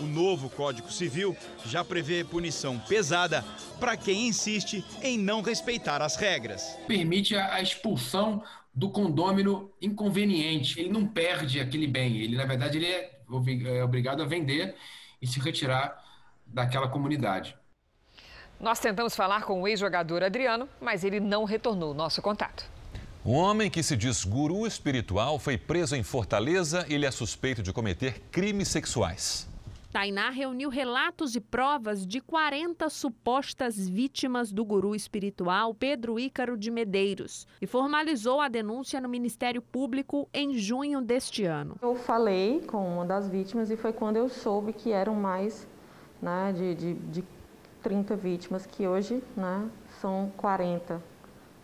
O 0.00 0.04
novo 0.04 0.48
Código 0.50 0.90
Civil 0.92 1.36
já 1.64 1.84
prevê 1.84 2.22
punição 2.22 2.78
pesada 2.78 3.44
para 3.80 3.96
quem 3.96 4.28
insiste 4.28 4.84
em 5.02 5.18
não 5.18 5.42
respeitar 5.42 6.00
as 6.00 6.14
regras. 6.14 6.78
Permite 6.86 7.34
a 7.34 7.60
expulsão 7.60 8.42
do 8.72 8.90
condômino 8.90 9.72
inconveniente. 9.82 10.78
Ele 10.78 10.90
não 10.90 11.04
perde 11.04 11.58
aquele 11.58 11.86
bem, 11.88 12.18
ele 12.18 12.36
na 12.36 12.44
verdade 12.44 12.78
ele 12.78 12.86
é, 12.86 13.10
é 13.76 13.84
obrigado 13.84 14.22
a 14.22 14.26
vender 14.26 14.76
e 15.20 15.26
se 15.26 15.40
retirar 15.40 16.00
daquela 16.46 16.88
comunidade. 16.88 17.56
Nós 18.60 18.78
tentamos 18.78 19.14
falar 19.14 19.42
com 19.42 19.62
o 19.62 19.68
ex-jogador 19.68 20.22
Adriano, 20.22 20.68
mas 20.80 21.04
ele 21.04 21.18
não 21.20 21.44
retornou 21.44 21.92
nosso 21.92 22.22
contato. 22.22 22.77
Um 23.28 23.34
homem 23.34 23.70
que 23.70 23.82
se 23.82 23.94
diz 23.94 24.24
guru 24.24 24.66
espiritual 24.66 25.38
foi 25.38 25.58
preso 25.58 25.94
em 25.94 26.02
Fortaleza. 26.02 26.86
Ele 26.88 27.04
é 27.04 27.10
suspeito 27.10 27.62
de 27.62 27.74
cometer 27.74 28.22
crimes 28.30 28.68
sexuais. 28.68 29.46
Tainá 29.92 30.30
reuniu 30.30 30.70
relatos 30.70 31.36
e 31.36 31.40
provas 31.42 32.06
de 32.06 32.22
40 32.22 32.88
supostas 32.88 33.86
vítimas 33.86 34.50
do 34.50 34.64
guru 34.64 34.94
espiritual 34.94 35.74
Pedro 35.74 36.18
Ícaro 36.18 36.56
de 36.56 36.70
Medeiros 36.70 37.46
e 37.60 37.66
formalizou 37.66 38.40
a 38.40 38.48
denúncia 38.48 38.98
no 38.98 39.10
Ministério 39.10 39.60
Público 39.60 40.26
em 40.32 40.54
junho 40.54 41.02
deste 41.02 41.44
ano. 41.44 41.76
Eu 41.82 41.96
falei 41.96 42.62
com 42.62 42.94
uma 42.94 43.04
das 43.04 43.28
vítimas 43.28 43.70
e 43.70 43.76
foi 43.76 43.92
quando 43.92 44.16
eu 44.16 44.30
soube 44.30 44.72
que 44.72 44.90
eram 44.90 45.14
mais 45.14 45.68
né, 46.22 46.54
de, 46.56 46.74
de, 46.74 46.94
de 46.94 47.24
30 47.82 48.16
vítimas, 48.16 48.64
que 48.64 48.88
hoje 48.88 49.22
né, 49.36 49.68
são 50.00 50.32
40 50.38 51.17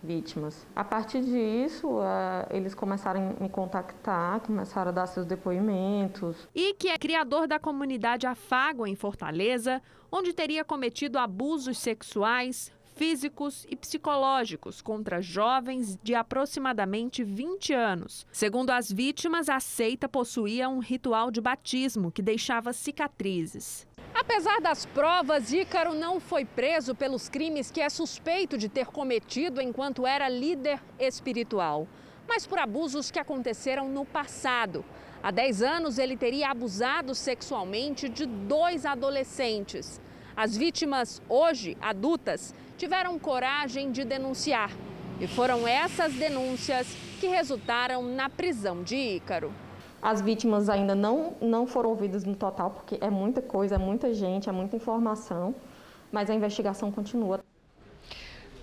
vítimas. 0.05 0.67
A 0.77 0.85
partir 0.85 1.23
disso, 1.23 1.99
eles 2.51 2.75
começaram 2.75 3.35
a 3.39 3.43
me 3.43 3.49
contactar, 3.49 4.41
começaram 4.41 4.91
a 4.91 4.93
dar 4.93 5.07
seus 5.07 5.27
depoimentos. 5.27 6.49
E 6.55 6.75
que 6.75 6.89
é 6.89 6.99
criador 6.99 7.49
da 7.49 7.59
comunidade 7.59 8.27
Afago 8.27 8.87
em 8.87 8.95
Fortaleza, 8.95 9.83
onde 10.13 10.33
teria 10.33 10.65
cometido 10.65 11.19
abusos 11.19 11.79
sexuais, 11.79 12.71
físicos 12.95 13.67
e 13.69 13.75
psicológicos 13.75 14.81
contra 14.81 15.21
jovens 15.21 15.99
de 16.01 16.15
aproximadamente 16.15 17.25
20 17.25 17.73
anos. 17.73 18.25
Segundo 18.31 18.71
as 18.71 18.93
vítimas, 18.93 19.49
a 19.49 19.59
seita 19.59 20.09
possuía 20.09 20.69
um 20.69 20.79
ritual 20.79 21.31
de 21.33 21.41
batismo 21.41 22.13
que 22.13 22.23
deixava 22.23 22.73
cicatrizes. 22.73 23.85
Apesar 24.15 24.61
das 24.61 24.87
provas, 24.87 25.53
Ícaro 25.53 25.93
não 25.93 26.21
foi 26.21 26.45
preso 26.45 26.95
pelos 26.95 27.29
crimes 27.29 27.73
que 27.73 27.81
é 27.81 27.89
suspeito 27.89 28.57
de 28.57 28.69
ter 28.69 28.87
cometido 28.87 29.61
enquanto 29.61 30.07
era 30.07 30.29
líder 30.29 30.81
espiritual, 31.01 31.89
mas 32.29 32.47
por 32.47 32.61
abusos 32.61 33.11
que 33.11 33.19
aconteceram 33.19 33.89
no 33.89 34.05
passado. 34.05 34.85
Há 35.21 35.33
10 35.33 35.63
anos, 35.63 35.99
ele 35.99 36.17
teria 36.17 36.51
abusado 36.51 37.13
sexualmente 37.13 38.09
de 38.09 38.25
dois 38.25 38.87
adolescentes. 38.87 40.01
As 40.37 40.57
vítimas, 40.57 41.21
hoje 41.29 41.77
adultas, 41.81 42.55
tiveram 42.77 43.19
coragem 43.19 43.91
de 43.91 44.05
denunciar. 44.05 44.71
E 45.21 45.27
foram 45.27 45.67
essas 45.67 46.13
denúncias 46.13 46.87
que 47.19 47.27
resultaram 47.27 48.03
na 48.03 48.29
prisão 48.29 48.85
de 48.85 48.97
Ícaro. 48.97 49.53
As 50.05 50.21
vítimas 50.21 50.69
ainda 50.69 50.95
não, 50.95 51.33
não 51.41 51.67
foram 51.67 51.89
ouvidas 51.89 52.25
no 52.25 52.37
total, 52.37 52.73
porque 52.73 52.99
é 53.01 53.09
muita 53.09 53.41
coisa, 53.41 53.77
é 53.77 53.79
muita 53.79 54.13
gente, 54.13 54.51
é 54.51 54.53
muita 54.53 54.77
informação, 54.77 55.55
mas 56.13 56.29
a 56.29 56.35
investigação 56.35 56.93
continua. 56.93 57.43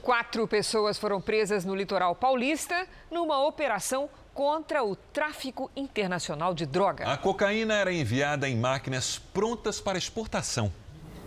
Quatro 0.04 0.48
pessoas 0.48 1.00
foram 1.00 1.20
presas 1.20 1.66
no 1.66 1.74
litoral 1.74 2.14
paulista 2.14 2.88
numa 3.10 3.44
operação 3.44 4.08
contra 4.36 4.84
o 4.84 4.96
tráfico 4.96 5.72
internacional 5.76 6.54
de 6.54 6.68
droga. 6.68 7.12
A 7.12 7.18
cocaína 7.18 7.74
era 7.74 7.92
enviada 7.92 8.48
em 8.48 8.56
máquinas 8.56 9.18
prontas 9.18 9.82
para 9.82 9.98
exportação. 9.98 10.72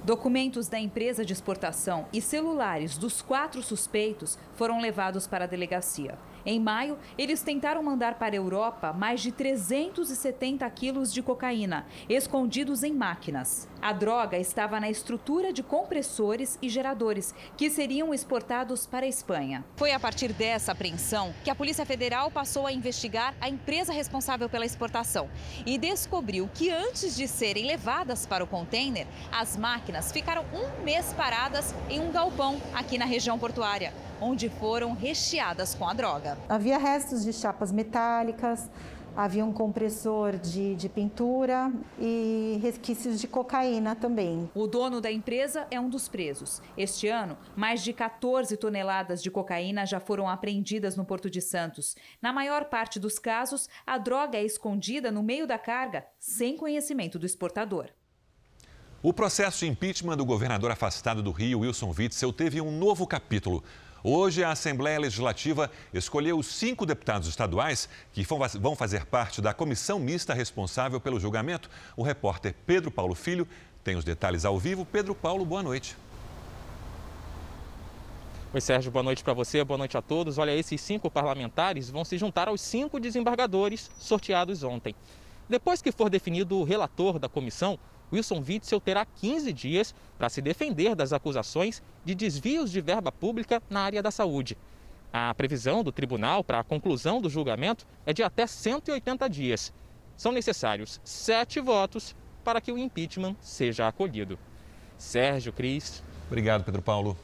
Documentos 0.05 0.69
da 0.69 0.79
empresa 0.79 1.25
de 1.25 1.33
exportação 1.33 2.07
e 2.12 2.23
celulares 2.23 2.97
dos 2.97 3.21
quatro 3.21 3.61
suspeitos 3.65 4.39
foram 4.55 4.81
levados 4.81 5.27
para 5.27 5.43
a 5.43 5.49
delegacia. 5.49 6.17
Em 6.47 6.61
maio, 6.61 6.99
eles 7.17 7.43
tentaram 7.43 7.83
mandar 7.83 8.15
para 8.15 8.35
a 8.35 8.37
Europa 8.37 8.93
mais 8.93 9.23
de 9.23 9.33
370 9.33 10.69
quilos 10.71 11.13
de 11.13 11.23
cocaína, 11.23 11.87
escondidos 12.07 12.83
em 12.83 12.93
máquinas. 12.93 13.67
A 13.81 13.93
droga 13.93 14.39
estava 14.39 14.79
na 14.79 14.91
estrutura 14.91 15.53
de 15.55 15.63
compressores 15.63 16.59
e 16.61 16.69
geradores, 16.69 17.35
que 17.57 17.71
seriam 17.71 18.13
exportados 18.13 18.87
para 18.87 19.07
a 19.07 19.09
Espanha. 19.09 19.65
Foi 19.77 19.93
a 19.93 20.01
partir 20.01 20.35
dessa 20.35 20.73
apreensão 20.73 21.35
que 21.43 21.51
a 21.51 21.55
Polícia 21.55 21.87
Federal 21.87 22.31
passou 22.31 22.67
a 22.67 22.73
investigar 22.73 23.35
a 23.41 23.49
empresa 23.49 23.93
responsável 23.93 24.49
pela 24.49 24.67
exportação 24.67 25.31
e 25.65 25.79
descobriu 25.79 26.51
que 26.53 26.69
antes 26.69 27.17
de 27.17 27.27
serem 27.27 27.67
levadas 27.67 28.27
para 28.27 28.45
o 28.45 28.47
container, 28.47 29.07
as 29.33 29.57
máquinas 29.57 30.13
ficaram 30.13 30.45
um 30.53 30.85
mês 30.85 31.15
paradas 31.15 31.75
em 31.89 32.01
um 32.01 32.13
galpão 32.13 32.61
aqui 32.75 32.99
na 32.99 33.07
região 33.07 33.39
portuária 33.39 33.93
onde 34.21 34.49
foram 34.49 34.93
recheadas 34.93 35.75
com 35.75 35.89
a 35.89 35.93
droga. 35.93 36.39
Havia 36.49 36.79
restos 36.79 37.25
de 37.25 37.33
chapas 37.33 37.73
metálicas, 37.73 38.71
havia 39.17 39.45
um 39.45 39.53
compressor 39.53 40.37
de, 40.37 40.75
de, 40.75 40.89
pintura 40.89 41.73
e 41.99 42.59
resquícios 42.61 43.21
de 43.21 43.29
cocaína 43.29 43.95
também. 43.95 44.51
O 44.55 44.67
dono 44.67 45.01
da 45.01 45.11
empresa 45.11 45.67
é 45.71 45.79
um 45.79 45.89
dos 45.89 46.09
presos. 46.09 46.61
Este 46.77 47.09
ano, 47.09 47.37
mais 47.55 47.83
de 47.83 47.93
14 47.93 48.57
toneladas 48.57 49.23
de 49.23 49.31
cocaína 49.31 49.87
já 49.87 50.01
foram 50.01 50.29
apreendidas 50.29 50.97
no 50.97 51.05
Porto 51.05 51.31
de 51.31 51.41
Santos. 51.41 51.97
Na 52.21 52.33
maior 52.33 52.65
parte 52.65 52.99
dos 52.99 53.19
casos, 53.19 53.69
a 53.87 53.99
droga 53.99 54.37
é 54.37 54.45
escondida 54.45 55.11
no 55.11 55.23
meio 55.23 55.47
da 55.47 55.59
carga, 55.59 56.05
sem 56.19 56.57
conhecimento 56.57 57.19
do 57.19 57.27
exportador. 57.27 57.91
O 59.03 59.12
processo 59.12 59.59
de 59.59 59.67
impeachment 59.67 60.17
do 60.17 60.25
governador 60.25 60.71
afastado 60.71 61.23
do 61.23 61.31
Rio, 61.31 61.61
Wilson 61.61 61.95
Witzel, 61.97 62.33
teve 62.33 62.59
um 62.61 62.77
novo 62.77 63.07
capítulo. 63.07 63.62
Hoje, 64.07 64.45
a 64.45 64.51
Assembleia 64.51 65.01
Legislativa 65.01 65.71
escolheu 65.91 66.39
os 66.39 66.47
cinco 66.47 66.85
deputados 66.85 67.27
estaduais 67.27 67.89
que 68.13 68.23
vão 68.61 68.77
fazer 68.77 69.07
parte 69.07 69.41
da 69.41 69.55
comissão 69.55 69.99
mista 69.99 70.35
responsável 70.35 71.01
pelo 71.01 71.19
julgamento. 71.19 71.71
O 71.97 72.03
repórter 72.03 72.55
Pedro 72.67 72.91
Paulo 72.91 73.15
Filho 73.15 73.49
tem 73.83 73.97
os 73.97 74.05
detalhes 74.05 74.45
ao 74.45 74.59
vivo. 74.59 74.85
Pedro 74.85 75.15
Paulo, 75.15 75.43
boa 75.47 75.63
noite. 75.63 75.97
Oi, 78.53 78.61
Sérgio, 78.61 78.93
boa 78.93 79.03
noite 79.03 79.25
para 79.25 79.33
você, 79.33 79.65
boa 79.65 79.79
noite 79.79 79.97
a 79.97 80.03
todos. 80.03 80.37
Olha, 80.37 80.55
esses 80.55 80.83
cinco 80.83 81.11
parlamentares 81.11 81.89
vão 81.89 82.05
se 82.05 82.19
juntar 82.19 82.47
aos 82.47 82.61
cinco 82.61 83.01
desembargadores 83.01 83.91
sorteados 83.99 84.63
ontem. 84.63 84.95
Depois 85.49 85.81
que 85.81 85.91
for 85.91 86.11
definido 86.11 86.59
o 86.59 86.65
relator 86.65 87.19
da 87.19 87.29
comissão, 87.29 87.79
Wilson 88.15 88.43
Witzel 88.47 88.81
terá 88.81 89.05
15 89.05 89.53
dias 89.53 89.95
para 90.17 90.29
se 90.29 90.41
defender 90.41 90.95
das 90.95 91.12
acusações 91.12 91.83
de 92.05 92.15
desvios 92.15 92.71
de 92.71 92.81
verba 92.81 93.11
pública 93.11 93.62
na 93.69 93.81
área 93.81 94.03
da 94.03 94.11
saúde. 94.11 94.57
A 95.12 95.35
previsão 95.35 95.83
do 95.83 95.93
tribunal 95.93 96.43
para 96.43 96.61
a 96.61 96.65
conclusão 96.65 97.21
do 97.21 97.29
julgamento 97.29 97.87
é 98.07 98.12
de 98.12 98.23
até 98.23 98.47
180 98.47 99.29
dias. 99.29 99.73
São 100.17 100.33
necessários 100.33 101.01
sete 101.05 101.61
votos 101.61 102.15
para 102.45 102.61
que 102.61 102.71
o 102.71 102.79
impeachment 102.79 103.37
seja 103.41 103.89
acolhido. 103.89 104.39
Sérgio 104.97 105.53
Cris. 105.53 106.03
Obrigado, 106.29 106.65
Pedro 106.65 106.83
Paulo. 106.83 107.17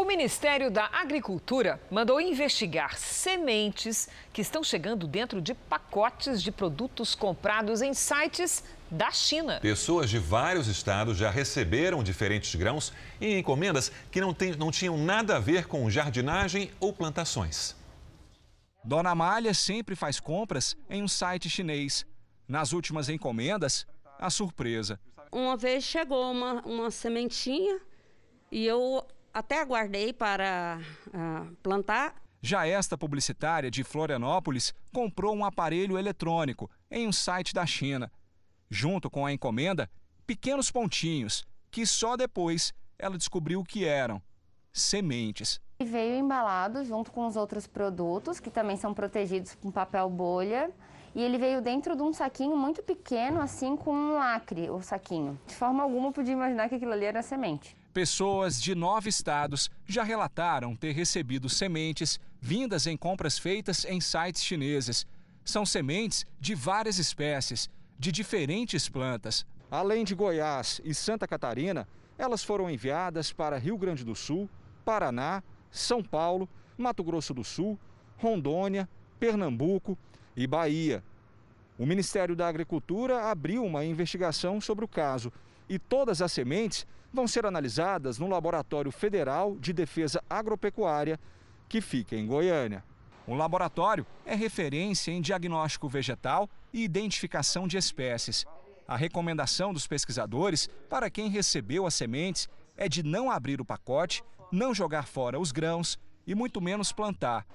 O 0.00 0.04
Ministério 0.06 0.70
da 0.70 0.86
Agricultura 0.86 1.78
mandou 1.90 2.18
investigar 2.22 2.96
sementes 2.96 4.08
que 4.32 4.40
estão 4.40 4.64
chegando 4.64 5.06
dentro 5.06 5.42
de 5.42 5.52
pacotes 5.52 6.42
de 6.42 6.50
produtos 6.50 7.14
comprados 7.14 7.82
em 7.82 7.92
sites 7.92 8.64
da 8.90 9.10
China. 9.10 9.60
Pessoas 9.60 10.08
de 10.08 10.18
vários 10.18 10.68
estados 10.68 11.18
já 11.18 11.28
receberam 11.28 12.02
diferentes 12.02 12.54
grãos 12.54 12.94
em 13.20 13.38
encomendas 13.38 13.92
que 14.10 14.22
não, 14.22 14.32
tem, 14.32 14.56
não 14.56 14.70
tinham 14.70 14.96
nada 14.96 15.36
a 15.36 15.38
ver 15.38 15.66
com 15.66 15.90
jardinagem 15.90 16.70
ou 16.80 16.94
plantações. 16.94 17.76
Dona 18.82 19.10
Amália 19.10 19.52
sempre 19.52 19.94
faz 19.94 20.18
compras 20.18 20.78
em 20.88 21.02
um 21.02 21.08
site 21.08 21.50
chinês. 21.50 22.06
Nas 22.48 22.72
últimas 22.72 23.10
encomendas, 23.10 23.86
a 24.18 24.30
surpresa. 24.30 24.98
Uma 25.30 25.58
vez 25.58 25.84
chegou 25.84 26.32
uma, 26.32 26.62
uma 26.62 26.90
sementinha 26.90 27.78
e 28.50 28.64
eu 28.64 29.06
até 29.32 29.60
aguardei 29.60 30.12
para 30.12 30.80
uh, 31.08 31.56
plantar. 31.62 32.14
Já 32.42 32.66
esta 32.66 32.96
publicitária 32.96 33.70
de 33.70 33.84
Florianópolis 33.84 34.74
comprou 34.92 35.34
um 35.34 35.44
aparelho 35.44 35.98
eletrônico 35.98 36.70
em 36.90 37.06
um 37.06 37.12
site 37.12 37.52
da 37.52 37.66
China. 37.66 38.10
Junto 38.70 39.10
com 39.10 39.26
a 39.26 39.32
encomenda, 39.32 39.90
pequenos 40.26 40.70
pontinhos, 40.70 41.44
que 41.70 41.84
só 41.84 42.16
depois 42.16 42.72
ela 42.98 43.18
descobriu 43.18 43.62
que 43.62 43.84
eram 43.84 44.22
sementes. 44.72 45.60
Veio 45.82 46.16
embalado 46.16 46.84
junto 46.84 47.10
com 47.10 47.26
os 47.26 47.36
outros 47.36 47.66
produtos, 47.66 48.38
que 48.38 48.50
também 48.50 48.76
são 48.76 48.94
protegidos 48.94 49.54
com 49.54 49.70
papel 49.70 50.08
bolha. 50.08 50.70
E 51.14 51.20
ele 51.20 51.38
veio 51.38 51.60
dentro 51.60 51.96
de 51.96 52.02
um 52.02 52.12
saquinho 52.12 52.56
muito 52.56 52.82
pequeno, 52.82 53.40
assim 53.40 53.76
com 53.76 53.92
um 53.92 54.14
lacre, 54.14 54.70
o 54.70 54.80
saquinho. 54.80 55.38
De 55.46 55.54
forma 55.54 55.82
alguma 55.82 56.08
eu 56.08 56.12
podia 56.12 56.32
imaginar 56.32 56.68
que 56.68 56.76
aquilo 56.76 56.92
ali 56.92 57.04
era 57.04 57.20
semente. 57.20 57.76
Pessoas 57.92 58.62
de 58.62 58.72
nove 58.72 59.08
estados 59.08 59.68
já 59.84 60.04
relataram 60.04 60.76
ter 60.76 60.92
recebido 60.92 61.48
sementes 61.48 62.20
vindas 62.40 62.86
em 62.86 62.96
compras 62.96 63.36
feitas 63.36 63.84
em 63.84 64.00
sites 64.00 64.44
chineses. 64.44 65.04
São 65.44 65.66
sementes 65.66 66.24
de 66.38 66.54
várias 66.54 66.98
espécies, 66.98 67.68
de 67.98 68.12
diferentes 68.12 68.88
plantas. 68.88 69.44
Além 69.68 70.04
de 70.04 70.14
Goiás 70.14 70.80
e 70.84 70.94
Santa 70.94 71.26
Catarina, 71.26 71.88
elas 72.16 72.44
foram 72.44 72.70
enviadas 72.70 73.32
para 73.32 73.58
Rio 73.58 73.76
Grande 73.76 74.04
do 74.04 74.14
Sul, 74.14 74.48
Paraná, 74.84 75.42
são 75.70 76.00
Paulo, 76.00 76.48
Mato 76.78 77.02
Grosso 77.02 77.34
do 77.34 77.42
Sul, 77.42 77.76
Rondônia, 78.18 78.88
Pernambuco 79.18 79.98
e 80.36 80.46
Bahia. 80.46 81.02
O 81.76 81.84
Ministério 81.84 82.36
da 82.36 82.46
Agricultura 82.46 83.30
abriu 83.30 83.64
uma 83.64 83.84
investigação 83.84 84.60
sobre 84.60 84.84
o 84.84 84.88
caso 84.88 85.32
e 85.68 85.78
todas 85.78 86.22
as 86.22 86.30
sementes 86.30 86.86
vão 87.12 87.26
ser 87.26 87.46
analisadas 87.46 88.18
no 88.18 88.28
Laboratório 88.28 88.90
Federal 88.90 89.56
de 89.58 89.72
Defesa 89.72 90.22
Agropecuária, 90.28 91.18
que 91.68 91.80
fica 91.80 92.16
em 92.16 92.26
Goiânia. 92.26 92.84
O 93.26 93.34
laboratório 93.34 94.06
é 94.24 94.34
referência 94.34 95.12
em 95.12 95.20
diagnóstico 95.20 95.88
vegetal 95.88 96.48
e 96.72 96.82
identificação 96.82 97.68
de 97.68 97.76
espécies. 97.76 98.44
A 98.88 98.96
recomendação 98.96 99.72
dos 99.72 99.86
pesquisadores 99.86 100.68
para 100.88 101.10
quem 101.10 101.28
recebeu 101.28 101.86
as 101.86 101.94
sementes 101.94 102.48
é 102.76 102.88
de 102.88 103.02
não 103.02 103.30
abrir 103.30 103.60
o 103.60 103.64
pacote 103.64 104.24
não 104.50 104.74
jogar 104.74 105.06
fora 105.06 105.38
os 105.38 105.52
grãos 105.52 105.98
e 106.26 106.34
muito 106.34 106.60
menos 106.60 106.92
plantar. 106.92 107.46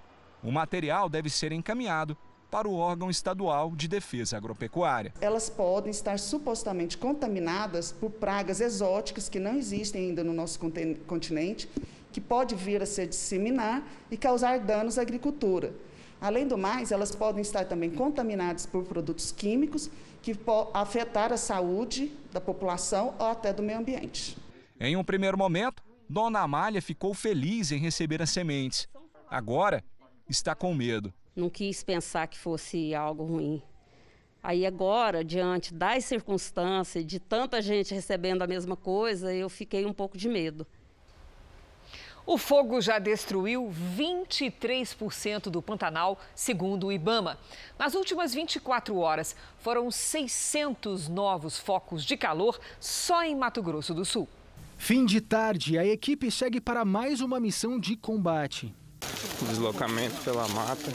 O 0.41 0.51
material 0.51 1.10
deve 1.10 1.30
ser 1.30 1.51
encaminhado 1.51 2.18
para 2.56 2.70
o 2.70 2.76
órgão 2.76 3.10
estadual 3.10 3.76
de 3.76 3.86
defesa 3.86 4.38
agropecuária. 4.38 5.14
Elas 5.20 5.49
podem 5.49 5.91
estar 5.91 6.18
supostamente 6.18 6.97
contaminadas 6.97 7.91
por 7.91 8.10
pragas 8.10 8.62
exóticas 8.62 9.28
que 9.28 9.41
não 9.41 9.58
existem 9.58 10.06
ainda 10.06 10.24
no 10.24 10.32
nosso 10.32 10.58
continente, 11.06 11.70
que 12.14 12.22
pode 12.22 12.56
vir 12.56 12.82
a 12.82 12.86
se 12.86 13.06
disseminar 13.06 13.86
e 14.10 14.16
causar 14.16 14.58
danos 14.60 14.97
à 14.97 15.01
agricultura. 15.01 15.74
Além 16.22 16.47
do 16.47 16.58
mais, 16.58 16.93
elas 16.93 17.14
podem 17.14 17.41
estar 17.41 17.66
também 17.66 17.89
contaminadas 17.89 18.66
por 18.66 18.86
produtos 18.86 19.34
químicos 19.34 19.89
que 20.22 20.34
podem 20.34 20.72
afetar 20.76 21.34
a 21.34 21.38
saúde 21.38 22.10
da 22.32 22.39
população 22.39 23.16
ou 23.20 23.26
até 23.26 23.51
do 23.51 23.62
meio 23.62 23.80
ambiente. 23.80 24.38
Em 24.80 24.95
um 24.95 25.03
primeiro 25.03 25.38
momento, 25.38 25.84
Dona 26.10 26.39
Amália 26.39 26.82
ficou 26.82 27.14
feliz 27.14 27.74
em 27.74 27.80
receber 27.80 28.22
as 28.22 28.30
sementes. 28.30 28.88
Agora 29.30 29.84
está 30.30 30.56
com 30.56 30.74
medo. 30.74 31.14
Não 31.36 31.49
quis 31.49 31.83
pensar 31.83 32.27
que 32.27 32.38
fosse 32.38 32.95
algo 32.95 33.25
ruim. 33.25 33.61
Aí 34.41 34.65
agora, 34.65 35.23
diante 35.23 35.73
das 35.73 36.05
circunstâncias, 36.05 37.05
de 37.05 37.19
tanta 37.19 37.61
gente 37.61 37.93
recebendo 37.93 38.41
a 38.41 38.47
mesma 38.47 38.77
coisa, 38.77 39.33
eu 39.33 39.49
fiquei 39.49 39.86
um 39.86 39.91
pouco 39.91 40.17
de 40.17 40.29
medo. 40.29 40.65
O 42.25 42.38
fogo 42.38 42.79
já 42.79 42.97
destruiu 42.97 43.71
23% 43.97 45.49
do 45.49 45.61
Pantanal, 45.61 46.19
segundo 46.33 46.88
o 46.88 46.91
Ibama. 46.91 47.38
Nas 47.77 47.95
últimas 47.95 48.33
24 48.33 48.95
horas, 48.97 49.36
foram 49.59 49.91
600 49.91 51.07
novos 51.09 51.59
focos 51.59 52.05
de 52.05 52.15
calor 52.15 52.59
só 52.79 53.23
em 53.23 53.36
Mato 53.36 53.61
Grosso 53.61 53.93
do 53.93 54.05
Sul. 54.05 54.27
Fim 54.77 55.05
de 55.05 55.21
tarde, 55.21 55.77
a 55.77 55.86
equipe 55.86 56.31
segue 56.31 56.61
para 56.61 56.86
mais 56.86 57.19
uma 57.19 57.39
missão 57.39 57.79
de 57.79 57.95
combate. 57.95 58.73
Deslocamento 59.41 60.22
pela 60.24 60.48
mata, 60.48 60.91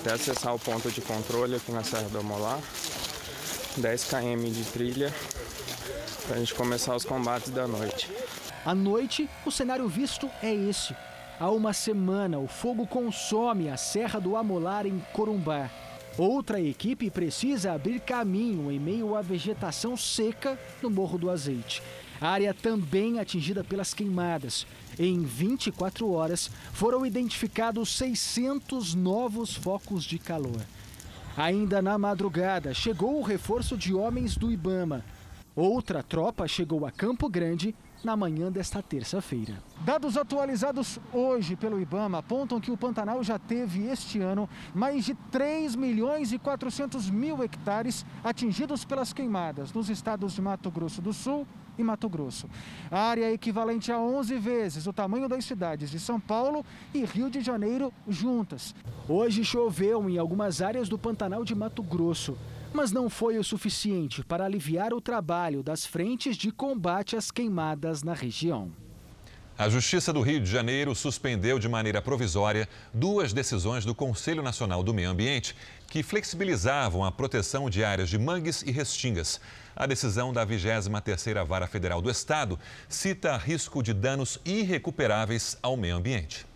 até 0.00 0.12
acessar 0.12 0.54
o 0.54 0.58
ponto 0.58 0.90
de 0.90 1.00
controle 1.00 1.56
aqui 1.56 1.72
na 1.72 1.82
Serra 1.82 2.08
do 2.08 2.18
Amolar. 2.18 2.60
10 3.76 4.04
km 4.04 4.50
de 4.50 4.64
trilha 4.64 5.14
para 6.26 6.36
a 6.36 6.38
gente 6.38 6.54
começar 6.54 6.96
os 6.96 7.04
combates 7.04 7.50
da 7.50 7.68
noite. 7.68 8.10
À 8.64 8.74
noite, 8.74 9.28
o 9.44 9.50
cenário 9.50 9.86
visto 9.88 10.28
é 10.42 10.52
esse. 10.52 10.94
Há 11.38 11.50
uma 11.50 11.72
semana, 11.72 12.38
o 12.38 12.48
fogo 12.48 12.86
consome 12.86 13.68
a 13.68 13.76
Serra 13.76 14.18
do 14.18 14.36
Amolar 14.36 14.86
em 14.86 14.98
Corumbá. 15.12 15.70
Outra 16.18 16.60
equipe 16.60 17.10
precisa 17.10 17.72
abrir 17.72 18.00
caminho 18.00 18.72
em 18.72 18.80
meio 18.80 19.14
à 19.14 19.20
vegetação 19.20 19.96
seca 19.96 20.58
no 20.82 20.88
Morro 20.88 21.18
do 21.18 21.30
Azeite. 21.30 21.82
Área 22.20 22.54
também 22.54 23.18
atingida 23.18 23.62
pelas 23.62 23.92
queimadas. 23.92 24.66
Em 24.98 25.22
24 25.22 26.10
horas, 26.10 26.50
foram 26.72 27.04
identificados 27.04 27.90
600 27.96 28.94
novos 28.94 29.54
focos 29.54 30.04
de 30.04 30.18
calor. 30.18 30.62
Ainda 31.36 31.82
na 31.82 31.98
madrugada, 31.98 32.72
chegou 32.72 33.18
o 33.18 33.22
reforço 33.22 33.76
de 33.76 33.92
homens 33.92 34.36
do 34.36 34.50
Ibama. 34.50 35.04
Outra 35.54 36.02
tropa 36.02 36.46
chegou 36.46 36.86
a 36.86 36.90
Campo 36.90 37.28
Grande 37.28 37.74
na 38.04 38.16
manhã 38.16 38.52
desta 38.52 38.82
terça-feira. 38.82 39.62
Dados 39.80 40.16
atualizados 40.16 41.00
hoje 41.12 41.56
pelo 41.56 41.80
IBAMA 41.80 42.18
apontam 42.18 42.60
que 42.60 42.70
o 42.70 42.76
Pantanal 42.76 43.22
já 43.24 43.38
teve 43.38 43.86
este 43.86 44.20
ano 44.20 44.48
mais 44.74 45.04
de 45.04 45.14
3 45.32 45.74
milhões 45.74 46.32
e 46.32 46.38
400 46.38 47.10
mil 47.10 47.42
hectares 47.42 48.04
atingidos 48.22 48.84
pelas 48.84 49.12
queimadas 49.12 49.72
nos 49.72 49.88
estados 49.88 50.34
de 50.34 50.42
Mato 50.42 50.70
Grosso 50.70 51.00
do 51.02 51.12
Sul 51.12 51.46
e 51.78 51.82
Mato 51.82 52.08
Grosso. 52.08 52.48
Área 52.90 53.32
equivalente 53.32 53.92
a 53.92 53.98
11 53.98 54.36
vezes 54.38 54.86
o 54.86 54.92
tamanho 54.92 55.28
das 55.28 55.44
cidades 55.44 55.90
de 55.90 55.98
São 55.98 56.18
Paulo 56.18 56.64
e 56.94 57.04
Rio 57.04 57.30
de 57.30 57.40
Janeiro 57.40 57.92
juntas. 58.08 58.74
Hoje 59.08 59.44
choveu 59.44 60.08
em 60.08 60.18
algumas 60.18 60.60
áreas 60.60 60.88
do 60.88 60.98
Pantanal 60.98 61.44
de 61.44 61.54
Mato 61.54 61.82
Grosso 61.82 62.36
mas 62.72 62.92
não 62.92 63.08
foi 63.08 63.38
o 63.38 63.44
suficiente 63.44 64.22
para 64.22 64.44
aliviar 64.44 64.92
o 64.92 65.00
trabalho 65.00 65.62
das 65.62 65.86
frentes 65.86 66.36
de 66.36 66.52
combate 66.52 67.16
às 67.16 67.30
queimadas 67.30 68.02
na 68.02 68.12
região. 68.12 68.70
A 69.58 69.70
Justiça 69.70 70.12
do 70.12 70.20
Rio 70.20 70.38
de 70.38 70.50
Janeiro 70.50 70.94
suspendeu 70.94 71.58
de 71.58 71.66
maneira 71.66 72.02
provisória 72.02 72.68
duas 72.92 73.32
decisões 73.32 73.86
do 73.86 73.94
Conselho 73.94 74.42
Nacional 74.42 74.82
do 74.82 74.92
Meio 74.92 75.08
Ambiente 75.08 75.56
que 75.96 76.02
flexibilizavam 76.02 77.02
a 77.02 77.10
proteção 77.10 77.70
de 77.70 77.82
áreas 77.82 78.10
de 78.10 78.18
mangues 78.18 78.60
e 78.60 78.70
restingas. 78.70 79.40
A 79.74 79.86
decisão 79.86 80.30
da 80.30 80.46
23ª 80.46 81.42
Vara 81.42 81.66
Federal 81.66 82.02
do 82.02 82.10
Estado 82.10 82.60
cita 82.86 83.34
risco 83.38 83.82
de 83.82 83.94
danos 83.94 84.38
irrecuperáveis 84.44 85.56
ao 85.62 85.74
meio 85.74 85.96
ambiente. 85.96 86.46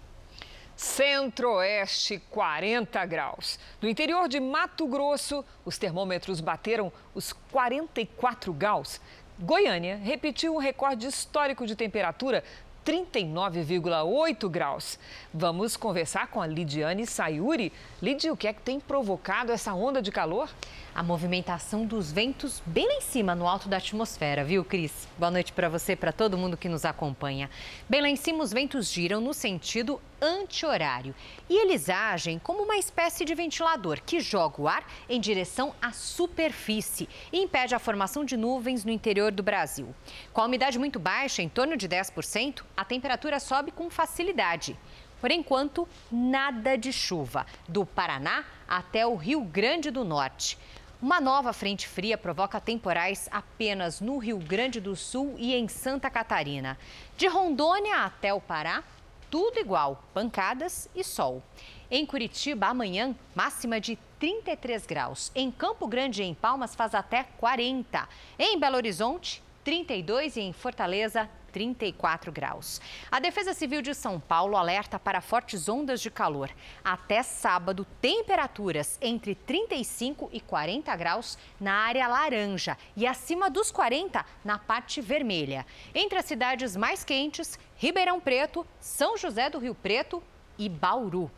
Centro-Oeste, 0.77 2.23
40 2.29 3.07
graus. 3.07 3.59
No 3.81 3.89
interior 3.89 4.29
de 4.29 4.39
Mato 4.39 4.87
Grosso, 4.87 5.43
os 5.65 5.79
termômetros 5.79 6.43
bateram 6.43 6.93
os 7.15 7.33
44 7.33 8.53
graus. 8.53 9.01
Goiânia 9.39 9.97
repetiu 9.97 10.55
o 10.55 10.59
recorde 10.59 11.07
histórico 11.07 11.67
de 11.67 11.75
temperatura 11.75 12.45
39,8 12.91 14.49
graus. 14.49 14.99
Vamos 15.33 15.77
conversar 15.77 16.27
com 16.27 16.43
a 16.43 16.47
Lidiane 16.47 17.07
Sayuri. 17.07 17.73
Lidia, 18.03 18.33
o 18.33 18.37
que 18.37 18.49
é 18.49 18.53
que 18.53 18.63
tem 18.63 18.81
provocado 18.81 19.53
essa 19.53 19.73
onda 19.73 20.03
de 20.03 20.11
calor? 20.11 20.51
A 20.93 21.05
movimentação 21.05 21.87
dos 21.87 22.11
ventos 22.11 22.61
bem 22.67 22.87
lá 22.87 22.95
em 22.95 23.01
cima, 23.01 23.33
no 23.33 23.47
alto 23.47 23.69
da 23.69 23.77
atmosfera, 23.77 24.43
viu, 24.43 24.65
Cris? 24.65 25.07
Boa 25.17 25.31
noite 25.31 25.53
para 25.53 25.69
você, 25.69 25.95
para 25.95 26.11
todo 26.11 26.37
mundo 26.37 26.57
que 26.57 26.69
nos 26.69 26.85
acompanha. 26.85 27.49
Bem 27.89 28.03
lá 28.03 28.09
em 28.09 28.17
cima, 28.17 28.43
os 28.43 28.53
ventos 28.53 28.91
giram 28.91 29.21
no 29.21 29.33
sentido 29.33 30.01
anti-horário 30.21 31.15
e 31.49 31.57
eles 31.57 31.89
agem 31.89 32.41
como 32.41 32.65
uma 32.65 32.77
espécie 32.77 33.25
de 33.25 33.37
ventilador 33.37 34.01
que 34.05 34.19
joga 34.19 34.61
o 34.61 34.67
ar 34.67 34.85
em 35.09 35.21
direção 35.21 35.73
à 35.81 35.93
superfície 35.93 37.09
e 37.33 37.39
impede 37.39 37.73
a 37.73 37.79
formação 37.79 38.25
de 38.25 38.37
nuvens 38.37 38.85
no 38.85 38.91
interior 38.91 39.31
do 39.31 39.45
Brasil. 39.45 39.95
Com 40.33 40.41
a 40.41 40.47
umidade 40.47 40.77
muito 40.77 40.99
baixa, 40.99 41.41
em 41.41 41.49
torno 41.49 41.77
de 41.77 41.89
10%, 41.89 42.65
a 42.77 42.85
temperatura 42.85 43.39
sobe 43.39 43.71
com 43.71 43.89
facilidade. 43.89 44.77
Por 45.21 45.31
enquanto, 45.31 45.87
nada 46.11 46.77
de 46.77 46.93
chuva, 46.93 47.47
do 47.69 47.85
Paraná 47.85 48.45
até 48.67 49.07
o 49.07 49.15
Rio 49.15 49.43
Grande 49.43 49.91
do 49.91 50.03
Norte. 50.03 50.59
Uma 51.03 51.19
nova 51.19 51.55
frente 51.55 51.89
fria 51.89 52.19
provoca 52.19 52.61
temporais 52.61 53.27
apenas 53.33 54.03
no 54.03 54.19
Rio 54.19 54.37
Grande 54.37 54.79
do 54.79 54.95
Sul 54.95 55.35
e 55.39 55.55
em 55.55 55.67
Santa 55.67 56.11
Catarina. 56.11 56.77
De 57.17 57.27
Rondônia 57.27 58.05
até 58.05 58.35
o 58.35 58.41
Pará, 58.41 58.85
tudo 59.31 59.59
igual, 59.59 60.05
pancadas 60.13 60.91
e 60.95 61.03
sol. 61.03 61.43
Em 61.91 62.05
Curitiba, 62.05 62.67
amanhã, 62.67 63.17
máxima 63.35 63.81
de 63.81 63.97
33 64.19 64.85
graus. 64.85 65.33
Em 65.35 65.51
Campo 65.51 65.89
Grande 65.89 66.23
e 66.23 66.27
em 66.27 66.35
Palmas 66.35 66.75
faz 66.75 66.95
até 66.95 67.25
40. 67.39 68.07
Em 68.39 68.61
Belo 68.61 68.77
Horizonte, 68.77 69.43
32 69.65 70.37
e 70.37 70.41
em 70.41 70.53
Fortaleza, 70.53 71.29
34 71.51 72.33
graus. 72.33 72.81
A 73.11 73.21
Defesa 73.21 73.53
Civil 73.53 73.83
de 73.83 73.95
São 73.95 74.19
Paulo 74.21 74.57
alerta 74.57 74.99
para 74.99 75.21
fortes 75.21 75.69
ondas 75.69 76.01
de 76.01 76.11
calor. 76.11 76.51
Até 76.83 77.23
sábado, 77.23 77.87
temperaturas 78.01 78.99
entre 79.01 79.35
35 79.35 80.31
e 80.33 80.41
40 80.41 80.95
graus 80.97 81.37
na 81.61 81.75
área 81.75 82.09
laranja 82.09 82.77
e 82.97 83.07
acima 83.07 83.51
dos 83.51 83.71
40 83.71 84.25
na 84.45 84.59
parte 84.59 85.01
vermelha. 85.01 85.67
Entre 85.95 86.19
as 86.19 86.25
cidades 86.25 86.77
mais 86.77 87.05
quentes, 87.05 87.59
Ribeirão 87.77 88.21
Preto, 88.21 88.67
São 88.81 89.17
José 89.17 89.51
do 89.51 89.59
Rio 89.59 89.75
Preto 89.75 90.23
e 90.59 90.69
Bauru. 90.69 91.31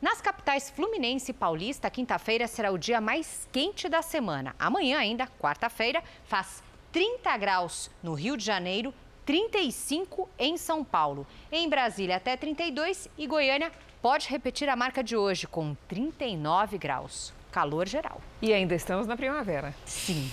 Nas 0.00 0.20
capitais 0.20 0.68
Fluminense 0.68 1.30
e 1.30 1.34
Paulista, 1.34 1.90
quinta-feira 1.90 2.46
será 2.46 2.70
o 2.70 2.78
dia 2.78 3.00
mais 3.00 3.48
quente 3.50 3.88
da 3.88 4.02
semana. 4.02 4.54
Amanhã, 4.58 4.98
ainda, 4.98 5.26
quarta-feira, 5.26 6.04
faz 6.24 6.62
30 6.96 7.36
graus 7.36 7.90
no 8.02 8.14
Rio 8.14 8.38
de 8.38 8.44
Janeiro 8.46 8.94
35 9.26 10.30
em 10.38 10.56
São 10.56 10.82
Paulo. 10.82 11.26
Em 11.52 11.68
Brasília, 11.68 12.16
até 12.16 12.38
32 12.38 13.06
e 13.18 13.26
Goiânia 13.26 13.70
pode 14.00 14.26
repetir 14.30 14.66
a 14.66 14.74
marca 14.74 15.04
de 15.04 15.14
hoje, 15.14 15.46
com 15.46 15.76
39 15.88 16.78
graus. 16.78 17.34
Calor 17.52 17.86
geral. 17.86 18.18
E 18.40 18.50
ainda 18.50 18.74
estamos 18.74 19.06
na 19.06 19.14
primavera. 19.14 19.74
Sim. 19.84 20.30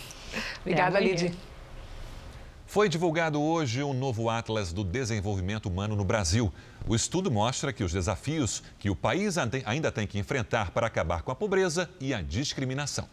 Obrigada, 0.62 1.02
Lid. 1.02 1.38
Foi 2.66 2.88
divulgado 2.88 3.42
hoje 3.42 3.84
um 3.84 3.94
novo 3.94 4.30
Atlas 4.30 4.72
do 4.72 4.86
Desenvolvimento 4.86 5.66
Humano 5.66 5.98
no 5.98 6.06
Brasil. 6.06 6.50
O 6.88 6.96
estudo 6.96 7.30
mostra 7.30 7.74
que 7.74 7.84
os 7.84 7.92
desafios 7.92 8.64
que 8.80 8.90
o 8.90 8.96
país 8.96 9.36
ainda 9.66 9.92
tem 9.92 10.08
que 10.08 10.18
enfrentar 10.18 10.72
para 10.72 10.88
acabar 10.88 11.24
com 11.24 11.32
a 11.34 11.36
pobreza 11.36 11.90
e 12.00 12.14
a 12.14 12.22
discriminação. 12.22 13.10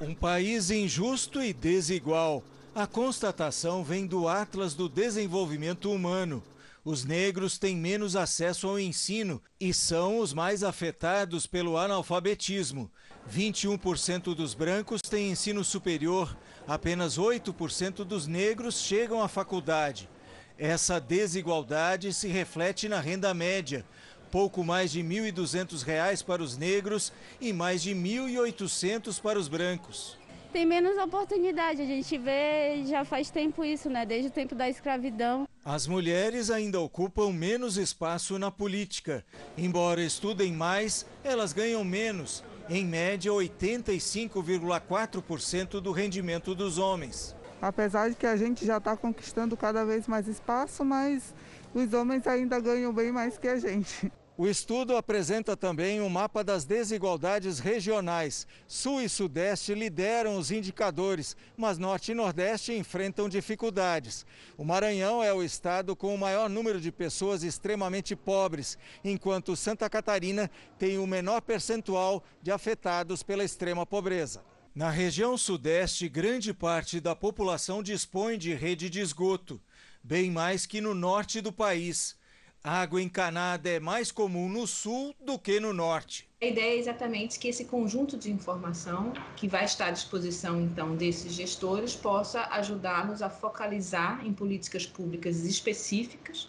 Um 0.00 0.14
país 0.14 0.70
injusto 0.70 1.42
e 1.42 1.52
desigual. 1.52 2.42
A 2.74 2.86
constatação 2.86 3.84
vem 3.84 4.06
do 4.06 4.26
Atlas 4.26 4.72
do 4.72 4.88
Desenvolvimento 4.88 5.92
Humano. 5.92 6.42
Os 6.82 7.04
negros 7.04 7.58
têm 7.58 7.76
menos 7.76 8.16
acesso 8.16 8.66
ao 8.66 8.78
ensino 8.78 9.42
e 9.60 9.74
são 9.74 10.18
os 10.18 10.32
mais 10.32 10.64
afetados 10.64 11.46
pelo 11.46 11.76
analfabetismo. 11.76 12.90
21% 13.30 14.34
dos 14.34 14.54
brancos 14.54 15.02
têm 15.02 15.30
ensino 15.30 15.62
superior, 15.62 16.34
apenas 16.66 17.18
8% 17.18 18.04
dos 18.04 18.26
negros 18.26 18.80
chegam 18.80 19.22
à 19.22 19.28
faculdade. 19.28 20.08
Essa 20.56 20.98
desigualdade 20.98 22.14
se 22.14 22.26
reflete 22.26 22.88
na 22.88 23.00
renda 23.00 23.34
média, 23.34 23.84
pouco 24.30 24.64
mais 24.64 24.90
de 24.90 25.02
R$ 25.02 25.30
1.200 25.30 26.24
para 26.24 26.42
os 26.42 26.56
negros 26.56 27.12
e 27.38 27.52
mais 27.52 27.82
de 27.82 27.92
R$ 27.92 28.00
1.800 28.00 29.20
para 29.20 29.38
os 29.38 29.46
brancos 29.46 30.21
tem 30.52 30.66
menos 30.66 30.98
oportunidade. 30.98 31.80
A 31.80 31.86
gente 31.86 32.18
vê 32.18 32.84
já 32.86 33.04
faz 33.04 33.30
tempo 33.30 33.64
isso, 33.64 33.88
né? 33.88 34.04
Desde 34.04 34.28
o 34.28 34.30
tempo 34.30 34.54
da 34.54 34.68
escravidão. 34.68 35.48
As 35.64 35.86
mulheres 35.86 36.50
ainda 36.50 36.78
ocupam 36.78 37.32
menos 37.32 37.78
espaço 37.78 38.38
na 38.38 38.50
política. 38.50 39.24
Embora 39.56 40.02
estudem 40.02 40.52
mais, 40.52 41.06
elas 41.24 41.54
ganham 41.54 41.82
menos. 41.82 42.44
Em 42.68 42.84
média, 42.84 43.32
85,4% 43.32 45.80
do 45.80 45.90
rendimento 45.90 46.54
dos 46.54 46.76
homens. 46.78 47.34
Apesar 47.60 48.08
de 48.10 48.16
que 48.16 48.26
a 48.26 48.36
gente 48.36 48.64
já 48.66 48.76
está 48.76 48.94
conquistando 48.96 49.56
cada 49.56 49.84
vez 49.84 50.06
mais 50.06 50.28
espaço, 50.28 50.84
mas 50.84 51.34
os 51.74 51.92
homens 51.92 52.24
ainda 52.26 52.60
ganham 52.60 52.92
bem 52.92 53.10
mais 53.10 53.36
que 53.38 53.48
a 53.48 53.56
gente. 53.56 54.12
O 54.34 54.48
estudo 54.48 54.96
apresenta 54.96 55.54
também 55.54 56.00
um 56.00 56.08
mapa 56.08 56.42
das 56.42 56.64
desigualdades 56.64 57.58
regionais. 57.58 58.46
Sul 58.66 59.02
e 59.02 59.08
Sudeste 59.08 59.74
lideram 59.74 60.38
os 60.38 60.50
indicadores, 60.50 61.36
mas 61.54 61.76
Norte 61.76 62.12
e 62.12 62.14
Nordeste 62.14 62.72
enfrentam 62.72 63.28
dificuldades. 63.28 64.24
O 64.56 64.64
Maranhão 64.64 65.22
é 65.22 65.34
o 65.34 65.42
estado 65.42 65.94
com 65.94 66.14
o 66.14 66.18
maior 66.18 66.48
número 66.48 66.80
de 66.80 66.90
pessoas 66.90 67.42
extremamente 67.42 68.16
pobres, 68.16 68.78
enquanto 69.04 69.54
Santa 69.54 69.88
Catarina 69.90 70.50
tem 70.78 70.96
o 70.96 71.06
menor 71.06 71.42
percentual 71.42 72.24
de 72.40 72.50
afetados 72.50 73.22
pela 73.22 73.44
extrema 73.44 73.84
pobreza. 73.84 74.42
Na 74.74 74.88
região 74.88 75.36
Sudeste, 75.36 76.08
grande 76.08 76.54
parte 76.54 77.00
da 77.00 77.14
população 77.14 77.82
dispõe 77.82 78.38
de 78.38 78.54
rede 78.54 78.88
de 78.88 79.00
esgoto, 79.00 79.60
bem 80.02 80.30
mais 80.30 80.64
que 80.64 80.80
no 80.80 80.94
norte 80.94 81.42
do 81.42 81.52
país. 81.52 82.16
Água 82.64 83.02
encanada 83.02 83.68
é 83.68 83.80
mais 83.80 84.12
comum 84.12 84.48
no 84.48 84.68
sul 84.68 85.16
do 85.20 85.36
que 85.36 85.58
no 85.58 85.72
norte. 85.72 86.28
A 86.40 86.46
ideia 86.46 86.76
é 86.76 86.78
exatamente 86.78 87.36
que 87.36 87.48
esse 87.48 87.64
conjunto 87.64 88.16
de 88.16 88.30
informação 88.30 89.12
que 89.34 89.48
vai 89.48 89.64
estar 89.64 89.86
à 89.86 89.90
disposição 89.90 90.60
então 90.60 90.94
desses 90.94 91.32
gestores 91.32 91.96
possa 91.96 92.42
ajudá-los 92.52 93.20
a 93.20 93.28
focalizar 93.28 94.24
em 94.24 94.32
políticas 94.32 94.86
públicas 94.86 95.44
específicas 95.44 96.48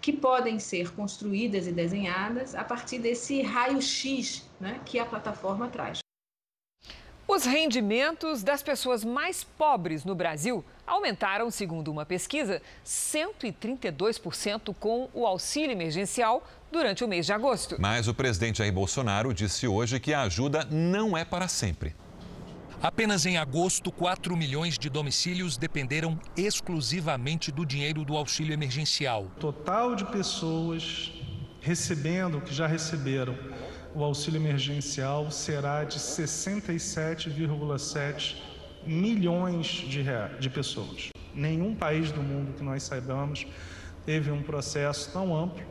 que 0.00 0.12
podem 0.12 0.60
ser 0.60 0.92
construídas 0.92 1.66
e 1.66 1.72
desenhadas 1.72 2.54
a 2.54 2.62
partir 2.62 3.00
desse 3.00 3.42
raio-x 3.42 4.48
né, 4.60 4.80
que 4.86 5.00
a 5.00 5.04
plataforma 5.04 5.68
traz. 5.68 5.98
Os 7.32 7.44
rendimentos 7.44 8.42
das 8.42 8.60
pessoas 8.60 9.04
mais 9.04 9.44
pobres 9.44 10.04
no 10.04 10.16
Brasil 10.16 10.64
aumentaram, 10.84 11.48
segundo 11.48 11.86
uma 11.88 12.04
pesquisa, 12.04 12.60
132% 12.84 14.74
com 14.80 15.08
o 15.14 15.24
auxílio 15.24 15.70
emergencial 15.70 16.44
durante 16.72 17.04
o 17.04 17.08
mês 17.08 17.26
de 17.26 17.32
agosto. 17.32 17.76
Mas 17.78 18.08
o 18.08 18.14
presidente 18.14 18.58
Jair 18.58 18.72
Bolsonaro 18.72 19.32
disse 19.32 19.68
hoje 19.68 20.00
que 20.00 20.12
a 20.12 20.22
ajuda 20.22 20.66
não 20.68 21.16
é 21.16 21.24
para 21.24 21.46
sempre. 21.46 21.94
Apenas 22.82 23.24
em 23.24 23.36
agosto, 23.38 23.92
4 23.92 24.36
milhões 24.36 24.76
de 24.76 24.90
domicílios 24.90 25.56
dependeram 25.56 26.18
exclusivamente 26.36 27.52
do 27.52 27.64
dinheiro 27.64 28.04
do 28.04 28.16
auxílio 28.16 28.52
emergencial. 28.52 29.26
O 29.36 29.38
total 29.38 29.94
de 29.94 30.04
pessoas 30.06 31.12
recebendo, 31.60 32.40
que 32.40 32.52
já 32.52 32.66
receberam 32.66 33.38
o 33.94 34.02
auxílio 34.04 34.40
emergencial 34.40 35.30
será 35.30 35.84
de 35.84 35.98
67,7 35.98 38.36
milhões 38.86 39.66
de, 39.66 40.00
reais, 40.00 40.38
de 40.38 40.48
pessoas. 40.48 41.10
Nenhum 41.34 41.74
país 41.74 42.10
do 42.12 42.22
mundo 42.22 42.54
que 42.54 42.62
nós 42.62 42.82
saibamos 42.82 43.46
teve 44.06 44.30
um 44.30 44.42
processo 44.42 45.12
tão 45.12 45.36
amplo, 45.36 45.62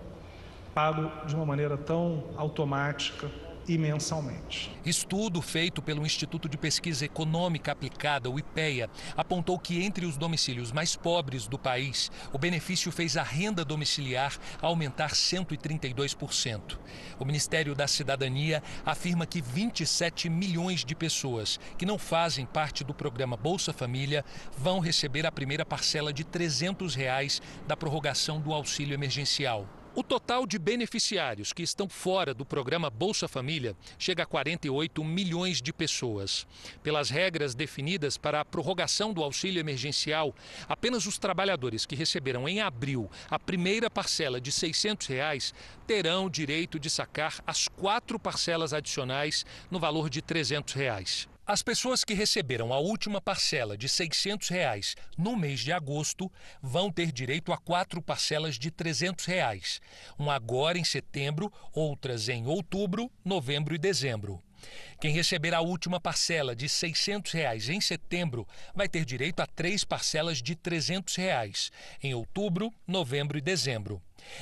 pago 0.74 1.10
de 1.26 1.34
uma 1.36 1.46
maneira 1.46 1.78
tão 1.78 2.26
automática, 2.36 3.30
e 3.70 3.78
mensalmente. 3.78 4.72
Estudo 4.84 5.44
feito 5.44 5.80
pelo 5.80 6.04
Instituto 6.04 6.50
de 6.50 6.58
Pesquisa 6.58 7.06
Econômica 7.06 7.72
Aplicada, 7.72 8.28
o 8.28 8.40
IPEA, 8.40 8.90
apontou 9.16 9.60
que 9.60 9.84
entre 9.84 10.08
os 10.08 10.18
domicílios 10.18 10.72
mais 10.72 10.96
pobres 10.96 11.48
do 11.48 11.60
país, 11.60 12.12
o 12.34 12.40
benefício 12.40 12.92
fez 12.92 13.16
a 13.16 13.22
renda 13.22 13.64
domiciliar 13.64 14.36
aumentar 14.60 15.12
132%. 15.12 16.80
O 17.20 17.26
Ministério 17.26 17.76
da 17.76 17.88
Cidadania 17.88 18.64
afirma 18.84 19.28
que 19.28 19.40
27 19.40 20.32
milhões 20.32 20.84
de 20.84 20.96
pessoas 20.96 21.60
que 21.78 21.86
não 21.86 22.00
fazem 22.00 22.48
parte 22.48 22.84
do 22.84 22.96
programa 22.96 23.38
Bolsa 23.38 23.72
Família 23.72 24.26
vão 24.58 24.80
receber 24.80 25.28
a 25.28 25.32
primeira 25.32 25.64
parcela 25.64 26.12
de 26.12 26.24
300 26.24 26.96
reais 26.96 27.40
da 27.68 27.78
prorrogação 27.78 28.42
do 28.42 28.52
auxílio 28.52 28.96
emergencial. 28.96 29.79
O 30.00 30.04
total 30.04 30.48
de 30.48 30.58
beneficiários 30.58 31.52
que 31.52 31.62
estão 31.62 31.90
fora 31.90 32.34
do 32.34 32.46
programa 32.46 32.90
Bolsa 32.90 33.28
Família 33.28 33.76
chega 33.98 34.24
a 34.24 34.26
48 34.26 35.04
milhões 35.04 35.62
de 35.62 35.74
pessoas. 35.74 36.48
Pelas 36.82 37.10
regras 37.10 37.54
definidas 37.54 38.16
para 38.16 38.40
a 38.40 38.46
prorrogação 38.46 39.12
do 39.12 39.22
auxílio 39.22 39.60
emergencial, 39.60 40.34
apenas 40.70 41.06
os 41.06 41.18
trabalhadores 41.18 41.86
que 41.86 41.98
receberam 41.98 42.48
em 42.48 42.62
abril 42.62 43.12
a 43.30 43.38
primeira 43.38 43.90
parcela 43.90 44.40
de 44.40 44.54
600 44.54 45.06
reais 45.06 45.54
terão 45.86 46.30
direito 46.30 46.80
de 46.80 46.90
sacar 46.90 47.44
as 47.46 47.68
quatro 47.68 48.18
parcelas 48.18 48.72
adicionais 48.72 49.46
no 49.70 49.82
valor 49.82 50.10
de 50.10 50.22
300 50.22 50.76
reais. 50.76 51.28
As 51.52 51.64
pessoas 51.64 52.04
que 52.04 52.14
receberam 52.14 52.72
a 52.72 52.78
última 52.78 53.20
parcela 53.20 53.76
de 53.76 53.90
600 53.90 54.50
reais 54.50 54.96
no 55.18 55.36
mês 55.36 55.62
de 55.62 55.72
agosto 55.72 56.32
vão 56.62 56.92
ter 56.92 57.12
direito 57.12 57.52
a 57.52 57.58
quatro 57.58 58.04
parcelas 58.04 58.60
de 58.60 58.70
300 58.70 59.26
reais, 59.26 59.82
um 60.20 60.30
agora 60.30 60.78
em 60.78 60.84
setembro, 60.84 61.52
outras 61.74 62.30
em 62.30 62.46
outubro, 62.46 63.12
novembro 63.26 63.74
e 63.74 63.80
dezembro. 63.80 64.40
Quem 65.02 65.12
receber 65.12 65.56
a 65.56 65.62
última 65.62 66.00
parcela 66.00 66.56
de 66.56 66.70
600 66.70 67.32
reais 67.32 67.68
em 67.68 67.82
setembro 67.82 68.48
vai 68.76 68.88
ter 68.88 69.04
direito 69.04 69.40
a 69.40 69.48
três 69.48 69.84
parcelas 69.84 70.44
de 70.44 70.56
300 70.56 71.16
reais, 71.16 71.72
em 72.04 72.14
outubro, 72.14 72.72
novembro 72.86 73.40
e 73.40 73.42
dezembro. 73.42 74.00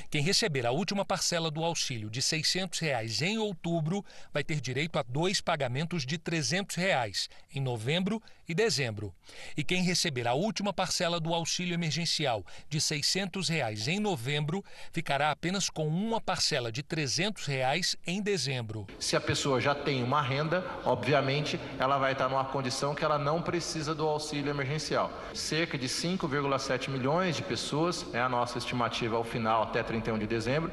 Quem 0.09 0.21
receber 0.21 0.65
a 0.65 0.71
última 0.71 1.05
parcela 1.05 1.49
do 1.51 1.63
auxílio 1.63 2.09
de 2.09 2.21
600 2.21 2.79
reais 2.79 3.21
em 3.21 3.37
outubro 3.37 4.03
vai 4.33 4.43
ter 4.43 4.59
direito 4.59 4.97
a 4.97 5.03
dois 5.03 5.41
pagamentos 5.41 6.05
de 6.05 6.17
300 6.17 6.75
reais 6.75 7.29
em 7.53 7.59
novembro 7.59 8.21
e 8.47 8.53
dezembro. 8.53 9.13
E 9.55 9.63
quem 9.63 9.83
receber 9.83 10.27
a 10.27 10.33
última 10.33 10.71
parcela 10.71 11.19
do 11.19 11.33
auxílio 11.33 11.73
emergencial 11.73 12.45
de 12.69 12.79
600 12.79 13.49
reais 13.49 13.87
em 13.87 13.99
novembro 13.99 14.63
ficará 14.91 15.31
apenas 15.31 15.69
com 15.69 15.87
uma 15.87 16.21
parcela 16.21 16.71
de 16.71 16.81
300 16.81 17.45
reais 17.45 17.95
em 18.05 18.21
dezembro. 18.21 18.87
Se 18.99 19.15
a 19.15 19.21
pessoa 19.21 19.59
já 19.59 19.75
tem 19.75 20.03
uma 20.03 20.21
renda, 20.21 20.65
obviamente 20.85 21.59
ela 21.77 21.97
vai 21.97 22.13
estar 22.13 22.29
numa 22.29 22.45
condição 22.45 22.95
que 22.95 23.03
ela 23.03 23.17
não 23.17 23.41
precisa 23.41 23.93
do 23.93 24.07
auxílio 24.07 24.49
emergencial. 24.49 25.11
Cerca 25.33 25.77
de 25.77 25.87
5,7 25.87 26.89
milhões 26.89 27.35
de 27.35 27.43
pessoas 27.43 28.05
é 28.13 28.19
a 28.19 28.29
nossa 28.29 28.57
estimativa 28.57 29.17
ao 29.17 29.23
final 29.23 29.66
até 29.67 29.83
31 29.83 30.17
de 30.17 30.27
dezembro, 30.27 30.71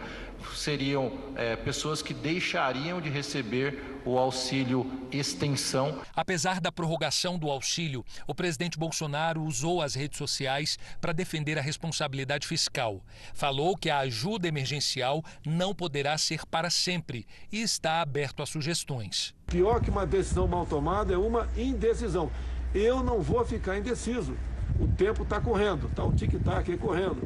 seriam 0.54 1.12
é, 1.36 1.56
pessoas 1.56 2.02
que 2.02 2.14
deixariam 2.14 3.00
de 3.00 3.08
receber 3.08 4.00
o 4.04 4.18
auxílio 4.18 4.86
extensão. 5.10 6.00
Apesar 6.14 6.60
da 6.60 6.70
prorrogação 6.70 7.38
do 7.38 7.50
auxílio, 7.50 8.04
o 8.26 8.34
presidente 8.34 8.78
Bolsonaro 8.78 9.42
usou 9.42 9.80
as 9.80 9.94
redes 9.94 10.18
sociais 10.18 10.78
para 11.00 11.12
defender 11.12 11.58
a 11.58 11.62
responsabilidade 11.62 12.46
fiscal. 12.46 13.00
Falou 13.32 13.76
que 13.76 13.90
a 13.90 13.98
ajuda 14.00 14.46
emergencial 14.46 15.24
não 15.44 15.74
poderá 15.74 16.16
ser 16.18 16.44
para 16.46 16.70
sempre 16.70 17.26
e 17.50 17.62
está 17.62 18.00
aberto 18.02 18.42
a 18.42 18.46
sugestões. 18.46 19.34
Pior 19.46 19.80
que 19.80 19.90
uma 19.90 20.06
decisão 20.06 20.46
mal 20.46 20.66
tomada 20.66 21.14
é 21.14 21.16
uma 21.16 21.48
indecisão. 21.56 22.30
Eu 22.74 23.02
não 23.02 23.22
vou 23.22 23.44
ficar 23.44 23.78
indeciso. 23.78 24.36
O 24.80 24.88
tempo 24.88 25.22
está 25.22 25.40
correndo, 25.40 25.86
está 25.86 26.04
o 26.04 26.12
tic-tac 26.12 26.68
aí 26.70 26.76
correndo. 26.76 27.22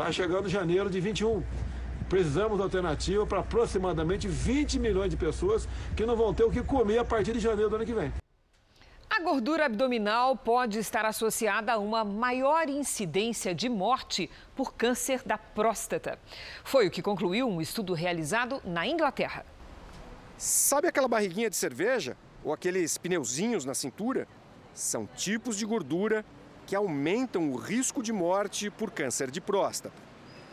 Está 0.00 0.10
chegando 0.12 0.48
janeiro 0.48 0.88
de 0.88 0.98
21. 0.98 1.44
Precisamos 2.08 2.56
de 2.56 2.62
alternativa 2.62 3.26
para 3.26 3.40
aproximadamente 3.40 4.26
20 4.26 4.78
milhões 4.78 5.10
de 5.10 5.16
pessoas 5.18 5.68
que 5.94 6.06
não 6.06 6.16
vão 6.16 6.32
ter 6.32 6.42
o 6.42 6.50
que 6.50 6.62
comer 6.62 6.96
a 6.96 7.04
partir 7.04 7.34
de 7.34 7.38
janeiro 7.38 7.68
do 7.68 7.76
ano 7.76 7.84
que 7.84 7.92
vem. 7.92 8.10
A 9.10 9.20
gordura 9.20 9.66
abdominal 9.66 10.34
pode 10.34 10.78
estar 10.78 11.04
associada 11.04 11.74
a 11.74 11.78
uma 11.78 12.02
maior 12.02 12.66
incidência 12.70 13.54
de 13.54 13.68
morte 13.68 14.30
por 14.56 14.72
câncer 14.72 15.20
da 15.22 15.36
próstata. 15.36 16.18
Foi 16.64 16.86
o 16.86 16.90
que 16.90 17.02
concluiu 17.02 17.46
um 17.46 17.60
estudo 17.60 17.92
realizado 17.92 18.62
na 18.64 18.86
Inglaterra. 18.86 19.44
Sabe 20.38 20.88
aquela 20.88 21.08
barriguinha 21.08 21.50
de 21.50 21.56
cerveja 21.56 22.16
ou 22.42 22.54
aqueles 22.54 22.96
pneuzinhos 22.96 23.66
na 23.66 23.74
cintura? 23.74 24.26
São 24.72 25.06
tipos 25.06 25.58
de 25.58 25.66
gordura 25.66 26.24
que 26.70 26.76
aumentam 26.76 27.50
o 27.50 27.56
risco 27.56 28.00
de 28.00 28.12
morte 28.12 28.70
por 28.70 28.92
câncer 28.92 29.28
de 29.28 29.40
próstata. 29.40 29.92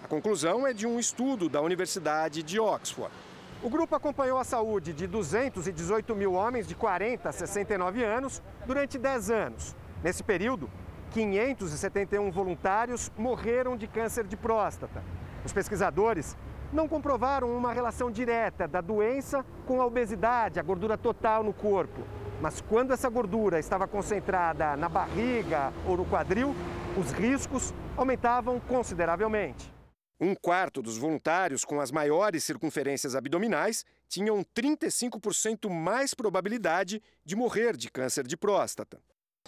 A 0.04 0.08
conclusão 0.08 0.66
é 0.66 0.74
de 0.74 0.88
um 0.88 0.98
estudo 0.98 1.48
da 1.48 1.62
Universidade 1.62 2.42
de 2.42 2.60
Oxford. 2.60 3.14
O 3.62 3.70
grupo 3.70 3.96
acompanhou 3.96 4.40
a 4.40 4.44
saúde 4.44 4.94
de 4.94 5.06
218 5.06 6.16
mil 6.16 6.34
homens 6.34 6.68
de 6.68 6.74
40 6.74 7.30
a 7.30 7.32
69 7.32 8.04
anos 8.04 8.42
durante 8.66 8.98
10 8.98 9.30
anos. 9.30 9.76
Nesse 10.04 10.24
período, 10.24 10.68
571 11.12 12.32
voluntários 12.32 13.12
morreram 13.16 13.78
de 13.78 13.86
câncer 13.86 14.26
de 14.26 14.36
próstata. 14.36 15.04
Os 15.46 15.54
pesquisadores 15.54 16.36
não 16.74 16.88
comprovaram 16.88 17.56
uma 17.56 17.72
relação 17.72 18.10
direta 18.10 18.68
da 18.68 18.82
doença 18.82 19.46
com 19.68 19.80
a 19.80 19.86
obesidade, 19.86 20.60
a 20.60 20.64
gordura 20.64 20.98
total 20.98 21.44
no 21.44 21.54
corpo. 21.54 22.02
Mas 22.42 22.62
quando 22.62 22.94
essa 22.94 23.10
gordura 23.10 23.60
estava 23.60 23.88
concentrada 23.88 24.76
na 24.78 24.88
barriga 24.88 25.74
ou 25.86 25.98
no 25.98 26.06
quadril, 26.06 26.56
os 26.98 27.12
riscos 27.12 27.74
aumentavam 27.96 28.60
consideravelmente. 28.60 29.72
Um 30.20 30.34
quarto 30.34 30.82
dos 30.82 30.98
voluntários 30.98 31.64
com 31.64 31.80
as 31.80 31.92
maiores 31.92 32.44
circunferências 32.44 33.16
abdominais 33.16 33.86
tinham 34.10 34.44
35% 34.56 35.70
mais 35.70 36.14
probabilidade 36.14 37.02
de 37.24 37.36
morrer 37.36 37.78
de 37.78 37.90
câncer 37.92 38.26
de 38.26 38.36
próstata. 38.36 39.00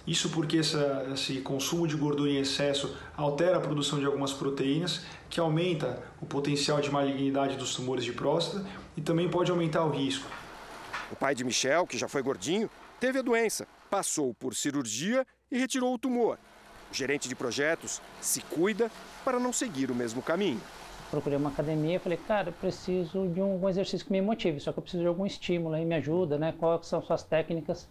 Isso 0.05 0.29
porque 0.29 0.57
essa, 0.57 1.07
esse 1.13 1.41
consumo 1.41 1.87
de 1.87 1.95
gordura 1.95 2.29
em 2.29 2.39
excesso 2.39 2.95
altera 3.17 3.57
a 3.57 3.61
produção 3.61 3.99
de 3.99 4.05
algumas 4.05 4.31
proteínas, 4.31 5.03
que 5.29 5.39
aumenta 5.39 6.01
o 6.21 6.25
potencial 6.25 6.79
de 6.79 6.89
malignidade 6.89 7.57
dos 7.57 7.75
tumores 7.75 8.03
de 8.03 8.13
próstata 8.13 8.65
e 8.95 9.01
também 9.01 9.29
pode 9.29 9.51
aumentar 9.51 9.83
o 9.83 9.89
risco. 9.89 10.29
O 11.11 11.15
pai 11.15 11.33
de 11.33 11.43
Michel, 11.43 11.87
que 11.87 11.97
já 11.97 12.07
foi 12.07 12.21
gordinho, 12.21 12.69
teve 12.99 13.19
a 13.19 13.23
doença, 13.23 13.67
passou 13.89 14.33
por 14.35 14.55
cirurgia 14.55 15.25
e 15.51 15.57
retirou 15.57 15.93
o 15.93 15.97
tumor. 15.97 16.37
O 16.91 16.93
gerente 16.93 17.27
de 17.27 17.35
projetos 17.35 17.99
se 18.21 18.41
cuida 18.41 18.91
para 19.25 19.39
não 19.39 19.51
seguir 19.51 19.89
o 19.89 19.95
mesmo 19.95 20.21
caminho. 20.21 20.61
Procurei 21.09 21.37
uma 21.37 21.49
academia 21.49 21.95
e 21.95 21.99
falei, 21.99 22.17
cara, 22.17 22.51
preciso 22.51 23.27
de 23.27 23.41
um 23.41 23.67
exercício 23.67 24.05
que 24.05 24.11
me 24.11 24.21
motive, 24.21 24.59
só 24.59 24.71
que 24.71 24.77
eu 24.77 24.83
preciso 24.83 25.01
de 25.01 25.07
algum 25.07 25.25
estímulo 25.25 25.73
aí, 25.73 25.83
me 25.83 25.95
ajuda, 25.95 26.37
né? 26.37 26.53
Quais 26.59 26.85
são 26.85 27.01
suas 27.01 27.23
técnicas? 27.23 27.89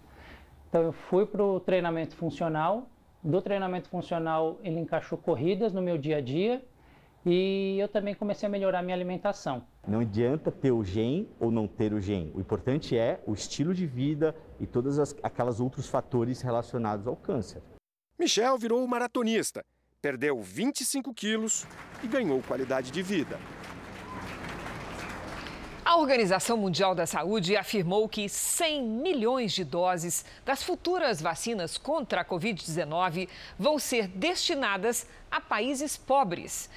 Então 0.69 0.83
eu 0.83 0.93
fui 0.93 1.27
para 1.27 1.43
o 1.43 1.59
treinamento 1.59 2.15
funcional. 2.15 2.89
Do 3.21 3.43
treinamento 3.43 3.89
funcional, 3.89 4.61
ele 4.63 4.79
encaixou 4.79 5.19
corridas 5.19 5.73
no 5.73 5.83
meu 5.83 5.99
dia 5.99 6.19
a 6.19 6.21
dia 6.21 6.63
e 7.31 7.79
eu 7.79 7.89
também 7.89 8.15
comecei 8.15 8.47
a 8.47 8.51
melhorar 8.51 8.83
minha 8.83 8.97
alimentação. 8.97 9.63
Não 9.87 10.01
adianta 10.01 10.51
ter 10.51 10.73
o 10.73 10.83
gen 10.83 11.29
ou 11.39 11.51
não 11.51 11.69
ter 11.69 11.93
o 11.93 12.01
gen. 12.01 12.33
O 12.35 12.41
importante 12.41 12.97
é 12.97 13.21
o 13.27 13.35
estilo 13.35 13.75
de 13.75 13.87
vida 13.87 14.35
e 14.59 14.67
todos 14.67 14.99
as, 14.99 15.15
aquelas 15.23 15.61
outros 15.61 15.87
fatores 15.87 16.41
relacionados 16.41 17.07
ao 17.07 17.15
câncer. 17.15 17.63
Michel 18.19 18.57
virou 18.57 18.87
maratonista, 18.87 19.63
perdeu 20.01 20.41
25 20.41 21.13
quilos 21.13 21.67
e 22.03 22.07
ganhou 22.07 22.43
qualidade 22.43 22.91
de 22.91 23.03
vida. 23.03 23.39
A 25.85 25.97
Organização 25.97 26.57
Mundial 26.57 26.95
da 26.95 27.07
Saúde 27.07 27.57
afirmou 27.57 28.09
que 28.09 28.29
100 28.29 28.83
milhões 28.83 29.53
de 29.53 29.65
doses 29.65 30.25
das 30.45 30.63
futuras 30.63 31.21
vacinas 31.21 31.79
contra 31.79 32.21
a 32.21 32.25
Covid-19 32.25 33.29
vão 33.59 33.79
ser 33.79 34.07
destinadas 34.07 35.07
a 35.31 35.41
países 35.41 35.97
pobres. 35.97 36.69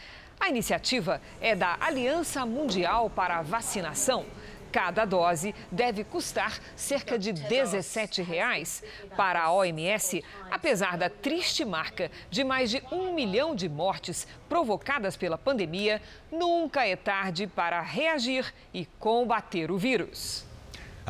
A 0.41 0.49
iniciativa 0.49 1.21
é 1.39 1.53
da 1.53 1.77
Aliança 1.79 2.43
Mundial 2.47 3.11
para 3.11 3.37
a 3.37 3.41
Vacinação. 3.43 4.25
Cada 4.71 5.05
dose 5.05 5.53
deve 5.71 6.03
custar 6.03 6.59
cerca 6.75 7.19
de 7.19 7.31
17 7.31 8.23
reais. 8.23 8.83
Para 9.15 9.43
a 9.43 9.53
OMS, 9.53 10.23
apesar 10.49 10.97
da 10.97 11.11
triste 11.11 11.63
marca 11.63 12.09
de 12.31 12.43
mais 12.43 12.71
de 12.71 12.81
um 12.91 13.13
milhão 13.13 13.53
de 13.53 13.69
mortes 13.69 14.27
provocadas 14.49 15.15
pela 15.15 15.37
pandemia, 15.37 16.01
nunca 16.31 16.87
é 16.87 16.95
tarde 16.95 17.45
para 17.45 17.79
reagir 17.79 18.51
e 18.73 18.87
combater 18.99 19.69
o 19.69 19.77
vírus. 19.77 20.51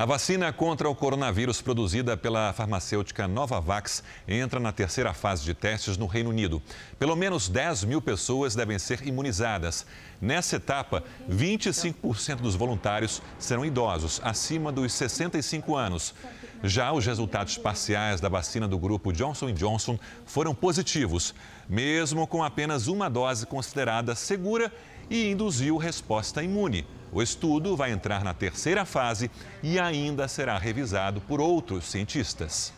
A 0.02 0.06
vacina 0.06 0.52
contra 0.52 0.90
o 0.90 0.96
coronavírus 0.96 1.62
produzida 1.62 2.18
pela 2.18 2.52
farmacêutica 2.54 3.28
Novavax 3.28 4.04
entra 4.28 4.60
na 4.60 4.72
terceira 4.72 5.14
fase 5.14 5.44
de 5.44 5.54
testes 5.54 5.96
no 5.96 6.08
Reino 6.08 6.32
Unido. 6.32 6.60
Pelo 6.98 7.16
menos 7.16 7.48
10 7.48 7.84
mil 7.84 8.02
pessoas 8.02 8.56
devem 8.56 8.80
ser 8.80 9.08
imunizadas. 9.08 9.86
Nessa 10.20 10.56
etapa, 10.56 11.04
25% 11.30 12.38
dos 12.38 12.56
voluntários 12.56 13.22
serão 13.38 13.64
idosos, 13.64 14.20
acima 14.24 14.72
dos 14.72 14.92
65 14.92 15.76
anos. 15.76 16.16
Já 16.64 16.92
os 16.92 17.06
resultados 17.06 17.60
parciais 17.60 18.20
da 18.20 18.28
vacina 18.28 18.68
do 18.68 18.80
grupo 18.80 19.14
Johnson 19.14 19.52
Johnson 19.52 20.00
foram 20.26 20.56
positivos, 20.56 21.36
mesmo 21.70 22.26
com 22.26 22.44
apenas 22.44 22.88
uma 22.88 23.08
dose 23.08 23.46
considerada 23.46 24.16
segura 24.16 24.74
e 25.12 25.30
induziu 25.30 25.76
resposta 25.76 26.42
imune. 26.42 26.88
O 27.12 27.22
estudo 27.22 27.76
vai 27.76 27.92
entrar 27.92 28.24
na 28.24 28.34
terceira 28.34 28.86
fase 28.86 29.30
e 29.62 29.78
ainda 29.78 30.26
será 30.26 30.58
revisado 30.58 31.20
por 31.20 31.42
outros 31.42 31.84
cientistas. 31.92 32.74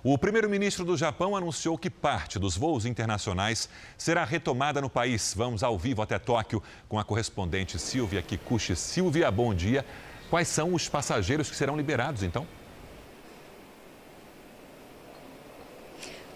O 0.00 0.16
primeiro-ministro 0.16 0.84
do 0.84 0.96
Japão 0.96 1.34
anunciou 1.34 1.76
que 1.76 1.90
parte 1.90 2.38
dos 2.38 2.56
voos 2.56 2.86
internacionais 2.86 3.68
será 3.98 4.22
retomada 4.24 4.80
no 4.80 4.88
país. 4.88 5.34
Vamos 5.36 5.64
ao 5.64 5.76
vivo 5.76 6.02
até 6.02 6.20
Tóquio 6.20 6.62
com 6.88 7.00
a 7.00 7.04
correspondente 7.04 7.80
Silvia 7.80 8.22
Kikuchi. 8.22 8.76
Silvia, 8.76 9.28
bom 9.28 9.52
dia. 9.52 9.84
Quais 10.30 10.46
são 10.46 10.72
os 10.72 10.88
passageiros 10.88 11.50
que 11.50 11.56
serão 11.56 11.76
liberados, 11.76 12.22
então? 12.22 12.46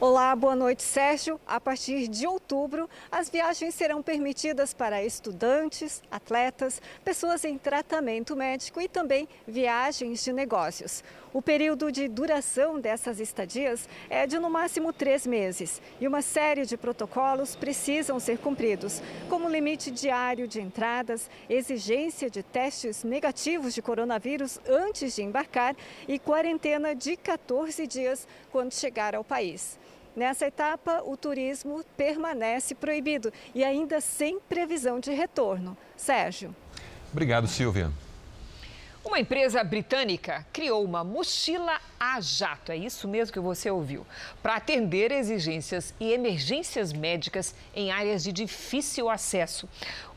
Olá, 0.00 0.36
boa 0.36 0.54
noite, 0.54 0.84
Sérgio. 0.84 1.40
A 1.44 1.60
partir 1.60 2.06
de 2.06 2.24
outubro, 2.24 2.88
as 3.10 3.28
viagens 3.28 3.74
serão 3.74 4.00
permitidas 4.00 4.72
para 4.72 5.02
estudantes, 5.02 6.00
atletas, 6.08 6.80
pessoas 7.04 7.44
em 7.44 7.58
tratamento 7.58 8.36
médico 8.36 8.80
e 8.80 8.86
também 8.86 9.28
viagens 9.44 10.22
de 10.22 10.32
negócios. 10.32 11.02
O 11.34 11.42
período 11.42 11.90
de 11.90 12.06
duração 12.06 12.78
dessas 12.78 13.18
estadias 13.18 13.88
é 14.08 14.24
de 14.24 14.38
no 14.38 14.48
máximo 14.48 14.92
três 14.92 15.26
meses 15.26 15.82
e 16.00 16.06
uma 16.06 16.22
série 16.22 16.64
de 16.64 16.76
protocolos 16.76 17.56
precisam 17.56 18.20
ser 18.20 18.38
cumpridos, 18.38 19.02
como 19.28 19.48
limite 19.48 19.90
diário 19.90 20.46
de 20.46 20.60
entradas, 20.60 21.28
exigência 21.50 22.30
de 22.30 22.44
testes 22.44 23.02
negativos 23.02 23.74
de 23.74 23.82
coronavírus 23.82 24.60
antes 24.68 25.16
de 25.16 25.22
embarcar 25.22 25.74
e 26.06 26.20
quarentena 26.20 26.94
de 26.94 27.16
14 27.16 27.84
dias 27.84 28.28
quando 28.52 28.72
chegar 28.72 29.16
ao 29.16 29.24
país. 29.24 29.76
Nessa 30.18 30.48
etapa, 30.48 31.00
o 31.06 31.16
turismo 31.16 31.84
permanece 31.96 32.74
proibido 32.74 33.32
e 33.54 33.62
ainda 33.62 34.00
sem 34.00 34.40
previsão 34.40 34.98
de 34.98 35.12
retorno. 35.12 35.76
Sérgio. 35.96 36.52
Obrigado, 37.12 37.46
Silvia. 37.46 37.92
Uma 39.04 39.20
empresa 39.20 39.62
britânica 39.62 40.44
criou 40.52 40.84
uma 40.84 41.04
mochila 41.04 41.80
a 42.00 42.20
jato, 42.20 42.72
é 42.72 42.76
isso 42.76 43.06
mesmo 43.06 43.32
que 43.32 43.38
você 43.38 43.70
ouviu, 43.70 44.04
para 44.42 44.56
atender 44.56 45.12
exigências 45.12 45.94
e 46.00 46.10
emergências 46.10 46.92
médicas 46.92 47.54
em 47.72 47.92
áreas 47.92 48.24
de 48.24 48.32
difícil 48.32 49.08
acesso. 49.08 49.68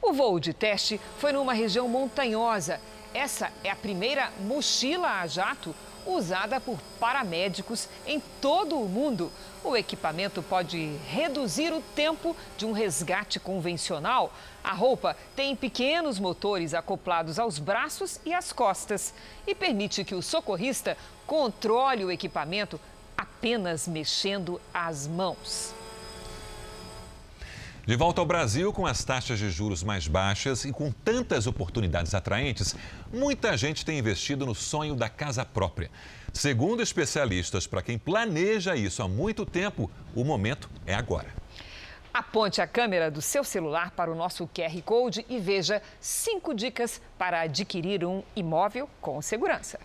O 0.02 0.12
voo 0.14 0.40
de 0.40 0.52
teste 0.52 1.00
foi 1.20 1.32
numa 1.32 1.54
região 1.54 1.88
montanhosa. 1.88 2.82
Essa 3.14 3.52
é 3.64 3.70
a 3.70 3.76
primeira 3.76 4.32
mochila 4.40 5.22
a 5.22 5.28
jato 5.28 5.76
usada 6.06 6.60
por 6.60 6.80
paramédicos 7.00 7.88
em 8.06 8.22
todo 8.42 8.80
o 8.80 8.88
mundo. 8.88 9.32
O 9.64 9.76
equipamento 9.76 10.42
pode 10.42 10.96
reduzir 11.08 11.72
o 11.72 11.82
tempo 11.96 12.36
de 12.58 12.66
um 12.66 12.72
resgate 12.72 13.40
convencional. 13.40 14.34
A 14.64 14.74
roupa 14.74 15.16
tem 15.36 15.56
pequenos 15.56 16.20
motores 16.20 16.74
acoplados 16.74 17.38
aos 17.38 17.60
braços 17.60 18.20
e 18.26 18.34
às 18.34 18.52
costas 18.52 19.14
e 19.46 19.54
permite 19.54 20.04
que 20.04 20.16
o 20.16 20.22
socorrista 20.22 20.98
controle 21.28 22.06
o 22.06 22.12
equipamento 22.12 22.80
apenas 23.18 23.88
mexendo 23.88 24.60
as 24.74 25.08
mãos. 25.08 25.81
De 27.84 27.96
volta 27.96 28.22
ao 28.22 28.28
Brasil, 28.28 28.72
com 28.72 28.86
as 28.86 29.04
taxas 29.04 29.40
de 29.40 29.50
juros 29.50 29.82
mais 29.82 30.08
baixas 30.08 30.66
e 30.66 30.72
com 30.72 30.92
tantas 30.92 31.48
oportunidades 31.48 32.14
atraentes, 32.14 32.76
muita 33.12 33.58
gente 33.58 33.84
tem 33.84 33.98
investido 33.98 34.46
no 34.46 34.54
sonho 34.54 34.94
da 34.94 35.10
casa 35.10 35.44
própria. 35.44 35.90
Segundo 36.32 36.84
especialistas, 36.84 37.66
para 37.66 37.82
quem 37.82 37.98
planeja 37.98 38.76
isso 38.76 39.02
há 39.02 39.08
muito 39.08 39.48
tempo, 39.48 39.90
o 40.16 40.24
momento 40.24 40.70
é 40.86 40.94
agora. 40.94 41.34
Aponte 42.14 42.62
a 42.62 42.68
câmera 42.68 43.10
do 43.10 43.22
seu 43.22 43.44
celular 43.44 43.90
para 43.92 44.12
o 44.12 44.16
nosso 44.16 44.48
QR 44.48 44.80
Code 44.84 45.26
e 45.28 45.40
veja 45.40 45.82
cinco 46.00 46.54
dicas 46.54 47.02
para 47.18 47.42
adquirir 47.42 48.06
um 48.06 48.22
imóvel 48.36 48.88
com 49.02 49.20
segurança. 49.24 49.80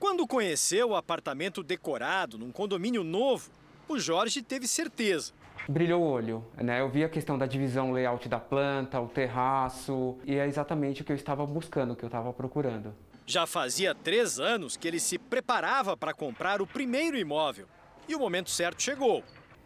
Quando 0.00 0.26
conheceu 0.26 0.90
o 0.90 0.96
apartamento 0.96 1.62
decorado 1.62 2.38
num 2.38 2.50
condomínio 2.50 3.04
novo, 3.04 3.50
o 3.86 3.98
Jorge 3.98 4.40
teve 4.40 4.66
certeza 4.66 5.34
brilhou 5.68 6.02
o 6.02 6.06
olho, 6.06 6.44
né? 6.56 6.80
Eu 6.80 6.88
vi 6.88 7.04
a 7.04 7.08
questão 7.08 7.38
da 7.38 7.46
divisão 7.46 7.92
layout 7.92 8.28
da 8.28 8.38
planta, 8.38 9.00
o 9.00 9.08
terraço, 9.08 10.18
e 10.24 10.34
é 10.36 10.46
exatamente 10.46 11.02
o 11.02 11.04
que 11.04 11.12
eu 11.12 11.16
estava 11.16 11.46
buscando, 11.46 11.92
o 11.92 11.96
que 11.96 12.04
eu 12.04 12.08
estava 12.08 12.32
procurando. 12.32 12.94
Já 13.26 13.46
fazia 13.46 13.94
três 13.94 14.38
anos 14.38 14.76
que 14.76 14.86
ele 14.86 15.00
se 15.00 15.18
preparava 15.18 15.96
para 15.96 16.12
comprar 16.12 16.60
o 16.60 16.66
primeiro 16.66 17.16
imóvel 17.16 17.66
e 18.06 18.14
o 18.14 18.18
momento 18.18 18.50
certo 18.50 18.82
chegou. 18.82 19.24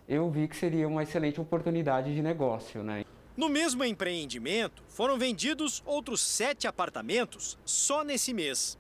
Eu 0.08 0.30
vi 0.30 0.46
que 0.46 0.56
seria 0.56 0.86
uma 0.86 1.02
excelente 1.02 1.40
oportunidade 1.40 2.14
de 2.14 2.22
negócio, 2.22 2.82
né? 2.82 3.04
No 3.36 3.48
mesmo 3.48 3.84
empreendimento, 3.84 4.82
foram 4.88 5.18
vendidos 5.18 5.82
outros 5.84 6.20
sete 6.20 6.66
apartamentos 6.66 7.58
só 7.64 8.02
nesse 8.02 8.32
mês. 8.32 8.78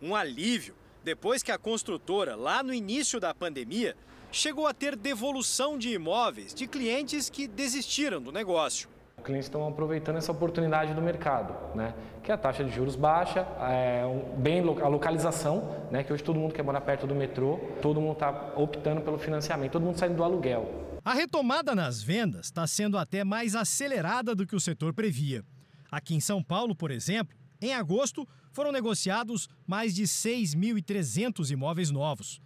Um 0.00 0.14
alívio 0.14 0.74
depois 1.04 1.42
que 1.42 1.50
a 1.50 1.58
construtora, 1.58 2.36
lá 2.36 2.62
no 2.62 2.72
início 2.72 3.18
da 3.18 3.34
pandemia, 3.34 3.96
chegou 4.32 4.66
a 4.66 4.72
ter 4.72 4.96
devolução 4.96 5.76
de 5.76 5.90
imóveis 5.90 6.54
de 6.54 6.66
clientes 6.66 7.28
que 7.28 7.46
desistiram 7.46 8.20
do 8.20 8.32
negócio. 8.32 8.88
Os 9.18 9.24
clientes 9.24 9.46
estão 9.46 9.68
aproveitando 9.68 10.16
essa 10.16 10.32
oportunidade 10.32 10.94
do 10.94 11.02
mercado, 11.02 11.54
né? 11.76 11.94
que 12.24 12.30
é 12.30 12.34
a 12.34 12.38
taxa 12.38 12.64
de 12.64 12.74
juros 12.74 12.96
baixa, 12.96 13.40
é 13.60 14.04
um, 14.06 14.40
bem 14.40 14.60
a 14.60 14.88
localização, 14.88 15.86
né? 15.90 16.02
que 16.02 16.12
hoje 16.12 16.24
todo 16.24 16.40
mundo 16.40 16.54
quer 16.54 16.62
morar 16.62 16.80
perto 16.80 17.06
do 17.06 17.14
metrô, 17.14 17.60
todo 17.82 18.00
mundo 18.00 18.14
está 18.14 18.54
optando 18.56 19.02
pelo 19.02 19.18
financiamento, 19.18 19.72
todo 19.72 19.84
mundo 19.84 19.98
saindo 19.98 20.16
do 20.16 20.24
aluguel. 20.24 20.98
A 21.04 21.12
retomada 21.12 21.74
nas 21.74 22.02
vendas 22.02 22.46
está 22.46 22.66
sendo 22.66 22.96
até 22.96 23.22
mais 23.22 23.54
acelerada 23.54 24.34
do 24.34 24.46
que 24.46 24.56
o 24.56 24.60
setor 24.60 24.94
previa. 24.94 25.44
Aqui 25.90 26.14
em 26.14 26.20
São 26.20 26.42
Paulo, 26.42 26.74
por 26.74 26.90
exemplo, 26.90 27.36
em 27.60 27.74
agosto 27.74 28.26
foram 28.50 28.72
negociados 28.72 29.48
mais 29.66 29.94
de 29.94 30.04
6.300 30.04 31.50
imóveis 31.50 31.90
novos. 31.90 32.40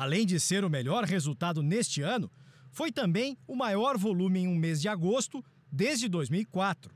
Além 0.00 0.24
de 0.24 0.40
ser 0.40 0.64
o 0.64 0.70
melhor 0.70 1.04
resultado 1.04 1.62
neste 1.62 2.00
ano, 2.00 2.32
foi 2.72 2.90
também 2.90 3.36
o 3.46 3.54
maior 3.54 3.98
volume 3.98 4.40
em 4.40 4.48
um 4.48 4.54
mês 4.56 4.80
de 4.80 4.88
agosto 4.88 5.44
desde 5.70 6.08
2004. 6.08 6.90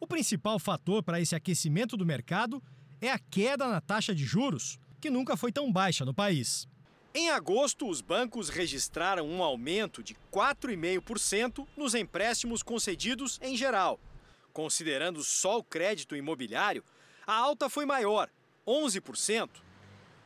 O 0.00 0.08
principal 0.08 0.58
fator 0.58 1.04
para 1.04 1.20
esse 1.20 1.36
aquecimento 1.36 1.96
do 1.96 2.04
mercado 2.04 2.60
é 3.00 3.12
a 3.12 3.18
queda 3.20 3.68
na 3.68 3.80
taxa 3.80 4.12
de 4.12 4.24
juros, 4.24 4.76
que 5.00 5.08
nunca 5.08 5.36
foi 5.36 5.52
tão 5.52 5.70
baixa 5.72 6.04
no 6.04 6.12
país. 6.12 6.66
Em 7.14 7.30
agosto, 7.30 7.88
os 7.88 8.00
bancos 8.00 8.48
registraram 8.48 9.24
um 9.24 9.40
aumento 9.40 10.02
de 10.02 10.16
4,5% 10.32 11.64
nos 11.76 11.94
empréstimos 11.94 12.60
concedidos 12.60 13.38
em 13.40 13.56
geral. 13.56 14.00
Considerando 14.52 15.22
só 15.22 15.58
o 15.58 15.62
crédito 15.62 16.16
imobiliário, 16.16 16.82
a 17.24 17.34
alta 17.34 17.70
foi 17.70 17.86
maior, 17.86 18.28
11% 18.66 19.48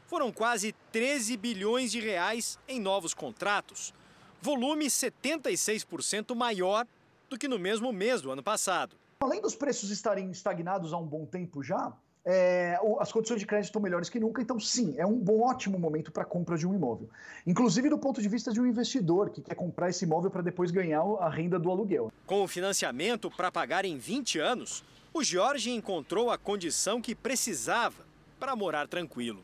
foram 0.06 0.32
quase 0.32 0.74
13 0.92 1.36
bilhões 1.36 1.90
de 1.90 2.00
reais 2.00 2.58
em 2.68 2.80
novos 2.80 3.12
contratos, 3.12 3.92
volume 4.40 4.86
76% 4.86 6.34
maior 6.34 6.86
do 7.28 7.36
que 7.36 7.48
no 7.48 7.58
mesmo 7.58 7.92
mês 7.92 8.20
do 8.20 8.30
ano 8.30 8.42
passado. 8.42 8.96
Além 9.20 9.40
dos 9.40 9.56
preços 9.56 9.90
estarem 9.90 10.30
estagnados 10.30 10.92
há 10.92 10.98
um 10.98 11.06
bom 11.06 11.26
tempo 11.26 11.62
já, 11.62 11.92
é, 12.24 12.78
as 13.00 13.10
condições 13.10 13.40
de 13.40 13.46
crédito 13.46 13.66
estão 13.66 13.80
melhores 13.80 14.08
que 14.08 14.20
nunca, 14.20 14.42
então 14.42 14.58
sim, 14.60 14.94
é 14.96 15.06
um 15.06 15.14
bom, 15.14 15.42
ótimo 15.42 15.78
momento 15.78 16.12
para 16.12 16.22
a 16.22 16.26
compra 16.26 16.56
de 16.56 16.66
um 16.66 16.74
imóvel. 16.74 17.08
Inclusive 17.46 17.88
do 17.88 17.98
ponto 17.98 18.20
de 18.20 18.28
vista 18.28 18.52
de 18.52 18.60
um 18.60 18.66
investidor 18.66 19.30
que 19.30 19.40
quer 19.40 19.54
comprar 19.54 19.90
esse 19.90 20.04
imóvel 20.04 20.30
para 20.30 20.42
depois 20.42 20.70
ganhar 20.70 21.02
a 21.20 21.28
renda 21.28 21.58
do 21.58 21.70
aluguel. 21.70 22.12
Com 22.26 22.42
o 22.42 22.48
financiamento 22.48 23.30
para 23.30 23.50
pagar 23.50 23.84
em 23.84 23.96
20 23.96 24.38
anos, 24.38 24.84
o 25.14 25.24
Jorge 25.24 25.70
encontrou 25.70 26.30
a 26.30 26.38
condição 26.38 27.00
que 27.00 27.14
precisava 27.14 28.04
para 28.38 28.54
morar 28.54 28.86
tranquilo 28.86 29.42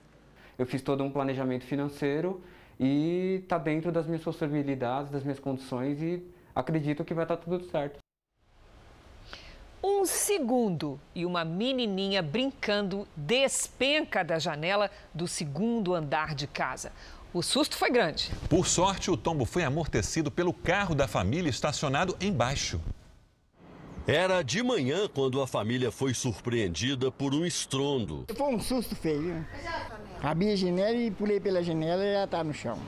eu 0.62 0.66
fiz 0.66 0.80
todo 0.80 1.02
um 1.02 1.10
planejamento 1.10 1.64
financeiro 1.64 2.40
e 2.78 3.40
está 3.42 3.58
dentro 3.58 3.90
das 3.90 4.06
minhas 4.06 4.22
possibilidades, 4.22 5.10
das 5.10 5.24
minhas 5.24 5.40
condições 5.40 6.00
e 6.00 6.22
acredito 6.54 7.04
que 7.04 7.12
vai 7.12 7.24
estar 7.24 7.36
tá 7.36 7.42
tudo 7.42 7.64
certo. 7.68 7.98
Um 9.82 10.04
segundo 10.04 11.00
e 11.12 11.26
uma 11.26 11.44
menininha 11.44 12.22
brincando 12.22 13.08
despenca 13.16 14.22
da 14.22 14.38
janela 14.38 14.88
do 15.12 15.26
segundo 15.26 15.94
andar 15.94 16.32
de 16.36 16.46
casa. 16.46 16.92
O 17.34 17.42
susto 17.42 17.76
foi 17.76 17.90
grande. 17.90 18.30
Por 18.48 18.68
sorte, 18.68 19.10
o 19.10 19.16
tombo 19.16 19.44
foi 19.44 19.64
amortecido 19.64 20.30
pelo 20.30 20.52
carro 20.52 20.94
da 20.94 21.08
família 21.08 21.50
estacionado 21.50 22.16
embaixo. 22.20 22.80
Era 24.06 24.42
de 24.42 24.60
manhã 24.64 25.08
quando 25.08 25.40
a 25.40 25.46
família 25.46 25.92
foi 25.92 26.12
surpreendida 26.12 27.10
por 27.12 27.32
um 27.32 27.46
estrondo. 27.46 28.26
Foi 28.36 28.54
um 28.54 28.60
susto 28.60 28.96
feio. 28.96 29.46
Abri 30.22 30.52
a 30.52 30.56
janela 30.56 30.96
e 30.96 31.10
pulei 31.10 31.40
pela 31.40 31.64
janela 31.64 32.04
e 32.04 32.10
ela 32.10 32.24
está 32.24 32.44
no 32.44 32.54
chão. 32.54 32.78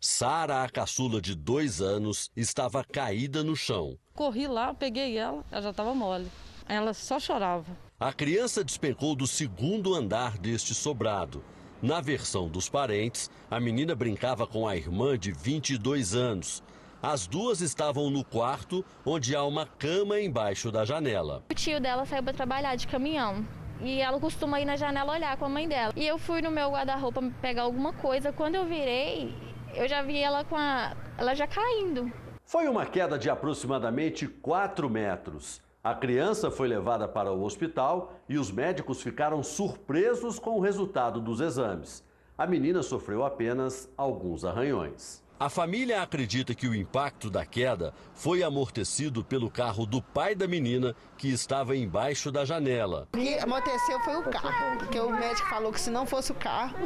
Sara, 0.00 0.64
a 0.64 0.68
caçula 0.70 1.20
de 1.20 1.34
dois 1.34 1.82
anos, 1.82 2.30
estava 2.34 2.82
caída 2.82 3.44
no 3.44 3.54
chão. 3.54 3.98
Corri 4.14 4.46
lá, 4.46 4.72
peguei 4.72 5.18
ela, 5.18 5.44
ela 5.52 5.60
já 5.60 5.70
estava 5.70 5.94
mole. 5.94 6.28
Ela 6.66 6.94
só 6.94 7.20
chorava. 7.20 7.76
A 8.00 8.10
criança 8.10 8.64
despencou 8.64 9.14
do 9.14 9.26
segundo 9.26 9.94
andar 9.94 10.38
deste 10.38 10.74
sobrado. 10.74 11.44
Na 11.82 12.00
versão 12.00 12.48
dos 12.48 12.70
parentes, 12.70 13.30
a 13.50 13.60
menina 13.60 13.94
brincava 13.94 14.46
com 14.46 14.66
a 14.66 14.74
irmã 14.74 15.18
de 15.18 15.30
22 15.30 16.14
anos. 16.14 16.62
As 17.02 17.26
duas 17.26 17.60
estavam 17.60 18.08
no 18.08 18.24
quarto, 18.24 18.82
onde 19.04 19.36
há 19.36 19.44
uma 19.44 19.66
cama 19.66 20.18
embaixo 20.18 20.72
da 20.72 20.86
janela. 20.86 21.44
O 21.50 21.54
tio 21.54 21.80
dela 21.80 22.06
saiu 22.06 22.22
para 22.22 22.32
trabalhar 22.32 22.76
de 22.76 22.86
caminhão. 22.86 23.46
E 23.80 24.00
ela 24.00 24.18
costuma 24.18 24.60
ir 24.60 24.64
na 24.64 24.76
janela 24.76 25.12
olhar 25.12 25.36
com 25.36 25.44
a 25.44 25.48
mãe 25.48 25.68
dela. 25.68 25.92
E 25.96 26.06
eu 26.06 26.18
fui 26.18 26.42
no 26.42 26.50
meu 26.50 26.70
guarda-roupa 26.70 27.22
pegar 27.40 27.62
alguma 27.62 27.92
coisa. 27.92 28.32
Quando 28.32 28.56
eu 28.56 28.64
virei, 28.64 29.32
eu 29.74 29.86
já 29.88 30.02
vi 30.02 30.18
ela 30.18 30.44
com 30.44 30.56
a. 30.56 30.96
ela 31.16 31.34
já 31.34 31.46
caindo. 31.46 32.10
Foi 32.44 32.66
uma 32.66 32.86
queda 32.86 33.18
de 33.18 33.30
aproximadamente 33.30 34.26
4 34.26 34.88
metros. 34.88 35.60
A 35.84 35.94
criança 35.94 36.50
foi 36.50 36.66
levada 36.66 37.06
para 37.06 37.32
o 37.32 37.44
hospital 37.44 38.14
e 38.28 38.36
os 38.36 38.50
médicos 38.50 39.00
ficaram 39.00 39.42
surpresos 39.42 40.38
com 40.38 40.58
o 40.58 40.60
resultado 40.60 41.20
dos 41.20 41.40
exames. 41.40 42.04
A 42.36 42.46
menina 42.46 42.82
sofreu 42.82 43.24
apenas 43.24 43.88
alguns 43.96 44.44
arranhões. 44.44 45.22
A 45.40 45.48
família 45.48 46.02
acredita 46.02 46.52
que 46.52 46.66
o 46.66 46.74
impacto 46.74 47.30
da 47.30 47.46
queda 47.46 47.94
foi 48.12 48.42
amortecido 48.42 49.22
pelo 49.22 49.48
carro 49.48 49.86
do 49.86 50.02
pai 50.02 50.34
da 50.34 50.48
menina 50.48 50.96
que 51.16 51.28
estava 51.28 51.76
embaixo 51.76 52.32
da 52.32 52.44
janela. 52.44 53.06
O 53.12 53.16
que 53.16 53.38
amorteceu 53.38 54.00
foi 54.00 54.16
o 54.16 54.24
carro, 54.24 54.78
porque 54.78 54.98
o 54.98 55.10
médico 55.10 55.48
falou 55.48 55.70
que 55.70 55.80
se 55.80 55.90
não 55.90 56.04
fosse 56.04 56.32
o 56.32 56.34
carro, 56.34 56.76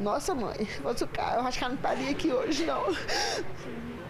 nossa 0.00 0.34
mãe, 0.34 0.64
se 0.64 0.80
fosse 0.80 1.04
o 1.04 1.08
carro, 1.08 1.42
eu 1.42 1.46
acho 1.46 1.58
que 1.58 1.64
ela 1.64 1.74
não 1.74 1.76
estaria 1.76 2.10
aqui 2.10 2.32
hoje 2.32 2.64
não. 2.64 2.82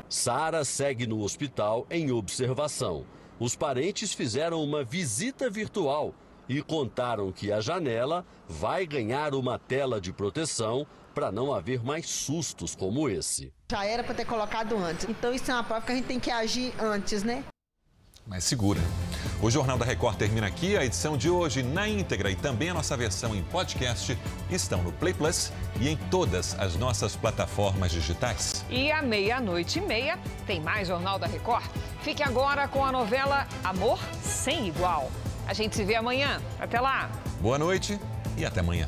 Sara 0.09 0.65
segue 0.65 1.05
no 1.05 1.21
hospital 1.21 1.85
em 1.91 2.13
observação. 2.13 3.05
Os 3.41 3.57
parentes 3.57 4.13
fizeram 4.13 4.63
uma 4.63 4.85
visita 4.85 5.51
virtual 5.51 6.15
e 6.49 6.63
contaram 6.63 7.33
que 7.33 7.51
a 7.51 7.61
janela 7.61 8.25
vai 8.47 8.87
ganhar 8.87 9.35
uma 9.35 9.59
tela 9.59 10.01
de 10.01 10.13
proteção 10.13 10.87
para 11.13 11.31
não 11.31 11.53
haver 11.53 11.85
mais 11.85 12.09
sustos 12.09 12.75
como 12.75 13.09
esse. 13.09 13.53
Já 13.71 13.85
era 13.85 14.03
para 14.03 14.15
ter 14.15 14.25
colocado 14.25 14.77
antes. 14.77 15.09
Então 15.09 15.33
isso 15.33 15.51
é 15.51 15.55
uma 15.55 15.65
prova 15.65 15.85
que 15.85 15.93
a 15.93 15.95
gente 15.95 16.07
tem 16.07 16.21
que 16.21 16.31
agir 16.31 16.75
antes, 16.81 17.23
né? 17.23 17.45
mais 18.27 18.45
segura. 18.45 18.81
O 19.43 19.51
Jornal 19.51 19.77
da 19.77 19.85
Record 19.85 20.17
termina 20.17 20.47
aqui. 20.47 20.77
A 20.77 20.85
edição 20.85 21.17
de 21.17 21.29
hoje 21.29 21.63
na 21.63 21.89
íntegra 21.89 22.31
e 22.31 22.37
também 22.37 22.71
a 22.71 22.75
nossa 22.75 22.97
versão 22.97 23.35
em 23.35 23.43
podcast 23.43 24.17
estão 24.51 24.83
no 24.83 24.93
Play 24.93 25.13
Plus 25.13 25.53
e 25.81 25.89
em 25.89 25.97
todas 25.97 26.59
as 26.59 26.77
nossas 26.77 27.17
plataformas 27.17 27.91
digitais. 27.91 28.65
E 28.71 28.93
à 28.93 29.03
meia-noite 29.03 29.79
e 29.79 29.83
meia 29.83 30.19
tem 30.47 30.61
mais 30.61 30.89
Jornal 30.89 31.19
da 31.19 31.27
Record. 31.27 31.65
Fique 32.03 32.23
agora 32.23 32.69
com 32.69 32.85
a 32.85 32.93
novela 32.93 33.47
Amor 33.65 33.99
Sem 34.23 34.69
Igual. 34.69 35.11
A 35.47 35.53
gente 35.53 35.75
se 35.75 35.85
vê 35.85 35.97
amanhã. 35.97 36.41
Até 36.61 36.81
lá. 36.81 37.11
Boa 37.41 37.59
noite 37.59 37.99
e 38.37 38.45
até 38.45 38.61
amanhã. 38.61 38.87